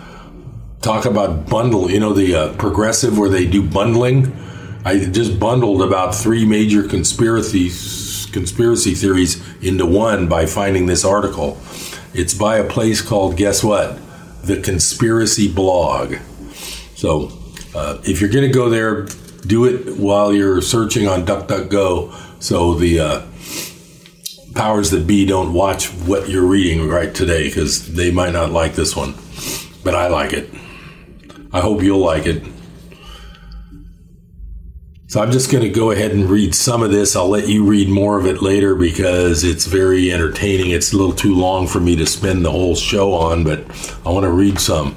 talk 0.81 1.05
about 1.05 1.47
bundle, 1.47 1.91
you 1.91 1.99
know 1.99 2.11
the 2.11 2.33
uh, 2.33 2.53
progressive 2.55 3.19
where 3.19 3.29
they 3.29 3.45
do 3.45 3.61
bundling. 3.61 4.35
I 4.83 4.97
just 4.97 5.39
bundled 5.39 5.83
about 5.83 6.15
three 6.15 6.43
major 6.43 6.87
conspiracies 6.87 8.25
conspiracy 8.33 8.95
theories 8.95 9.39
into 9.61 9.85
one 9.85 10.27
by 10.27 10.47
finding 10.47 10.87
this 10.87 11.05
article. 11.05 11.59
It's 12.15 12.33
by 12.33 12.57
a 12.57 12.67
place 12.67 12.99
called 12.99 13.37
guess 13.37 13.63
what? 13.63 13.99
The 14.43 14.59
Conspiracy 14.59 15.53
Blog. 15.53 16.15
So 17.01 17.31
uh, 17.73 17.97
if 18.03 18.21
you're 18.21 18.29
going 18.29 18.47
to 18.47 18.53
go 18.53 18.69
there, 18.69 19.07
do 19.47 19.65
it 19.65 19.97
while 19.97 20.31
you're 20.31 20.61
searching 20.61 21.07
on 21.07 21.25
DuckDuckGo 21.25 22.43
so 22.43 22.75
the 22.75 22.99
uh, 22.99 23.21
powers 24.53 24.91
that 24.91 25.07
be 25.07 25.25
don't 25.25 25.51
watch 25.51 25.87
what 25.87 26.29
you're 26.29 26.45
reading 26.45 26.87
right 26.87 27.11
today 27.11 27.45
because 27.45 27.91
they 27.95 28.11
might 28.11 28.33
not 28.33 28.51
like 28.51 28.75
this 28.75 28.95
one. 28.95 29.15
But 29.83 29.95
I 29.95 30.09
like 30.09 30.33
it. 30.33 30.53
I 31.51 31.59
hope 31.59 31.81
you'll 31.81 32.05
like 32.05 32.27
it. 32.27 32.43
So 35.07 35.23
I'm 35.23 35.31
just 35.31 35.51
going 35.51 35.63
to 35.63 35.71
go 35.71 35.89
ahead 35.89 36.11
and 36.11 36.29
read 36.29 36.53
some 36.53 36.83
of 36.83 36.91
this. 36.91 37.15
I'll 37.15 37.29
let 37.29 37.47
you 37.47 37.65
read 37.65 37.89
more 37.89 38.19
of 38.19 38.27
it 38.27 38.43
later 38.43 38.75
because 38.75 39.43
it's 39.43 39.65
very 39.65 40.13
entertaining. 40.13 40.69
It's 40.69 40.93
a 40.93 40.97
little 40.97 41.15
too 41.15 41.33
long 41.33 41.65
for 41.65 41.79
me 41.79 41.95
to 41.95 42.05
spend 42.05 42.45
the 42.45 42.51
whole 42.51 42.75
show 42.75 43.13
on, 43.13 43.43
but 43.43 43.59
I 44.05 44.11
want 44.11 44.25
to 44.25 44.31
read 44.31 44.59
some 44.59 44.95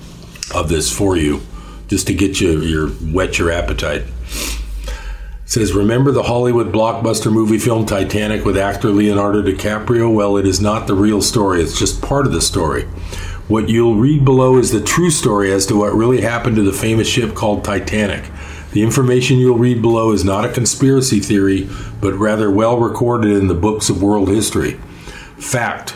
of 0.55 0.69
this 0.69 0.95
for 0.95 1.17
you 1.17 1.41
just 1.89 2.07
to 2.07 2.15
get 2.15 2.41
you 2.41 2.61
your 2.61 2.89
whet 2.89 3.39
your 3.39 3.51
appetite. 3.51 4.03
It 4.03 5.51
says, 5.51 5.73
remember 5.73 6.11
the 6.11 6.23
Hollywood 6.23 6.73
blockbuster 6.73 7.33
movie 7.33 7.59
film 7.59 7.87
Titanic 7.87 8.45
with 8.45 8.57
actor 8.57 8.89
Leonardo 8.89 9.43
DiCaprio? 9.43 10.13
Well, 10.13 10.37
it 10.37 10.47
is 10.47 10.61
not 10.61 10.87
the 10.87 10.95
real 10.95 11.21
story. 11.21 11.61
It's 11.61 11.79
just 11.79 12.03
part 12.03 12.27
of 12.27 12.33
the 12.33 12.41
story. 12.41 12.85
What 13.47 13.69
you'll 13.69 13.97
read 13.97 14.25
below 14.25 14.57
is 14.57 14.71
the 14.71 14.81
true 14.81 15.11
story 15.11 15.53
as 15.53 15.67
to 15.67 15.77
what 15.77 15.93
really 15.93 16.23
happened 16.23 16.57
to 16.57 16.63
the 16.63 16.73
famous 16.73 17.07
ship 17.07 17.35
called 17.35 17.63
Titanic. 17.63 18.25
The 18.73 18.83
information 18.83 19.39
you'll 19.39 19.59
read 19.59 19.83
below 19.83 20.13
is 20.13 20.25
not 20.25 20.47
a 20.47 20.53
conspiracy 20.53 21.21
theory, 21.21 21.69
but 22.01 22.15
rather 22.15 22.51
well 22.51 22.79
recorded 22.79 23.33
in 23.33 23.47
the 23.47 23.55
books 23.55 23.91
of 23.91 24.03
world 24.03 24.31
history. 24.31 24.81
Fact 25.39 25.95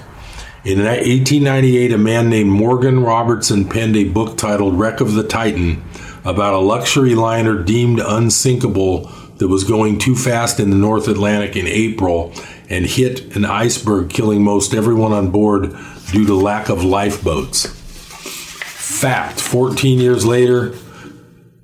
in 0.65 0.79
1898, 0.79 1.93
a 1.93 1.99
man 1.99 2.29
named 2.29 2.51
Morgan 2.51 3.01
Robertson 3.01 3.69
penned 3.69 3.97
a 3.97 4.05
book 4.05 4.37
titled 4.37 4.79
Wreck 4.79 5.01
of 5.01 5.15
the 5.15 5.23
Titan 5.23 5.83
about 6.25 6.55
a 6.55 6.59
luxury 6.59 7.15
liner 7.15 7.63
deemed 7.63 8.01
unsinkable 8.01 9.11
that 9.37 9.49
was 9.49 9.63
going 9.63 9.99
too 9.99 10.17
fast 10.17 10.59
in 10.59 10.71
the 10.71 10.77
North 10.77 11.07
Atlantic 11.07 11.55
in 11.55 11.67
April 11.67 12.33
and 12.69 12.85
hit 12.85 13.37
an 13.37 13.45
iceberg, 13.45 14.11
killing 14.11 14.43
most 14.43 14.75
everyone 14.75 15.13
on 15.13 15.31
board 15.31 15.77
due 16.11 16.27
to 16.27 16.35
lack 16.35 16.69
of 16.69 16.85
lifeboats. 16.85 17.67
Fact 17.67 19.41
14 19.41 20.01
years 20.01 20.27
later, 20.27 20.75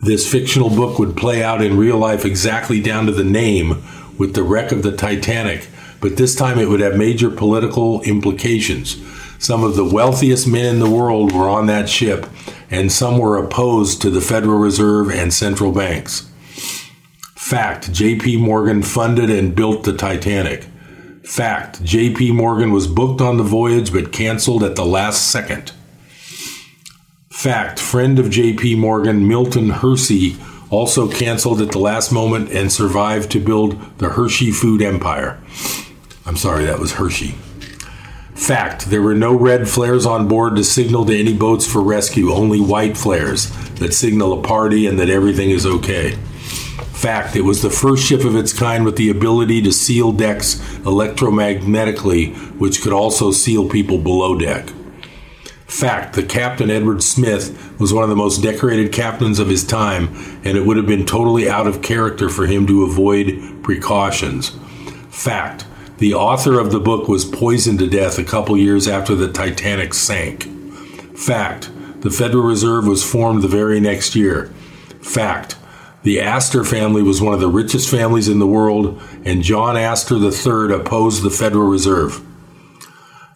this 0.01 0.30
fictional 0.30 0.70
book 0.70 0.99
would 0.99 1.16
play 1.16 1.42
out 1.42 1.62
in 1.62 1.76
real 1.76 1.99
life 1.99 2.24
exactly 2.24 2.80
down 2.80 3.07
to 3.07 3.12
the 3.12 3.24
name 3.24 3.82
with 4.18 4.34
the 4.34 4.42
wreck 4.42 4.70
of 4.70 4.82
the 4.82 4.97
Titanic, 4.97 5.66
but 6.01 6.16
this 6.16 6.34
time 6.34 6.59
it 6.59 6.68
would 6.68 6.80
have 6.80 6.97
major 6.97 7.30
political 7.30 8.03
implications. 8.03 9.01
Some 9.38 9.64
of 9.64 9.76
the 9.76 9.84
wealthiest 9.84 10.47
men 10.47 10.66
in 10.66 10.78
the 10.80 10.90
world 10.90 11.32
were 11.32 11.49
on 11.49 11.66
that 11.66 11.88
ship, 11.88 12.26
and 12.70 12.90
some 12.90 13.18
were 13.18 13.36
opposed 13.36 14.01
to 14.03 14.11
the 14.11 14.20
Federal 14.20 14.59
Reserve 14.59 15.11
and 15.11 15.32
central 15.32 15.72
banks. 15.72 16.30
Fact 17.34 17.90
JP 17.92 18.40
Morgan 18.40 18.82
funded 18.82 19.28
and 19.28 19.55
built 19.55 19.84
the 19.84 19.92
Titanic. 19.92 20.66
Fact 21.24 21.82
JP 21.82 22.34
Morgan 22.34 22.72
was 22.72 22.86
booked 22.86 23.20
on 23.20 23.36
the 23.36 23.42
voyage 23.42 23.92
but 23.92 24.12
canceled 24.12 24.62
at 24.62 24.76
the 24.76 24.84
last 24.84 25.30
second. 25.30 25.72
Fact 27.30 27.78
friend 27.78 28.18
of 28.18 28.26
JP 28.26 28.78
Morgan, 28.78 29.28
Milton 29.28 29.68
Hershey, 29.68 30.36
also 30.70 31.11
canceled 31.11 31.61
at 31.61 31.72
the 31.72 31.78
last 31.78 32.11
moment 32.11 32.51
and 32.51 32.72
survived 32.72 33.30
to 33.32 33.40
build 33.40 33.99
the 33.99 34.09
Hershey 34.11 34.51
food 34.51 34.80
empire. 34.80 35.38
I'm 36.27 36.37
sorry, 36.37 36.64
that 36.64 36.79
was 36.79 36.95
Hershey. 36.95 37.35
Fact 38.35 38.87
there 38.87 39.03
were 39.03 39.14
no 39.14 39.35
red 39.35 39.68
flares 39.68 40.07
on 40.07 40.27
board 40.27 40.57
to 40.57 40.64
signal 40.64 41.05
to 41.07 41.18
any 41.18 41.35
boats 41.35 41.70
for 41.70 41.83
rescue, 41.83 42.33
only 42.33 42.61
white 42.61 42.97
flares 42.97 43.51
that 43.77 43.93
signal 43.93 44.39
a 44.39 44.43
party 44.43 44.87
and 44.87 44.99
that 44.99 45.11
everything 45.11 45.51
is 45.51 45.66
okay. 45.66 46.12
Fact 46.93 47.37
it 47.37 47.43
was 47.43 47.61
the 47.61 47.70
first 47.70 48.05
ship 48.05 48.25
of 48.25 48.35
its 48.35 48.53
kind 48.53 48.85
with 48.85 48.97
the 48.97 49.11
ability 49.11 49.61
to 49.62 49.72
seal 49.72 50.12
decks 50.12 50.57
electromagnetically, 50.85 52.35
which 52.59 52.81
could 52.81 52.93
also 52.93 53.31
seal 53.31 53.68
people 53.68 53.99
below 53.99 54.39
deck. 54.39 54.70
Fact 55.66 56.14
the 56.14 56.22
captain, 56.22 56.70
Edward 56.70 57.03
Smith, 57.03 57.79
was 57.79 57.93
one 57.93 58.05
of 58.05 58.11
the 58.11 58.16
most 58.16 58.43
decorated 58.43 58.93
captains 58.93 59.39
of 59.39 59.49
his 59.49 59.64
time, 59.64 60.09
and 60.45 60.57
it 60.57 60.64
would 60.64 60.77
have 60.77 60.87
been 60.87 61.05
totally 61.05 61.49
out 61.49 61.66
of 61.66 61.83
character 61.83 62.29
for 62.29 62.47
him 62.47 62.66
to 62.66 62.85
avoid 62.85 63.62
precautions. 63.62 64.57
Fact 65.11 65.66
the 65.99 66.14
author 66.14 66.59
of 66.59 66.72
the 66.72 66.80
book 66.80 67.09
was 67.09 67.24
poisoned 67.24 67.78
to 67.78 67.88
death 67.88 68.18
a 68.18 68.24
couple 68.24 68.57
years 68.57 68.88
after 68.88 69.14
the 69.14 69.30
Titanic 69.30 69.95
sank. 69.95 70.45
Fact 71.16 71.70
the 72.01 72.11
Federal 72.11 72.45
Reserve 72.45 72.86
was 72.86 73.03
formed 73.03 73.42
the 73.42 73.49
very 73.49 73.80
next 73.80 74.14
year. 74.14 74.47
Fact 75.01 75.57
the 76.03 76.20
Astor 76.20 76.64
family 76.64 77.03
was 77.03 77.22
one 77.22 77.32
of 77.32 77.40
the 77.40 77.49
richest 77.49 77.90
families 77.90 78.28
in 78.28 78.38
the 78.38 78.47
world, 78.47 79.01
and 79.24 79.42
John 79.42 79.76
Astor 79.76 80.16
III 80.16 80.74
opposed 80.74 81.22
the 81.22 81.30
Federal 81.30 81.66
Reserve. 81.66 82.22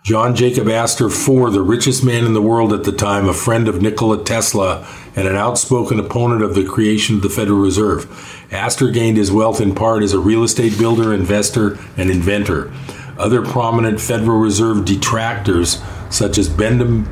John 0.09 0.35
Jacob 0.35 0.71
Astor 0.71 1.09
IV, 1.09 1.53
the 1.53 1.61
richest 1.61 2.03
man 2.03 2.25
in 2.25 2.33
the 2.33 2.41
world 2.41 2.73
at 2.73 2.85
the 2.85 2.93
time, 2.93 3.29
a 3.29 3.35
friend 3.35 3.69
of 3.69 3.83
Nikola 3.83 4.25
Tesla, 4.25 4.89
and 5.15 5.29
an 5.29 5.37
outspoken 5.37 6.01
opponent 6.01 6.43
of 6.43 6.55
the 6.55 6.65
creation 6.65 7.17
of 7.17 7.23
the 7.23 7.29
Federal 7.29 7.59
Reserve. 7.59 8.09
Astor 8.51 8.91
gained 8.91 9.19
his 9.19 9.31
wealth 9.31 9.61
in 9.61 9.75
part 9.75 10.03
as 10.03 10.15
a 10.15 10.19
real 10.19 10.45
estate 10.45 10.79
builder, 10.79 11.13
investor, 11.13 11.79
and 11.99 12.11
inventor. 12.11 12.73
Other 13.19 13.45
prominent 13.45 14.01
Federal 14.01 14.39
Reserve 14.39 14.87
detractors, 14.87 15.83
such 16.09 16.39
as 16.39 16.49
Benjamin 16.49 17.05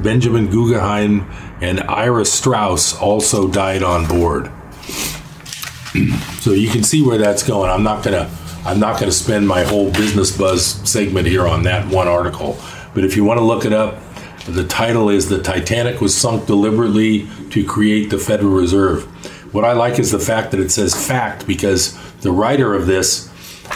Guggenheim 0.51 1.30
and 1.61 1.80
Ira 1.80 2.24
Strauss, 2.24 2.99
also 2.99 3.47
died 3.47 3.82
on 3.82 4.09
board. 4.09 4.51
so 6.40 6.53
you 6.53 6.70
can 6.70 6.82
see 6.82 7.03
where 7.03 7.18
that's 7.18 7.42
going. 7.42 7.68
I'm 7.70 7.82
not 7.82 8.03
gonna 8.03 8.34
I'm 8.64 8.80
not 8.80 8.99
gonna 8.99 9.12
spend 9.12 9.47
my 9.47 9.64
whole 9.64 9.92
business 9.92 10.34
buzz 10.34 10.64
segment 10.90 11.28
here 11.28 11.47
on 11.47 11.64
that 11.64 11.86
one 11.88 12.09
article. 12.09 12.59
But 12.97 13.05
if 13.05 13.14
you 13.14 13.24
want 13.24 13.36
to 13.36 13.44
look 13.44 13.66
it 13.66 13.74
up, 13.74 13.99
the 14.47 14.64
title 14.64 15.11
is 15.11 15.28
"The 15.28 15.42
Titanic 15.42 16.01
was 16.01 16.16
sunk 16.16 16.47
deliberately 16.47 17.28
to 17.51 17.62
create 17.62 18.09
the 18.09 18.16
Federal 18.16 18.55
Reserve." 18.55 19.05
What 19.53 19.66
I 19.66 19.74
like 19.74 19.99
is 19.99 20.12
the 20.12 20.18
fact 20.18 20.51
that 20.53 20.61
it 20.61 20.70
says 20.70 20.94
fact 20.94 21.47
because 21.47 21.94
the 22.22 22.32
writer 22.32 22.72
of 22.72 22.86
this 22.86 23.28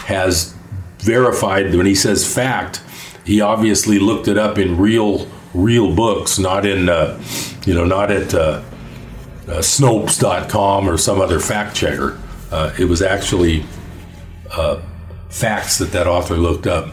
has 0.07 0.55
verified 1.01 1.75
when 1.75 1.85
he 1.85 1.95
says 1.95 2.27
fact, 2.33 2.81
he 3.27 3.43
obviously 3.43 3.99
looked 3.99 4.27
it 4.27 4.39
up 4.39 4.57
in 4.57 4.79
real 4.79 5.29
real 5.53 5.95
books, 5.95 6.39
not 6.39 6.65
in 6.65 6.89
uh, 6.89 7.23
you 7.67 7.75
know 7.75 7.85
not 7.85 8.11
at 8.11 8.33
uh, 8.33 8.63
uh, 9.49 9.59
Snopes.com 9.59 10.89
or 10.89 10.97
some 10.97 11.21
other 11.21 11.41
fact 11.41 11.77
checker. 11.77 12.19
Uh, 12.51 12.73
it 12.79 12.87
was 12.87 13.03
actually 13.03 13.67
uh, 14.51 14.81
facts 15.29 15.77
that 15.77 15.93
that 15.93 16.07
author 16.07 16.39
looked 16.39 16.67
up. 16.67 16.89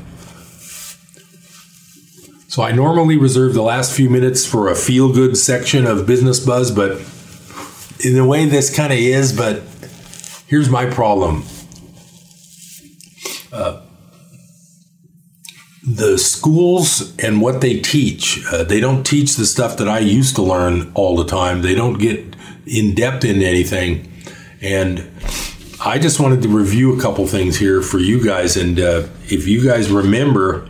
So 2.47 2.63
I 2.63 2.71
normally 2.71 3.17
reserve 3.17 3.53
the 3.53 3.61
last 3.61 3.93
few 3.93 4.09
minutes 4.09 4.45
for 4.45 4.69
a 4.69 4.75
feel 4.75 5.11
good 5.11 5.37
section 5.37 5.85
of 5.85 6.05
Business 6.05 6.39
Buzz, 6.39 6.71
but 6.71 6.91
in 8.05 8.13
the 8.13 8.25
way 8.25 8.45
this 8.45 8.73
kind 8.73 8.93
of 8.93 8.99
is, 8.99 9.35
but 9.35 9.63
here's 10.47 10.69
my 10.69 10.85
problem. 10.85 11.43
Uh, 13.51 13.81
the 15.85 16.17
schools 16.17 17.13
and 17.17 17.41
what 17.41 17.59
they 17.59 17.81
teach, 17.81 18.45
uh, 18.51 18.63
they 18.63 18.79
don't 18.79 19.03
teach 19.03 19.35
the 19.35 19.45
stuff 19.45 19.75
that 19.77 19.89
I 19.89 19.99
used 19.99 20.35
to 20.37 20.41
learn 20.41 20.91
all 20.95 21.17
the 21.17 21.25
time. 21.25 21.63
They 21.63 21.75
don't 21.75 21.97
get 21.97 22.35
in 22.65 22.95
depth 22.95 23.25
in 23.25 23.41
anything. 23.41 24.09
And 24.61 25.09
I 25.83 25.99
just 25.99 26.19
wanted 26.19 26.41
to 26.43 26.47
review 26.47 26.97
a 26.97 27.01
couple 27.01 27.27
things 27.27 27.57
here 27.57 27.81
for 27.81 27.99
you 27.99 28.23
guys. 28.23 28.55
And 28.55 28.79
uh, 28.79 29.07
if 29.25 29.47
you 29.47 29.65
guys 29.65 29.91
remember, 29.91 30.69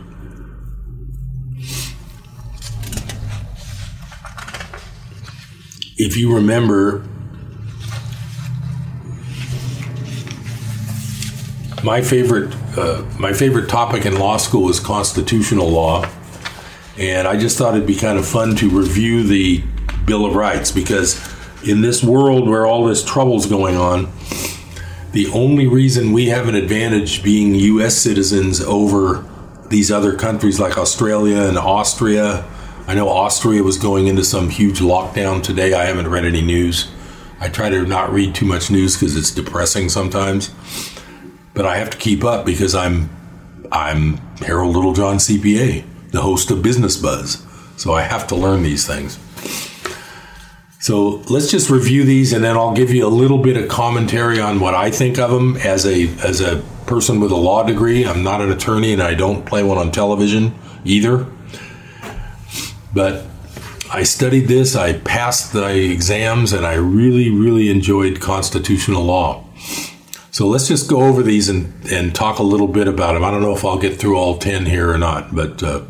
if 5.98 6.16
you 6.16 6.34
remember, 6.34 7.04
my 11.82 12.00
favorite 12.00 12.54
uh, 12.76 13.04
my 13.18 13.32
favorite 13.32 13.68
topic 13.68 14.06
in 14.06 14.18
law 14.18 14.36
school 14.36 14.62
was 14.62 14.78
constitutional 14.78 15.68
law, 15.68 16.08
and 16.96 17.26
I 17.26 17.36
just 17.36 17.58
thought 17.58 17.74
it'd 17.74 17.86
be 17.86 17.96
kind 17.96 18.18
of 18.18 18.26
fun 18.26 18.54
to 18.56 18.70
review 18.70 19.24
the 19.24 19.64
Bill 20.04 20.24
of 20.24 20.34
Rights 20.34 20.70
because 20.70 21.20
in 21.64 21.80
this 21.80 22.02
world 22.04 22.48
where 22.48 22.66
all 22.66 22.84
this 22.84 23.04
trouble's 23.04 23.46
going 23.46 23.76
on, 23.76 24.10
the 25.12 25.26
only 25.32 25.66
reason 25.66 26.12
we 26.12 26.26
have 26.26 26.48
an 26.48 26.54
advantage 26.54 27.24
being 27.24 27.54
U.S. 27.54 27.96
citizens 27.96 28.60
over 28.60 29.24
these 29.68 29.90
other 29.90 30.14
countries 30.14 30.60
like 30.60 30.78
Australia 30.78 31.40
and 31.40 31.58
Austria. 31.58 32.44
I 32.88 32.94
know 32.94 33.10
Austria 33.10 33.62
was 33.62 33.76
going 33.76 34.06
into 34.06 34.24
some 34.24 34.48
huge 34.48 34.80
lockdown 34.80 35.42
today. 35.42 35.74
I 35.74 35.84
haven't 35.84 36.08
read 36.08 36.24
any 36.24 36.40
news. 36.40 36.90
I 37.38 37.50
try 37.50 37.68
to 37.68 37.84
not 37.84 38.10
read 38.10 38.34
too 38.34 38.46
much 38.46 38.70
news 38.70 38.96
because 38.96 39.14
it's 39.14 39.30
depressing 39.30 39.90
sometimes. 39.90 40.50
But 41.52 41.66
I 41.66 41.76
have 41.76 41.90
to 41.90 41.98
keep 41.98 42.24
up 42.24 42.46
because 42.46 42.74
I'm 42.74 43.10
I'm 43.70 44.16
Harold 44.38 44.74
Littlejohn 44.74 45.18
CPA, 45.18 45.84
the 46.12 46.22
host 46.22 46.50
of 46.50 46.62
Business 46.62 46.96
Buzz. 46.96 47.46
So 47.76 47.92
I 47.92 48.00
have 48.00 48.26
to 48.28 48.34
learn 48.34 48.62
these 48.62 48.86
things. 48.86 49.18
So 50.80 51.22
let's 51.28 51.50
just 51.50 51.68
review 51.68 52.04
these, 52.04 52.32
and 52.32 52.42
then 52.42 52.56
I'll 52.56 52.72
give 52.72 52.90
you 52.90 53.06
a 53.06 53.10
little 53.10 53.42
bit 53.42 53.58
of 53.58 53.68
commentary 53.68 54.40
on 54.40 54.60
what 54.60 54.74
I 54.74 54.90
think 54.90 55.18
of 55.18 55.30
them 55.30 55.58
as 55.58 55.84
a 55.84 56.08
as 56.26 56.40
a 56.40 56.62
person 56.86 57.20
with 57.20 57.32
a 57.32 57.36
law 57.36 57.64
degree. 57.64 58.06
I'm 58.06 58.22
not 58.22 58.40
an 58.40 58.50
attorney, 58.50 58.94
and 58.94 59.02
I 59.02 59.12
don't 59.12 59.44
play 59.44 59.62
one 59.62 59.76
on 59.76 59.92
television 59.92 60.54
either. 60.86 61.26
But 62.98 63.24
I 63.92 64.02
studied 64.02 64.48
this. 64.48 64.74
I 64.74 64.94
passed 64.94 65.52
the 65.52 65.92
exams, 65.92 66.52
and 66.52 66.66
I 66.66 66.74
really, 66.74 67.30
really 67.30 67.70
enjoyed 67.70 68.20
constitutional 68.20 69.04
law. 69.04 69.44
So 70.32 70.48
let's 70.48 70.66
just 70.66 70.90
go 70.90 71.02
over 71.02 71.22
these 71.22 71.48
and, 71.48 71.72
and 71.92 72.12
talk 72.12 72.40
a 72.40 72.42
little 72.42 72.66
bit 72.66 72.88
about 72.88 73.12
them. 73.12 73.22
I 73.22 73.30
don't 73.30 73.40
know 73.40 73.54
if 73.54 73.64
I'll 73.64 73.78
get 73.78 74.00
through 74.00 74.16
all 74.16 74.38
10 74.38 74.66
here 74.66 74.90
or 74.90 74.98
not, 74.98 75.32
but 75.32 75.62
uh, 75.62 75.82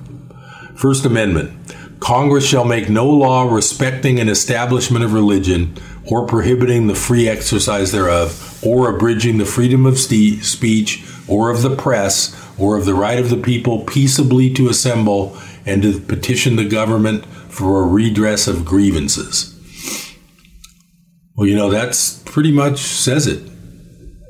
First 0.75 1.07
Amendment 1.07 1.55
Congress 1.99 2.47
shall 2.47 2.67
make 2.67 2.91
no 2.91 3.09
law 3.09 3.51
respecting 3.51 4.21
an 4.21 4.29
establishment 4.29 5.03
of 5.03 5.15
religion 5.15 5.77
or 6.05 6.27
prohibiting 6.27 6.89
the 6.89 6.95
free 6.95 7.27
exercise 7.27 7.91
thereof 7.91 8.63
or 8.63 8.95
abridging 8.95 9.39
the 9.39 9.47
freedom 9.47 9.87
of 9.87 9.99
speech 9.99 11.05
or 11.27 11.51
of 11.51 11.63
the 11.63 11.75
press 11.75 12.37
or 12.59 12.77
of 12.77 12.85
the 12.85 12.95
right 12.95 13.19
of 13.19 13.31
the 13.31 13.37
people 13.39 13.85
peaceably 13.85 14.53
to 14.53 14.69
assemble 14.69 15.35
and 15.69 15.83
to 15.83 16.01
petition 16.01 16.57
the 16.57 16.65
government 16.65 17.27
for 17.27 17.83
a 17.83 17.87
redress 17.87 18.49
of 18.49 18.65
grievances. 18.65 19.55
Well, 21.37 21.47
you 21.47 21.55
know, 21.55 21.71
that's 21.71 22.19
pretty 22.25 22.51
much 22.51 22.79
says 22.79 23.27
it. 23.27 23.49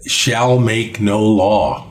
Shall 0.06 0.58
make 0.58 1.00
no 1.00 1.22
law. 1.22 1.86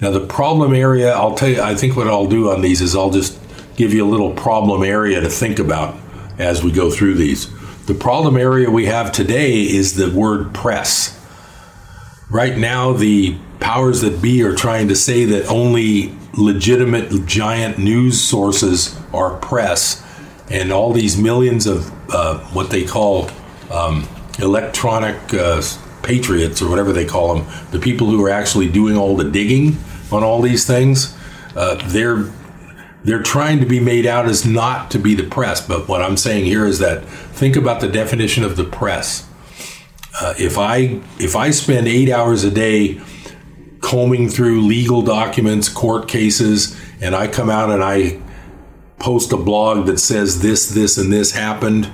Now, 0.00 0.10
the 0.10 0.26
problem 0.26 0.74
area, 0.74 1.12
I'll 1.12 1.34
tell 1.34 1.48
you, 1.48 1.60
I 1.60 1.74
think 1.74 1.96
what 1.96 2.06
I'll 2.06 2.26
do 2.26 2.50
on 2.50 2.60
these 2.60 2.80
is 2.80 2.94
I'll 2.94 3.10
just 3.10 3.38
give 3.76 3.92
you 3.92 4.04
a 4.04 4.08
little 4.08 4.32
problem 4.32 4.82
area 4.82 5.20
to 5.20 5.28
think 5.28 5.58
about 5.58 5.96
as 6.38 6.62
we 6.62 6.70
go 6.70 6.90
through 6.90 7.14
these. 7.14 7.50
The 7.86 7.94
problem 7.94 8.36
area 8.36 8.70
we 8.70 8.86
have 8.86 9.12
today 9.12 9.62
is 9.62 9.94
the 9.94 10.10
word 10.10 10.54
press. 10.54 11.12
Right 12.30 12.56
now, 12.56 12.92
the 12.92 13.36
powers 13.60 14.02
that 14.02 14.20
be 14.20 14.42
are 14.42 14.54
trying 14.54 14.88
to 14.88 14.96
say 14.96 15.24
that 15.24 15.46
only 15.48 16.14
legitimate 16.36 17.26
giant 17.26 17.78
news 17.78 18.20
sources 18.20 18.98
are 19.12 19.36
press, 19.38 20.04
and 20.50 20.72
all 20.72 20.92
these 20.92 21.16
millions 21.16 21.66
of 21.66 21.90
uh, 22.12 22.38
what 22.50 22.70
they 22.70 22.84
call 22.84 23.30
um, 23.70 24.08
electronic 24.38 25.16
uh, 25.34 25.62
patriots 26.02 26.62
or 26.62 26.68
whatever 26.68 26.92
they 26.92 27.04
call 27.04 27.34
them, 27.34 27.46
the 27.72 27.78
people 27.78 28.08
who 28.08 28.24
are 28.24 28.30
actually 28.30 28.70
doing 28.70 28.96
all 28.96 29.16
the 29.16 29.28
digging 29.28 29.76
on 30.12 30.22
all 30.22 30.40
these 30.40 30.66
things, 30.66 31.16
uh, 31.56 31.74
they're 31.88 32.30
they're 33.02 33.22
trying 33.22 33.60
to 33.60 33.66
be 33.66 33.78
made 33.78 34.04
out 34.04 34.26
as 34.26 34.44
not 34.44 34.90
to 34.90 34.98
be 34.98 35.14
the 35.14 35.22
press. 35.22 35.64
But 35.64 35.86
what 35.86 36.02
I'm 36.02 36.16
saying 36.16 36.46
here 36.46 36.66
is 36.66 36.80
that 36.80 37.04
think 37.04 37.54
about 37.54 37.80
the 37.80 37.86
definition 37.88 38.42
of 38.42 38.56
the 38.56 38.64
press. 38.64 39.28
Uh, 40.20 40.34
if 40.38 40.58
I 40.58 41.00
if 41.18 41.36
I 41.36 41.50
spend 41.50 41.86
eight 41.86 42.10
hours 42.10 42.42
a 42.44 42.50
day 42.50 43.00
combing 43.86 44.28
through 44.28 44.62
legal 44.62 45.00
documents, 45.00 45.68
court 45.68 46.08
cases, 46.08 46.76
and 47.00 47.14
I 47.14 47.28
come 47.28 47.48
out 47.48 47.70
and 47.70 47.84
I 47.84 48.20
post 48.98 49.32
a 49.32 49.36
blog 49.36 49.86
that 49.86 49.98
says 49.98 50.42
this, 50.42 50.70
this, 50.70 50.98
and 50.98 51.12
this 51.12 51.30
happened, 51.30 51.88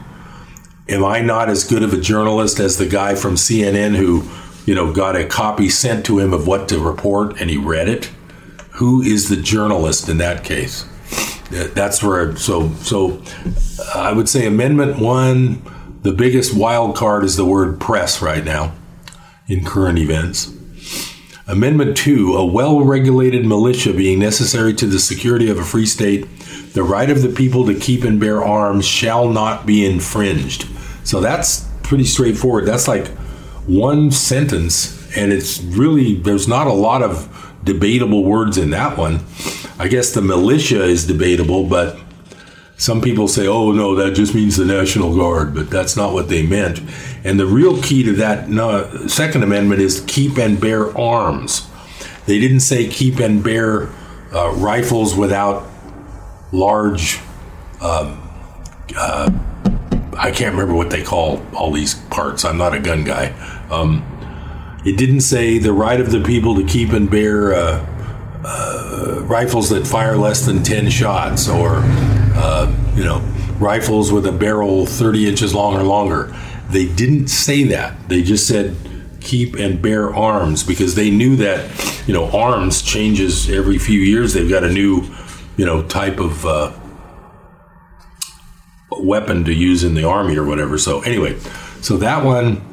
am 0.88 1.04
I 1.04 1.20
not 1.20 1.50
as 1.50 1.64
good 1.64 1.82
of 1.82 1.92
a 1.92 2.00
journalist 2.00 2.58
as 2.60 2.78
the 2.78 2.86
guy 2.86 3.14
from 3.14 3.34
CNN 3.34 3.94
who, 3.94 4.26
you 4.64 4.74
know, 4.74 4.90
got 4.90 5.16
a 5.16 5.26
copy 5.26 5.68
sent 5.68 6.06
to 6.06 6.18
him 6.18 6.32
of 6.32 6.46
what 6.46 6.66
to 6.70 6.78
report 6.78 7.38
and 7.38 7.50
he 7.50 7.58
read 7.58 7.90
it? 7.90 8.06
Who 8.76 9.02
is 9.02 9.28
the 9.28 9.36
journalist 9.36 10.08
in 10.08 10.16
that 10.16 10.44
case? 10.44 10.86
That's 11.50 12.02
where 12.02 12.34
so 12.36 12.70
so 12.76 13.22
I 13.94 14.14
would 14.14 14.30
say 14.30 14.46
Amendment 14.46 14.98
One, 14.98 15.60
the 16.00 16.12
biggest 16.12 16.56
wild 16.56 16.96
card 16.96 17.22
is 17.22 17.36
the 17.36 17.44
word 17.44 17.78
press 17.78 18.22
right 18.22 18.42
now 18.42 18.72
in 19.46 19.62
current 19.62 19.98
events. 19.98 20.54
Amendment 21.52 21.98
2 21.98 22.34
A 22.34 22.46
well 22.46 22.80
regulated 22.80 23.44
militia 23.44 23.92
being 23.92 24.18
necessary 24.18 24.72
to 24.72 24.86
the 24.86 24.98
security 24.98 25.50
of 25.50 25.58
a 25.58 25.62
free 25.62 25.84
state, 25.84 26.26
the 26.72 26.82
right 26.82 27.10
of 27.10 27.20
the 27.20 27.28
people 27.28 27.66
to 27.66 27.78
keep 27.78 28.04
and 28.04 28.18
bear 28.18 28.42
arms 28.42 28.86
shall 28.86 29.28
not 29.28 29.66
be 29.66 29.84
infringed. 29.84 30.66
So 31.04 31.20
that's 31.20 31.68
pretty 31.82 32.04
straightforward. 32.04 32.64
That's 32.64 32.88
like 32.88 33.08
one 33.66 34.10
sentence, 34.10 35.14
and 35.14 35.30
it's 35.30 35.60
really, 35.60 36.14
there's 36.14 36.48
not 36.48 36.68
a 36.68 36.72
lot 36.72 37.02
of 37.02 37.54
debatable 37.62 38.24
words 38.24 38.56
in 38.56 38.70
that 38.70 38.96
one. 38.96 39.20
I 39.78 39.88
guess 39.88 40.14
the 40.14 40.22
militia 40.22 40.82
is 40.82 41.06
debatable, 41.06 41.64
but 41.64 41.98
some 42.82 43.00
people 43.00 43.28
say, 43.28 43.46
oh, 43.46 43.70
no, 43.70 43.94
that 43.94 44.16
just 44.16 44.34
means 44.34 44.56
the 44.56 44.64
National 44.64 45.14
Guard, 45.14 45.54
but 45.54 45.70
that's 45.70 45.96
not 45.96 46.12
what 46.12 46.28
they 46.28 46.44
meant. 46.44 46.80
And 47.22 47.38
the 47.38 47.46
real 47.46 47.80
key 47.80 48.02
to 48.02 48.12
that 48.14 48.48
no, 48.48 49.06
Second 49.06 49.44
Amendment 49.44 49.80
is 49.80 50.02
keep 50.08 50.36
and 50.36 50.60
bear 50.60 50.96
arms. 50.98 51.68
They 52.26 52.40
didn't 52.40 52.58
say 52.58 52.88
keep 52.88 53.20
and 53.20 53.42
bear 53.42 53.88
uh, 54.34 54.52
rifles 54.56 55.14
without 55.14 55.64
large, 56.50 57.20
um, 57.80 58.20
uh, 58.96 59.30
I 60.18 60.32
can't 60.32 60.52
remember 60.52 60.74
what 60.74 60.90
they 60.90 61.04
call 61.04 61.40
all 61.54 61.70
these 61.70 61.94
parts. 61.94 62.44
I'm 62.44 62.58
not 62.58 62.74
a 62.74 62.80
gun 62.80 63.04
guy. 63.04 63.28
Um, 63.70 64.04
it 64.84 64.96
didn't 64.98 65.20
say 65.20 65.58
the 65.58 65.72
right 65.72 66.00
of 66.00 66.10
the 66.10 66.20
people 66.20 66.56
to 66.56 66.64
keep 66.64 66.90
and 66.90 67.08
bear 67.08 67.54
uh, 67.54 67.86
uh 68.44 69.20
rifles 69.22 69.70
that 69.70 69.86
fire 69.86 70.16
less 70.16 70.44
than 70.44 70.64
10 70.64 70.90
shots 70.90 71.48
or, 71.48 71.84
uh, 72.34 72.72
you 72.94 73.04
know, 73.04 73.18
rifles 73.58 74.12
with 74.12 74.26
a 74.26 74.32
barrel 74.32 74.86
30 74.86 75.28
inches 75.28 75.54
long 75.54 75.74
or 75.74 75.82
longer. 75.82 76.34
They 76.70 76.86
didn't 76.86 77.28
say 77.28 77.64
that. 77.64 78.08
They 78.08 78.22
just 78.22 78.46
said 78.46 78.76
keep 79.20 79.54
and 79.54 79.80
bear 79.80 80.12
arms 80.14 80.64
because 80.64 80.94
they 80.94 81.10
knew 81.10 81.36
that, 81.36 82.04
you 82.06 82.14
know, 82.14 82.30
arms 82.30 82.82
changes 82.82 83.48
every 83.48 83.78
few 83.78 84.00
years. 84.00 84.32
They've 84.32 84.50
got 84.50 84.64
a 84.64 84.72
new 84.72 85.04
you 85.56 85.66
know 85.66 85.82
type 85.82 86.18
of 86.18 86.44
uh, 86.46 86.72
weapon 88.90 89.44
to 89.44 89.52
use 89.52 89.84
in 89.84 89.94
the 89.94 90.04
army 90.04 90.36
or 90.36 90.44
whatever. 90.44 90.78
So 90.78 91.00
anyway, 91.02 91.38
so 91.80 91.96
that 91.98 92.24
one. 92.24 92.68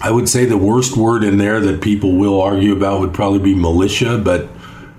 I 0.00 0.10
would 0.10 0.28
say 0.28 0.44
the 0.44 0.58
worst 0.58 0.98
word 0.98 1.24
in 1.24 1.38
there 1.38 1.60
that 1.60 1.80
people 1.80 2.16
will 2.18 2.42
argue 2.42 2.76
about 2.76 3.00
would 3.00 3.14
probably 3.14 3.38
be 3.38 3.54
militia, 3.54 4.18
but 4.18 4.48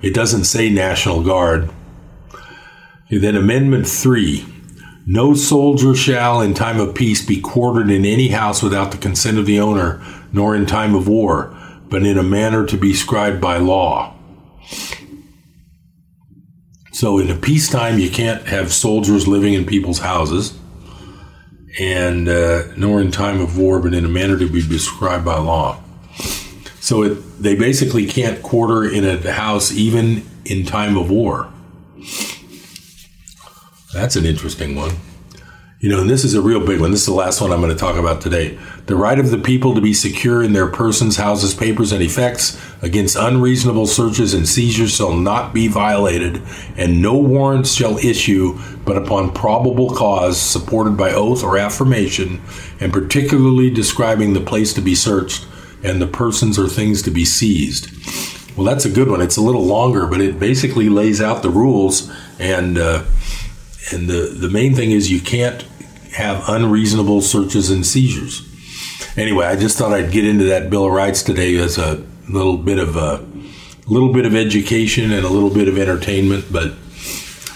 it 0.01 0.15
doesn't 0.15 0.45
say 0.45 0.69
National 0.69 1.21
Guard. 1.21 1.69
And 3.16 3.24
then 3.24 3.38
Amendment 3.38 3.88
3 3.88 4.45
No 5.05 5.36
soldier 5.36 5.95
shall, 5.95 6.41
in 6.41 6.53
time 6.53 6.82
of 6.82 6.93
peace, 6.93 7.26
be 7.26 7.39
quartered 7.39 7.89
in 7.89 8.03
any 8.03 8.28
house 8.28 8.61
without 8.61 8.91
the 8.91 8.97
consent 8.97 9.38
of 9.38 9.45
the 9.45 9.57
owner, 9.57 10.03
nor 10.34 10.53
in 10.53 10.66
time 10.66 10.93
of 10.93 11.07
war, 11.07 11.57
but 11.88 12.05
in 12.05 12.18
a 12.18 12.24
manner 12.24 12.66
to 12.66 12.76
be 12.76 12.89
prescribed 12.89 13.39
by 13.39 13.55
law. 13.55 14.13
So 16.91 17.18
in 17.18 17.32
a 17.32 17.38
peacetime, 17.38 17.99
you 17.99 18.09
can't 18.09 18.47
have 18.47 18.74
soldiers 18.74 19.30
living 19.30 19.53
in 19.53 19.66
people's 19.66 19.99
houses, 19.99 20.59
and 21.80 22.28
uh, 22.28 22.63
nor 22.76 22.99
in 22.99 23.11
time 23.11 23.39
of 23.39 23.57
war, 23.57 23.80
but 23.80 23.93
in 23.93 24.03
a 24.03 24.09
manner 24.09 24.38
to 24.38 24.49
be 24.49 24.61
prescribed 24.61 25.24
by 25.24 25.38
law. 25.38 25.82
So 26.82 27.03
it, 27.03 27.13
they 27.41 27.55
basically 27.55 28.07
can't 28.07 28.43
quarter 28.43 28.84
in 28.84 29.05
a 29.05 29.32
house 29.32 29.72
even 29.72 30.26
in 30.43 30.66
time 30.66 30.97
of 30.97 31.09
war. 31.09 31.53
That's 33.95 34.17
an 34.17 34.25
interesting 34.25 34.75
one. 34.75 34.91
You 35.79 35.87
know, 35.87 36.01
and 36.01 36.09
this 36.09 36.25
is 36.25 36.33
a 36.33 36.41
real 36.41 36.59
big 36.59 36.81
one. 36.81 36.91
This 36.91 37.01
is 37.01 37.05
the 37.05 37.13
last 37.13 37.39
one 37.39 37.53
I'm 37.53 37.61
going 37.61 37.71
to 37.71 37.79
talk 37.79 37.95
about 37.95 38.19
today. 38.19 38.59
The 38.87 38.95
right 38.97 39.17
of 39.17 39.31
the 39.31 39.37
people 39.37 39.73
to 39.73 39.79
be 39.79 39.93
secure 39.93 40.43
in 40.43 40.51
their 40.51 40.67
persons, 40.67 41.15
houses, 41.15 41.53
papers, 41.53 41.93
and 41.93 42.03
effects 42.03 42.61
against 42.81 43.15
unreasonable 43.15 43.87
searches 43.87 44.33
and 44.33 44.45
seizures 44.45 44.93
shall 44.93 45.13
not 45.13 45.53
be 45.53 45.69
violated, 45.69 46.41
and 46.75 47.01
no 47.01 47.15
warrants 47.15 47.73
shall 47.73 47.97
issue 47.97 48.59
but 48.83 48.97
upon 48.97 49.31
probable 49.31 49.95
cause 49.95 50.41
supported 50.41 50.97
by 50.97 51.13
oath 51.13 51.41
or 51.41 51.57
affirmation, 51.57 52.41
and 52.81 52.91
particularly 52.91 53.69
describing 53.69 54.33
the 54.33 54.41
place 54.41 54.73
to 54.73 54.81
be 54.81 54.93
searched 54.93 55.47
and 55.83 56.01
the 56.01 56.07
persons 56.07 56.59
or 56.59 56.67
things 56.67 57.01
to 57.01 57.11
be 57.11 57.23
seized. 57.23 57.89
Well, 58.57 58.65
that's 58.65 58.83
a 58.83 58.89
good 58.89 59.09
one. 59.09 59.21
It's 59.21 59.37
a 59.37 59.41
little 59.41 59.65
longer, 59.65 60.05
but 60.05 60.19
it 60.19 60.37
basically 60.37 60.89
lays 60.89 61.21
out 61.21 61.43
the 61.43 61.49
rules 61.49 62.11
and. 62.39 62.77
Uh, 62.77 63.05
and 63.91 64.07
the, 64.09 64.36
the 64.39 64.49
main 64.49 64.73
thing 64.73 64.91
is 64.91 65.11
you 65.11 65.21
can't 65.21 65.61
have 66.13 66.47
unreasonable 66.47 67.21
searches 67.21 67.69
and 67.69 67.86
seizures. 67.86 68.41
Anyway, 69.17 69.45
I 69.45 69.55
just 69.55 69.77
thought 69.77 69.93
I'd 69.93 70.11
get 70.11 70.25
into 70.25 70.45
that 70.45 70.69
Bill 70.69 70.86
of 70.86 70.91
Rights 70.91 71.23
today 71.23 71.55
as 71.57 71.77
a 71.77 72.03
little 72.29 72.57
bit 72.57 72.79
of 72.79 72.95
a 72.95 73.25
little 73.88 74.11
bit 74.11 74.25
of 74.25 74.36
education 74.36 75.11
and 75.11 75.25
a 75.25 75.29
little 75.29 75.49
bit 75.49 75.67
of 75.67 75.77
entertainment, 75.77 76.45
but 76.51 76.71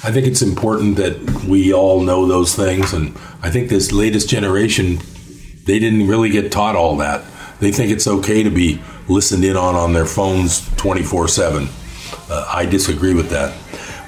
I 0.02 0.12
think 0.12 0.28
it's 0.28 0.42
important 0.42 0.96
that 0.98 1.46
we 1.46 1.74
all 1.74 2.02
know 2.02 2.26
those 2.28 2.56
things. 2.56 2.94
And 2.94 3.18
I 3.42 3.50
think 3.50 3.70
this 3.70 3.92
latest 3.92 4.30
generation, 4.30 5.00
they 5.66 5.80
didn't 5.80 6.08
really 6.08 6.30
get 6.30 6.52
taught 6.52 6.76
all 6.76 6.96
that. 6.98 7.26
They 7.60 7.72
think 7.72 7.92
it's 7.92 8.08
okay 8.08 8.44
to 8.44 8.50
be 8.50 8.82
listened 9.10 9.44
in 9.44 9.58
on 9.58 9.76
on 9.76 9.92
their 9.92 10.06
phones 10.06 10.70
24 10.78 11.24
uh, 11.24 11.28
7. 11.28 11.68
I 12.30 12.66
disagree 12.66 13.14
with 13.14 13.30
that. 13.32 13.54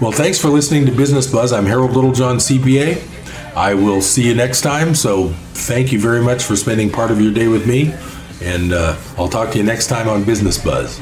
Well, 0.02 0.12
thanks 0.12 0.40
for 0.40 0.50
listening 0.50 0.88
to 0.88 0.92
Business 0.92 1.32
Buzz. 1.32 1.54
I'm 1.54 1.68
Harold 1.68 1.92
Littlejohn, 1.92 2.38
CPA. 2.38 3.56
I 3.56 3.76
will 3.76 4.02
see 4.02 4.28
you 4.28 4.34
next 4.34 4.62
time. 4.62 4.96
So 4.96 5.28
thank 5.54 5.92
you 5.92 6.00
very 6.00 6.24
much 6.24 6.44
for 6.44 6.56
spending 6.56 6.90
part 6.90 7.12
of 7.12 7.22
your 7.22 7.32
day 7.32 7.48
with 7.48 7.68
me. 7.68 7.94
And 8.42 8.74
uh, 8.74 8.98
I'll 9.16 9.30
talk 9.30 9.52
to 9.52 9.60
you 9.60 9.64
next 9.64 9.90
time 9.90 10.10
on 10.10 10.24
Business 10.24 10.58
Buzz. 10.58 11.00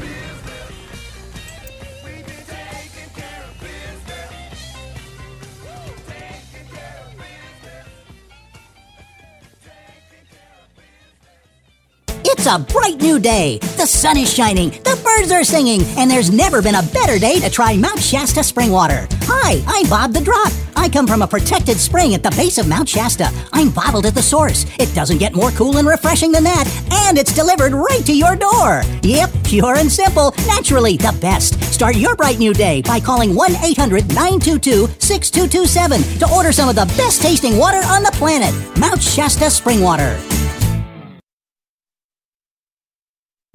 A 12.49 12.57
bright 12.57 12.99
new 12.99 13.19
day. 13.19 13.59
The 13.77 13.85
sun 13.85 14.17
is 14.17 14.33
shining, 14.33 14.71
the 14.71 14.99
birds 15.03 15.31
are 15.31 15.43
singing, 15.43 15.83
and 15.99 16.09
there's 16.09 16.31
never 16.31 16.63
been 16.63 16.73
a 16.73 16.81
better 16.81 17.19
day 17.19 17.39
to 17.41 17.49
try 17.49 17.77
Mount 17.77 17.99
Shasta 17.99 18.43
spring 18.43 18.71
water. 18.71 19.07
Hi, 19.25 19.61
I'm 19.67 19.87
Bob 19.87 20.13
the 20.13 20.21
Drop. 20.21 20.51
I 20.75 20.89
come 20.89 21.05
from 21.05 21.21
a 21.21 21.27
protected 21.27 21.77
spring 21.77 22.15
at 22.15 22.23
the 22.23 22.31
base 22.31 22.57
of 22.57 22.67
Mount 22.67 22.89
Shasta. 22.89 23.29
I'm 23.53 23.69
bottled 23.69 24.07
at 24.07 24.15
the 24.15 24.23
source. 24.23 24.65
It 24.79 24.91
doesn't 24.95 25.19
get 25.19 25.35
more 25.35 25.51
cool 25.51 25.77
and 25.77 25.87
refreshing 25.87 26.31
than 26.31 26.43
that, 26.43 26.65
and 27.07 27.19
it's 27.19 27.35
delivered 27.35 27.73
right 27.73 28.03
to 28.07 28.17
your 28.17 28.35
door. 28.35 28.81
Yep, 29.03 29.29
pure 29.43 29.75
and 29.75 29.91
simple, 29.91 30.33
naturally 30.47 30.97
the 30.97 31.15
best. 31.21 31.61
Start 31.71 31.97
your 31.97 32.15
bright 32.15 32.39
new 32.39 32.55
day 32.55 32.81
by 32.81 32.99
calling 32.99 33.35
1 33.35 33.57
800 33.63 34.07
922 34.07 34.87
6227 34.97 36.01
to 36.19 36.33
order 36.33 36.51
some 36.51 36.67
of 36.67 36.75
the 36.75 36.91
best 36.97 37.21
tasting 37.21 37.57
water 37.57 37.81
on 37.85 38.01
the 38.01 38.11
planet 38.13 38.55
Mount 38.79 39.03
Shasta 39.03 39.51
Spring 39.51 39.81
Water. 39.81 40.17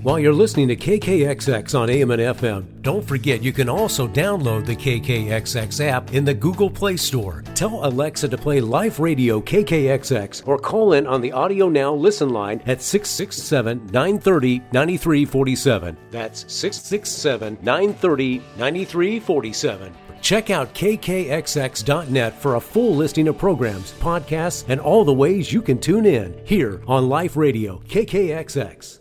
While 0.04 0.18
you're 0.18 0.34
listening 0.34 0.68
to 0.68 0.76
KKXX 0.76 1.80
on 1.80 1.88
AM 1.88 2.10
and 2.10 2.20
FM, 2.20 2.82
don't 2.82 3.02
forget 3.02 3.42
you 3.42 3.54
can 3.54 3.70
also 3.70 4.06
download 4.06 4.66
the 4.66 4.76
KKXX 4.76 5.82
app 5.82 6.12
in 6.12 6.26
the 6.26 6.34
Google 6.34 6.68
Play 6.68 6.98
Store. 6.98 7.42
Tell 7.54 7.86
Alexa 7.86 8.28
to 8.28 8.36
play 8.36 8.60
live 8.60 9.00
radio 9.00 9.40
KKXX 9.40 10.46
or 10.46 10.58
call 10.58 10.92
in 10.92 11.06
on 11.06 11.22
the 11.22 11.32
Audio 11.32 11.70
Now 11.70 11.94
listen 11.94 12.28
line 12.28 12.60
at 12.66 12.82
667 12.82 13.86
930 13.86 14.58
9347. 14.72 15.96
That's 16.10 16.40
667 16.52 17.56
930 17.62 18.42
9347 18.58 19.94
Check 20.20 20.50
out 20.50 20.74
kkxx.net 20.74 22.42
for 22.42 22.56
a 22.56 22.60
full 22.60 22.94
listing 22.94 23.28
of 23.28 23.38
programs, 23.38 23.92
podcasts, 23.92 24.66
and 24.68 24.82
all 24.82 25.06
the 25.06 25.14
ways 25.14 25.50
you 25.50 25.62
can 25.62 25.78
tune 25.78 26.04
in 26.04 26.38
here 26.44 26.82
on 26.86 27.08
Life 27.08 27.36
Radio, 27.36 27.78
KKXX. 27.88 29.00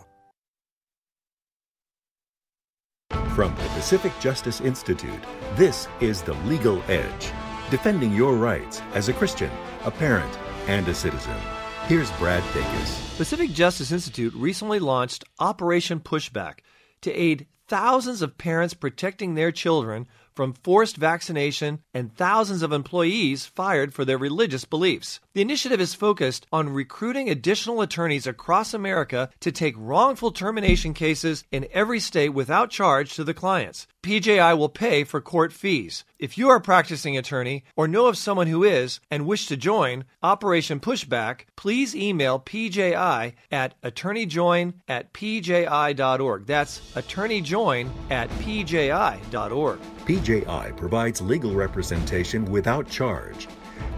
From 3.35 3.55
the 3.55 3.69
Pacific 3.69 4.11
Justice 4.19 4.59
Institute, 4.59 5.23
this 5.55 5.87
is 6.01 6.21
The 6.21 6.33
Legal 6.33 6.83
Edge, 6.89 7.31
defending 7.69 8.11
your 8.13 8.35
rights 8.35 8.81
as 8.93 9.07
a 9.07 9.13
Christian, 9.13 9.49
a 9.85 9.89
parent, 9.89 10.37
and 10.67 10.85
a 10.89 10.93
citizen. 10.93 11.37
Here's 11.87 12.11
Brad 12.11 12.43
Dacus. 12.53 13.15
Pacific 13.15 13.51
Justice 13.51 13.93
Institute 13.93 14.33
recently 14.33 14.79
launched 14.79 15.23
Operation 15.39 16.01
Pushback 16.01 16.59
to 17.03 17.13
aid 17.13 17.47
thousands 17.69 18.21
of 18.21 18.37
parents 18.37 18.73
protecting 18.73 19.35
their 19.35 19.53
children 19.53 20.07
from 20.33 20.53
forced 20.53 20.97
vaccination 20.97 21.79
and 21.93 22.15
thousands 22.15 22.61
of 22.61 22.71
employees 22.71 23.45
fired 23.45 23.93
for 23.93 24.05
their 24.05 24.17
religious 24.17 24.65
beliefs. 24.65 25.19
The 25.33 25.41
initiative 25.41 25.81
is 25.81 25.95
focused 25.95 26.45
on 26.51 26.69
recruiting 26.69 27.29
additional 27.29 27.81
attorneys 27.81 28.27
across 28.27 28.73
America 28.73 29.29
to 29.39 29.51
take 29.51 29.75
wrongful 29.77 30.31
termination 30.31 30.93
cases 30.93 31.43
in 31.51 31.67
every 31.71 31.99
state 31.99 32.29
without 32.29 32.69
charge 32.69 33.15
to 33.15 33.23
the 33.23 33.33
clients. 33.33 33.87
PJI 34.03 34.57
will 34.57 34.69
pay 34.69 35.03
for 35.03 35.21
court 35.21 35.53
fees. 35.53 36.03
If 36.17 36.37
you 36.37 36.49
are 36.49 36.55
a 36.55 36.61
practicing 36.61 37.17
attorney 37.17 37.63
or 37.75 37.87
know 37.87 38.07
of 38.07 38.17
someone 38.17 38.47
who 38.47 38.63
is 38.63 38.99
and 39.11 39.27
wish 39.27 39.45
to 39.47 39.57
join 39.57 40.05
Operation 40.23 40.79
Pushback, 40.79 41.41
please 41.55 41.95
email 41.95 42.39
PJI 42.39 43.33
at 43.51 43.81
attorneyjoin 43.81 44.73
at 44.87 45.13
pji.org. 45.13 46.45
That's 46.47 46.79
attorneyjoin 46.95 47.89
at 48.09 48.29
pji.org. 48.29 49.79
PJI 50.05 50.75
provides 50.77 51.21
legal 51.21 51.53
representation 51.53 52.45
without 52.45 52.89
charge. 52.89 53.47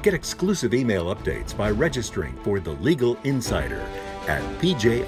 Get 0.02 0.14
exclusive 0.14 0.74
email 0.74 1.14
updates 1.14 1.56
by 1.56 1.70
registering 1.72 2.36
for 2.44 2.60
the 2.60 2.72
Legal 2.72 3.18
Insider 3.24 3.82
at 4.28 4.42
pji.org. 4.60 5.08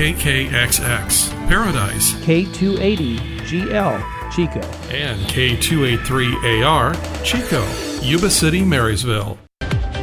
KKXX 0.00 1.30
Paradise, 1.48 2.12
K280GL 2.24 4.02
Chico, 4.32 4.60
and 4.88 5.20
K283AR 5.28 7.24
Chico, 7.24 7.66
Yuba 8.00 8.30
City, 8.30 8.64
Marysville. 8.64 9.36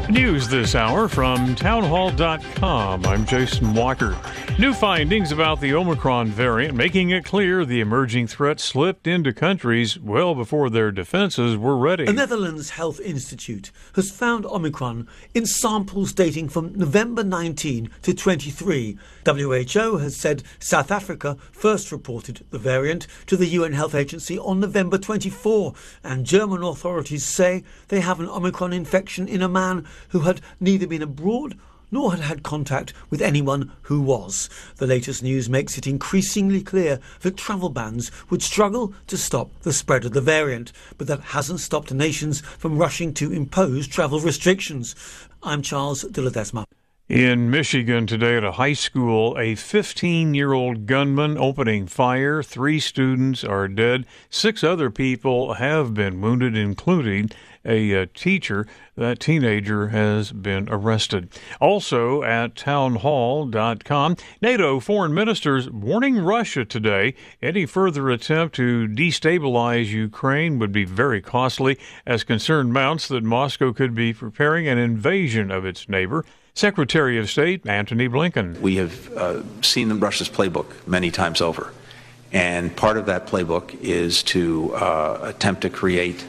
News 0.09 0.47
this 0.47 0.73
hour 0.73 1.09
from 1.09 1.53
townhall.com. 1.55 3.05
I'm 3.05 3.25
Jason 3.25 3.73
Walker. 3.73 4.17
New 4.57 4.73
findings 4.73 5.33
about 5.33 5.59
the 5.59 5.73
Omicron 5.73 6.29
variant 6.29 6.75
making 6.75 7.09
it 7.09 7.25
clear 7.25 7.65
the 7.65 7.81
emerging 7.81 8.27
threat 8.27 8.61
slipped 8.61 9.05
into 9.05 9.33
countries 9.33 9.99
well 9.99 10.33
before 10.33 10.69
their 10.69 10.91
defenses 10.91 11.57
were 11.57 11.77
ready. 11.77 12.05
The 12.05 12.13
Netherlands 12.13 12.71
Health 12.71 13.01
Institute 13.01 13.69
has 13.95 14.09
found 14.09 14.45
Omicron 14.45 15.09
in 15.33 15.45
samples 15.45 16.13
dating 16.13 16.49
from 16.49 16.73
November 16.73 17.23
19 17.23 17.89
to 18.03 18.13
23. 18.13 18.97
WHO 19.25 19.97
has 19.97 20.15
said 20.15 20.41
South 20.57 20.89
Africa 20.89 21.35
first 21.51 21.91
reported 21.91 22.45
the 22.49 22.57
variant 22.57 23.07
to 23.25 23.35
the 23.35 23.47
UN 23.47 23.73
Health 23.73 23.93
Agency 23.93 24.39
on 24.39 24.61
November 24.61 24.97
24, 24.97 25.73
and 26.03 26.25
German 26.25 26.63
authorities 26.63 27.25
say 27.25 27.63
they 27.89 27.99
have 27.99 28.21
an 28.21 28.29
Omicron 28.29 28.71
infection 28.71 29.27
in 29.27 29.41
a 29.41 29.49
man 29.49 29.85
who 30.09 30.21
had 30.21 30.41
neither 30.59 30.87
been 30.87 31.01
abroad 31.01 31.57
nor 31.91 32.11
had 32.11 32.21
had 32.21 32.43
contact 32.43 32.93
with 33.09 33.21
anyone 33.21 33.71
who 33.83 34.01
was. 34.01 34.49
The 34.75 34.87
latest 34.87 35.23
news 35.23 35.49
makes 35.49 35.77
it 35.77 35.87
increasingly 35.87 36.61
clear 36.61 36.99
that 37.21 37.37
travel 37.37 37.69
bans 37.69 38.11
would 38.29 38.41
struggle 38.41 38.93
to 39.07 39.17
stop 39.17 39.51
the 39.61 39.73
spread 39.73 40.05
of 40.05 40.13
the 40.13 40.21
variant, 40.21 40.71
but 40.97 41.07
that 41.07 41.21
hasn't 41.21 41.61
stopped 41.61 41.93
nations 41.93 42.41
from 42.41 42.77
rushing 42.77 43.13
to 43.15 43.31
impose 43.31 43.87
travel 43.87 44.19
restrictions. 44.19 44.95
I'm 45.41 45.61
Charles 45.61 46.01
de 46.01 46.21
Ledesma. 46.21 46.65
In 47.09 47.49
Michigan 47.49 48.05
today 48.05 48.35
at 48.35 48.43
a 48.43 48.51
high 48.53 48.73
school, 48.73 49.37
a 49.39 49.55
15 49.55 50.33
year 50.33 50.51
old 50.51 50.87
gunman 50.87 51.37
opening 51.37 51.87
fire. 51.87 52.43
Three 52.43 52.81
students 52.81 53.45
are 53.45 53.69
dead. 53.69 54.05
Six 54.29 54.61
other 54.61 54.91
people 54.91 55.53
have 55.53 55.93
been 55.93 56.19
wounded, 56.19 56.57
including 56.57 57.29
a, 57.67 57.91
a 57.91 58.07
teacher. 58.07 58.65
That 58.95 59.19
teenager 59.19 59.89
has 59.89 60.31
been 60.31 60.67
arrested. 60.69 61.29
Also 61.61 62.23
at 62.23 62.55
townhall.com, 62.55 64.15
NATO 64.41 64.79
foreign 64.79 65.13
ministers 65.13 65.69
warning 65.69 66.17
Russia 66.17 66.65
today 66.65 67.13
any 67.41 67.65
further 67.65 68.09
attempt 68.09 68.55
to 68.55 68.87
destabilize 68.87 69.87
Ukraine 69.87 70.57
would 70.57 70.71
be 70.71 70.85
very 70.85 71.21
costly 71.21 71.77
as 72.05 72.23
concern 72.23 72.71
mounts 72.71 73.07
that 73.09 73.23
Moscow 73.23 73.73
could 73.73 73.93
be 73.93 74.13
preparing 74.13 74.67
an 74.67 74.77
invasion 74.77 75.51
of 75.51 75.65
its 75.65 75.87
neighbor. 75.87 76.25
Secretary 76.53 77.19
of 77.19 77.29
State 77.29 77.67
Antony 77.67 78.09
Blinken. 78.09 78.59
We 78.61 78.77
have 78.77 79.15
uh, 79.15 79.43
seen 79.61 79.89
the 79.89 79.95
Russia's 79.95 80.27
playbook 80.27 80.87
many 80.87 81.11
times 81.11 81.39
over. 81.39 81.71
And 82.31 82.75
part 82.75 82.97
of 82.97 83.05
that 83.05 83.27
playbook 83.27 83.79
is 83.81 84.23
to 84.23 84.73
uh, 84.73 85.19
attempt 85.21 85.61
to 85.61 85.69
create 85.69 86.25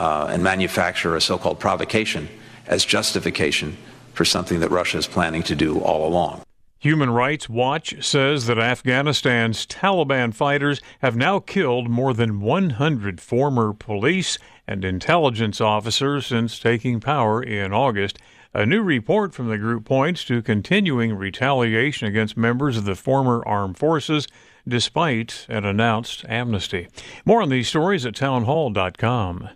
uh, 0.00 0.28
and 0.30 0.42
manufacture 0.42 1.14
a 1.14 1.20
so 1.20 1.36
called 1.38 1.60
provocation 1.60 2.26
as 2.66 2.84
justification 2.84 3.76
for 4.14 4.24
something 4.24 4.60
that 4.60 4.70
Russia 4.70 4.98
is 4.98 5.06
planning 5.06 5.42
to 5.42 5.54
do 5.54 5.78
all 5.78 6.08
along. 6.08 6.42
Human 6.78 7.10
Rights 7.10 7.46
Watch 7.46 8.02
says 8.02 8.46
that 8.46 8.58
Afghanistan's 8.58 9.66
Taliban 9.66 10.32
fighters 10.32 10.80
have 11.00 11.14
now 11.14 11.38
killed 11.38 11.90
more 11.90 12.14
than 12.14 12.40
100 12.40 13.20
former 13.20 13.74
police 13.74 14.38
and 14.66 14.82
intelligence 14.82 15.60
officers 15.60 16.26
since 16.26 16.58
taking 16.58 16.98
power 16.98 17.42
in 17.42 17.74
August. 17.74 18.18
A 18.54 18.64
new 18.64 18.82
report 18.82 19.34
from 19.34 19.48
the 19.48 19.58
group 19.58 19.84
points 19.84 20.24
to 20.24 20.40
continuing 20.40 21.14
retaliation 21.14 22.08
against 22.08 22.38
members 22.38 22.78
of 22.78 22.86
the 22.86 22.94
former 22.94 23.46
armed 23.46 23.76
forces 23.76 24.26
despite 24.66 25.44
an 25.50 25.66
announced 25.66 26.24
amnesty. 26.26 26.88
More 27.26 27.42
on 27.42 27.50
these 27.50 27.68
stories 27.68 28.06
at 28.06 28.14
townhall.com. 28.14 29.50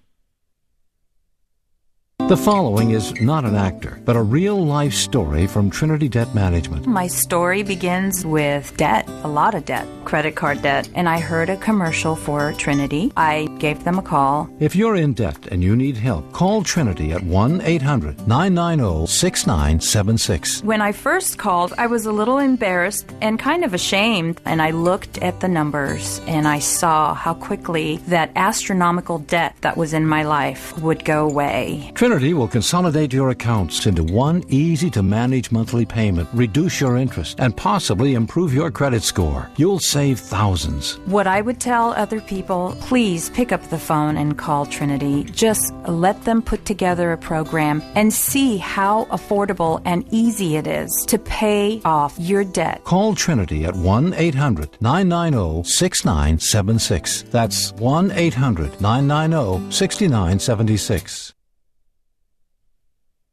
The 2.26 2.38
following 2.38 2.92
is 2.92 3.12
not 3.20 3.44
an 3.44 3.54
actor, 3.54 4.00
but 4.06 4.16
a 4.16 4.22
real 4.22 4.56
life 4.64 4.94
story 4.94 5.46
from 5.46 5.68
Trinity 5.68 6.08
Debt 6.08 6.34
Management. 6.34 6.86
My 6.86 7.06
story 7.06 7.62
begins 7.62 8.24
with 8.24 8.74
debt, 8.78 9.06
a 9.24 9.28
lot 9.28 9.54
of 9.54 9.66
debt, 9.66 9.86
credit 10.06 10.34
card 10.34 10.62
debt, 10.62 10.88
and 10.94 11.06
I 11.06 11.20
heard 11.20 11.50
a 11.50 11.58
commercial 11.58 12.16
for 12.16 12.54
Trinity. 12.54 13.12
I 13.14 13.46
gave 13.58 13.84
them 13.84 13.98
a 13.98 14.02
call. 14.02 14.48
If 14.58 14.74
you're 14.74 14.96
in 14.96 15.12
debt 15.12 15.48
and 15.48 15.62
you 15.62 15.76
need 15.76 15.98
help, 15.98 16.32
call 16.32 16.62
Trinity 16.62 17.12
at 17.12 17.22
1 17.22 17.60
800 17.60 18.26
990 18.26 19.06
6976. 19.06 20.64
When 20.64 20.80
I 20.80 20.92
first 20.92 21.36
called, 21.36 21.74
I 21.76 21.88
was 21.88 22.06
a 22.06 22.12
little 22.12 22.38
embarrassed 22.38 23.12
and 23.20 23.38
kind 23.38 23.64
of 23.64 23.74
ashamed, 23.74 24.40
and 24.46 24.62
I 24.62 24.70
looked 24.70 25.18
at 25.18 25.40
the 25.40 25.48
numbers 25.48 26.22
and 26.26 26.48
I 26.48 26.60
saw 26.60 27.12
how 27.12 27.34
quickly 27.34 27.98
that 28.08 28.30
astronomical 28.34 29.18
debt 29.18 29.56
that 29.60 29.76
was 29.76 29.92
in 29.92 30.06
my 30.06 30.22
life 30.22 30.78
would 30.78 31.04
go 31.04 31.28
away. 31.28 31.92
Trinity 31.94 32.13
will 32.14 32.46
consolidate 32.46 33.12
your 33.12 33.30
accounts 33.30 33.86
into 33.86 34.04
one 34.04 34.44
easy 34.48 34.88
to 34.90 35.02
manage 35.02 35.50
monthly 35.50 35.84
payment, 35.84 36.28
reduce 36.32 36.80
your 36.80 36.96
interest, 36.96 37.40
and 37.40 37.56
possibly 37.56 38.14
improve 38.14 38.54
your 38.54 38.70
credit 38.70 39.02
score. 39.02 39.50
You'll 39.56 39.80
save 39.80 40.20
thousands. 40.20 40.94
What 41.06 41.26
I 41.26 41.40
would 41.40 41.58
tell 41.58 41.90
other 41.94 42.20
people 42.20 42.76
please 42.82 43.30
pick 43.30 43.50
up 43.50 43.68
the 43.68 43.80
phone 43.80 44.16
and 44.16 44.38
call 44.38 44.64
Trinity. 44.64 45.24
Just 45.24 45.74
let 45.88 46.22
them 46.24 46.40
put 46.40 46.64
together 46.64 47.10
a 47.10 47.18
program 47.18 47.82
and 47.96 48.12
see 48.12 48.58
how 48.58 49.06
affordable 49.06 49.82
and 49.84 50.06
easy 50.12 50.54
it 50.54 50.68
is 50.68 50.92
to 51.08 51.18
pay 51.18 51.82
off 51.84 52.14
your 52.16 52.44
debt. 52.44 52.84
Call 52.84 53.16
Trinity 53.16 53.64
at 53.64 53.74
1 53.74 54.14
800 54.14 54.80
990 54.80 55.68
6976. 55.68 57.22
That's 57.32 57.72
1 57.72 58.12
800 58.12 58.80
990 58.80 59.72
6976. 59.72 61.33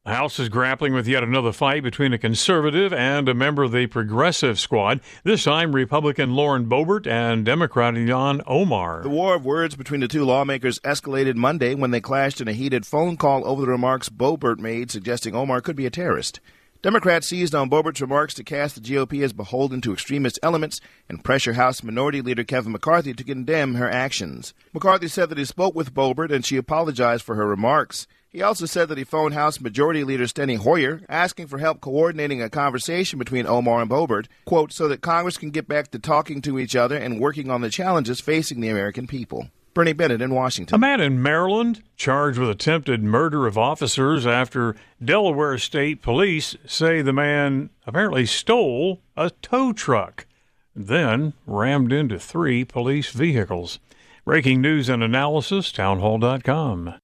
The 0.03 0.15
House 0.15 0.39
is 0.39 0.49
grappling 0.49 0.95
with 0.95 1.07
yet 1.07 1.21
another 1.21 1.51
fight 1.51 1.83
between 1.83 2.11
a 2.11 2.17
conservative 2.17 2.91
and 2.91 3.29
a 3.29 3.35
member 3.35 3.61
of 3.61 3.71
the 3.71 3.85
progressive 3.85 4.59
squad. 4.59 4.99
This 5.23 5.43
time, 5.43 5.75
Republican 5.75 6.33
Lauren 6.33 6.65
Boebert 6.65 7.05
and 7.05 7.45
Democrat 7.45 7.93
Ilhan 7.93 8.41
Omar. 8.47 9.03
The 9.03 9.09
war 9.09 9.35
of 9.35 9.45
words 9.45 9.75
between 9.75 9.99
the 10.01 10.07
two 10.07 10.25
lawmakers 10.25 10.79
escalated 10.79 11.35
Monday 11.35 11.75
when 11.75 11.91
they 11.91 12.01
clashed 12.01 12.41
in 12.41 12.47
a 12.47 12.53
heated 12.53 12.83
phone 12.83 13.15
call 13.15 13.45
over 13.45 13.61
the 13.61 13.67
remarks 13.67 14.09
Boebert 14.09 14.57
made 14.57 14.89
suggesting 14.89 15.35
Omar 15.35 15.61
could 15.61 15.75
be 15.75 15.85
a 15.85 15.91
terrorist. 15.91 16.39
Democrats 16.81 17.27
seized 17.27 17.53
on 17.53 17.69
Boebert's 17.69 18.01
remarks 18.01 18.33
to 18.33 18.43
cast 18.43 18.73
the 18.73 18.81
GOP 18.81 19.23
as 19.23 19.33
beholden 19.33 19.81
to 19.81 19.93
extremist 19.93 20.39
elements 20.41 20.81
and 21.09 21.23
pressure 21.23 21.53
House 21.53 21.83
Minority 21.83 22.21
Leader 22.23 22.43
Kevin 22.43 22.71
McCarthy 22.71 23.13
to 23.13 23.23
condemn 23.23 23.75
her 23.75 23.87
actions. 23.87 24.55
McCarthy 24.73 25.07
said 25.07 25.29
that 25.29 25.37
he 25.37 25.45
spoke 25.45 25.75
with 25.75 25.93
Boebert 25.93 26.31
and 26.31 26.43
she 26.43 26.57
apologized 26.57 27.21
for 27.21 27.35
her 27.35 27.45
remarks. 27.45 28.07
He 28.31 28.41
also 28.41 28.65
said 28.65 28.87
that 28.87 28.97
he 28.97 29.03
phoned 29.03 29.33
House 29.33 29.59
Majority 29.59 30.05
Leader 30.05 30.23
Steny 30.23 30.55
Hoyer 30.55 31.01
asking 31.09 31.47
for 31.47 31.57
help 31.57 31.81
coordinating 31.81 32.41
a 32.41 32.49
conversation 32.49 33.19
between 33.19 33.45
Omar 33.45 33.81
and 33.81 33.91
Boebert, 33.91 34.27
quote, 34.45 34.71
so 34.71 34.87
that 34.87 35.01
Congress 35.01 35.37
can 35.37 35.49
get 35.49 35.67
back 35.67 35.91
to 35.91 35.99
talking 35.99 36.41
to 36.43 36.57
each 36.57 36.73
other 36.73 36.95
and 36.95 37.19
working 37.19 37.51
on 37.51 37.59
the 37.59 37.69
challenges 37.69 38.21
facing 38.21 38.61
the 38.61 38.69
American 38.69 39.05
people. 39.05 39.49
Bernie 39.73 39.91
Bennett 39.91 40.21
in 40.21 40.33
Washington. 40.33 40.75
A 40.75 40.79
man 40.79 41.01
in 41.01 41.21
Maryland 41.21 41.83
charged 41.97 42.39
with 42.39 42.49
attempted 42.49 43.03
murder 43.03 43.47
of 43.47 43.57
officers 43.57 44.25
after 44.25 44.77
Delaware 45.03 45.57
State 45.57 46.01
Police 46.01 46.55
say 46.65 47.01
the 47.01 47.11
man 47.11 47.69
apparently 47.85 48.25
stole 48.25 49.01
a 49.17 49.29
tow 49.41 49.73
truck, 49.73 50.25
then 50.73 51.33
rammed 51.45 51.91
into 51.91 52.17
three 52.17 52.63
police 52.63 53.11
vehicles. 53.11 53.79
Breaking 54.23 54.61
news 54.61 54.87
and 54.87 55.03
analysis, 55.03 55.69
townhall.com 55.69 56.95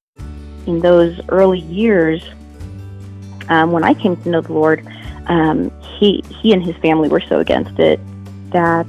in 0.68 0.82
those 0.82 1.20
early 1.30 1.60
years, 1.60 2.24
um, 3.50 3.72
when 3.72 3.84
I 3.84 3.94
came 3.94 4.16
to 4.18 4.30
know 4.30 4.42
the 4.42 4.54
Lord, 4.54 4.86
um, 5.28 5.72
he 5.82 6.24
he 6.42 6.54
and 6.54 6.64
his 6.64 6.76
family 6.78 7.10
were 7.10 7.22
so 7.22 7.40
against 7.40 7.80
it 7.80 8.00
that 8.52 8.88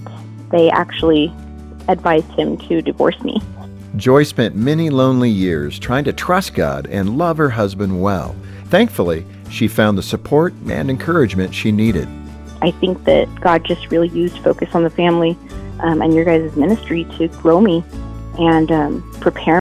they 0.51 0.71
actually 0.71 1.33
advised 1.89 2.31
him 2.33 2.57
to 2.59 2.83
divorce 2.83 3.21
me. 3.23 3.41
Joy 3.97 4.23
spent 4.23 4.55
many 4.55 4.91
lonely 4.91 5.31
years 5.31 5.79
trying 5.79 6.05
to 6.05 6.13
trust 6.13 6.55
God 6.55 6.87
and 6.87 7.17
love 7.17 7.39
her 7.39 7.51
husband 7.51 8.03
well. 8.03 8.37
Thankfully, 8.67 9.25
she 9.51 9.67
found 9.67 9.97
the 9.97 10.03
support 10.03 10.53
and 10.69 10.91
encouragement 10.91 11.55
she 11.55 11.73
needed. 11.73 12.09
I 12.61 12.73
think 12.73 13.05
that 13.05 13.29
God 13.41 13.65
just 13.65 13.91
really 13.91 14.09
used 14.09 14.39
Focus 14.41 14.75
on 14.75 14.83
the 14.83 14.91
Family 14.91 15.37
um, 15.81 16.03
and 16.03 16.13
your 16.15 16.25
guys' 16.25 16.55
ministry 16.57 17.05
to 17.17 17.29
grow 17.29 17.61
me 17.61 17.83
and 18.39 18.71
um, 18.71 19.11
prepare 19.21 19.59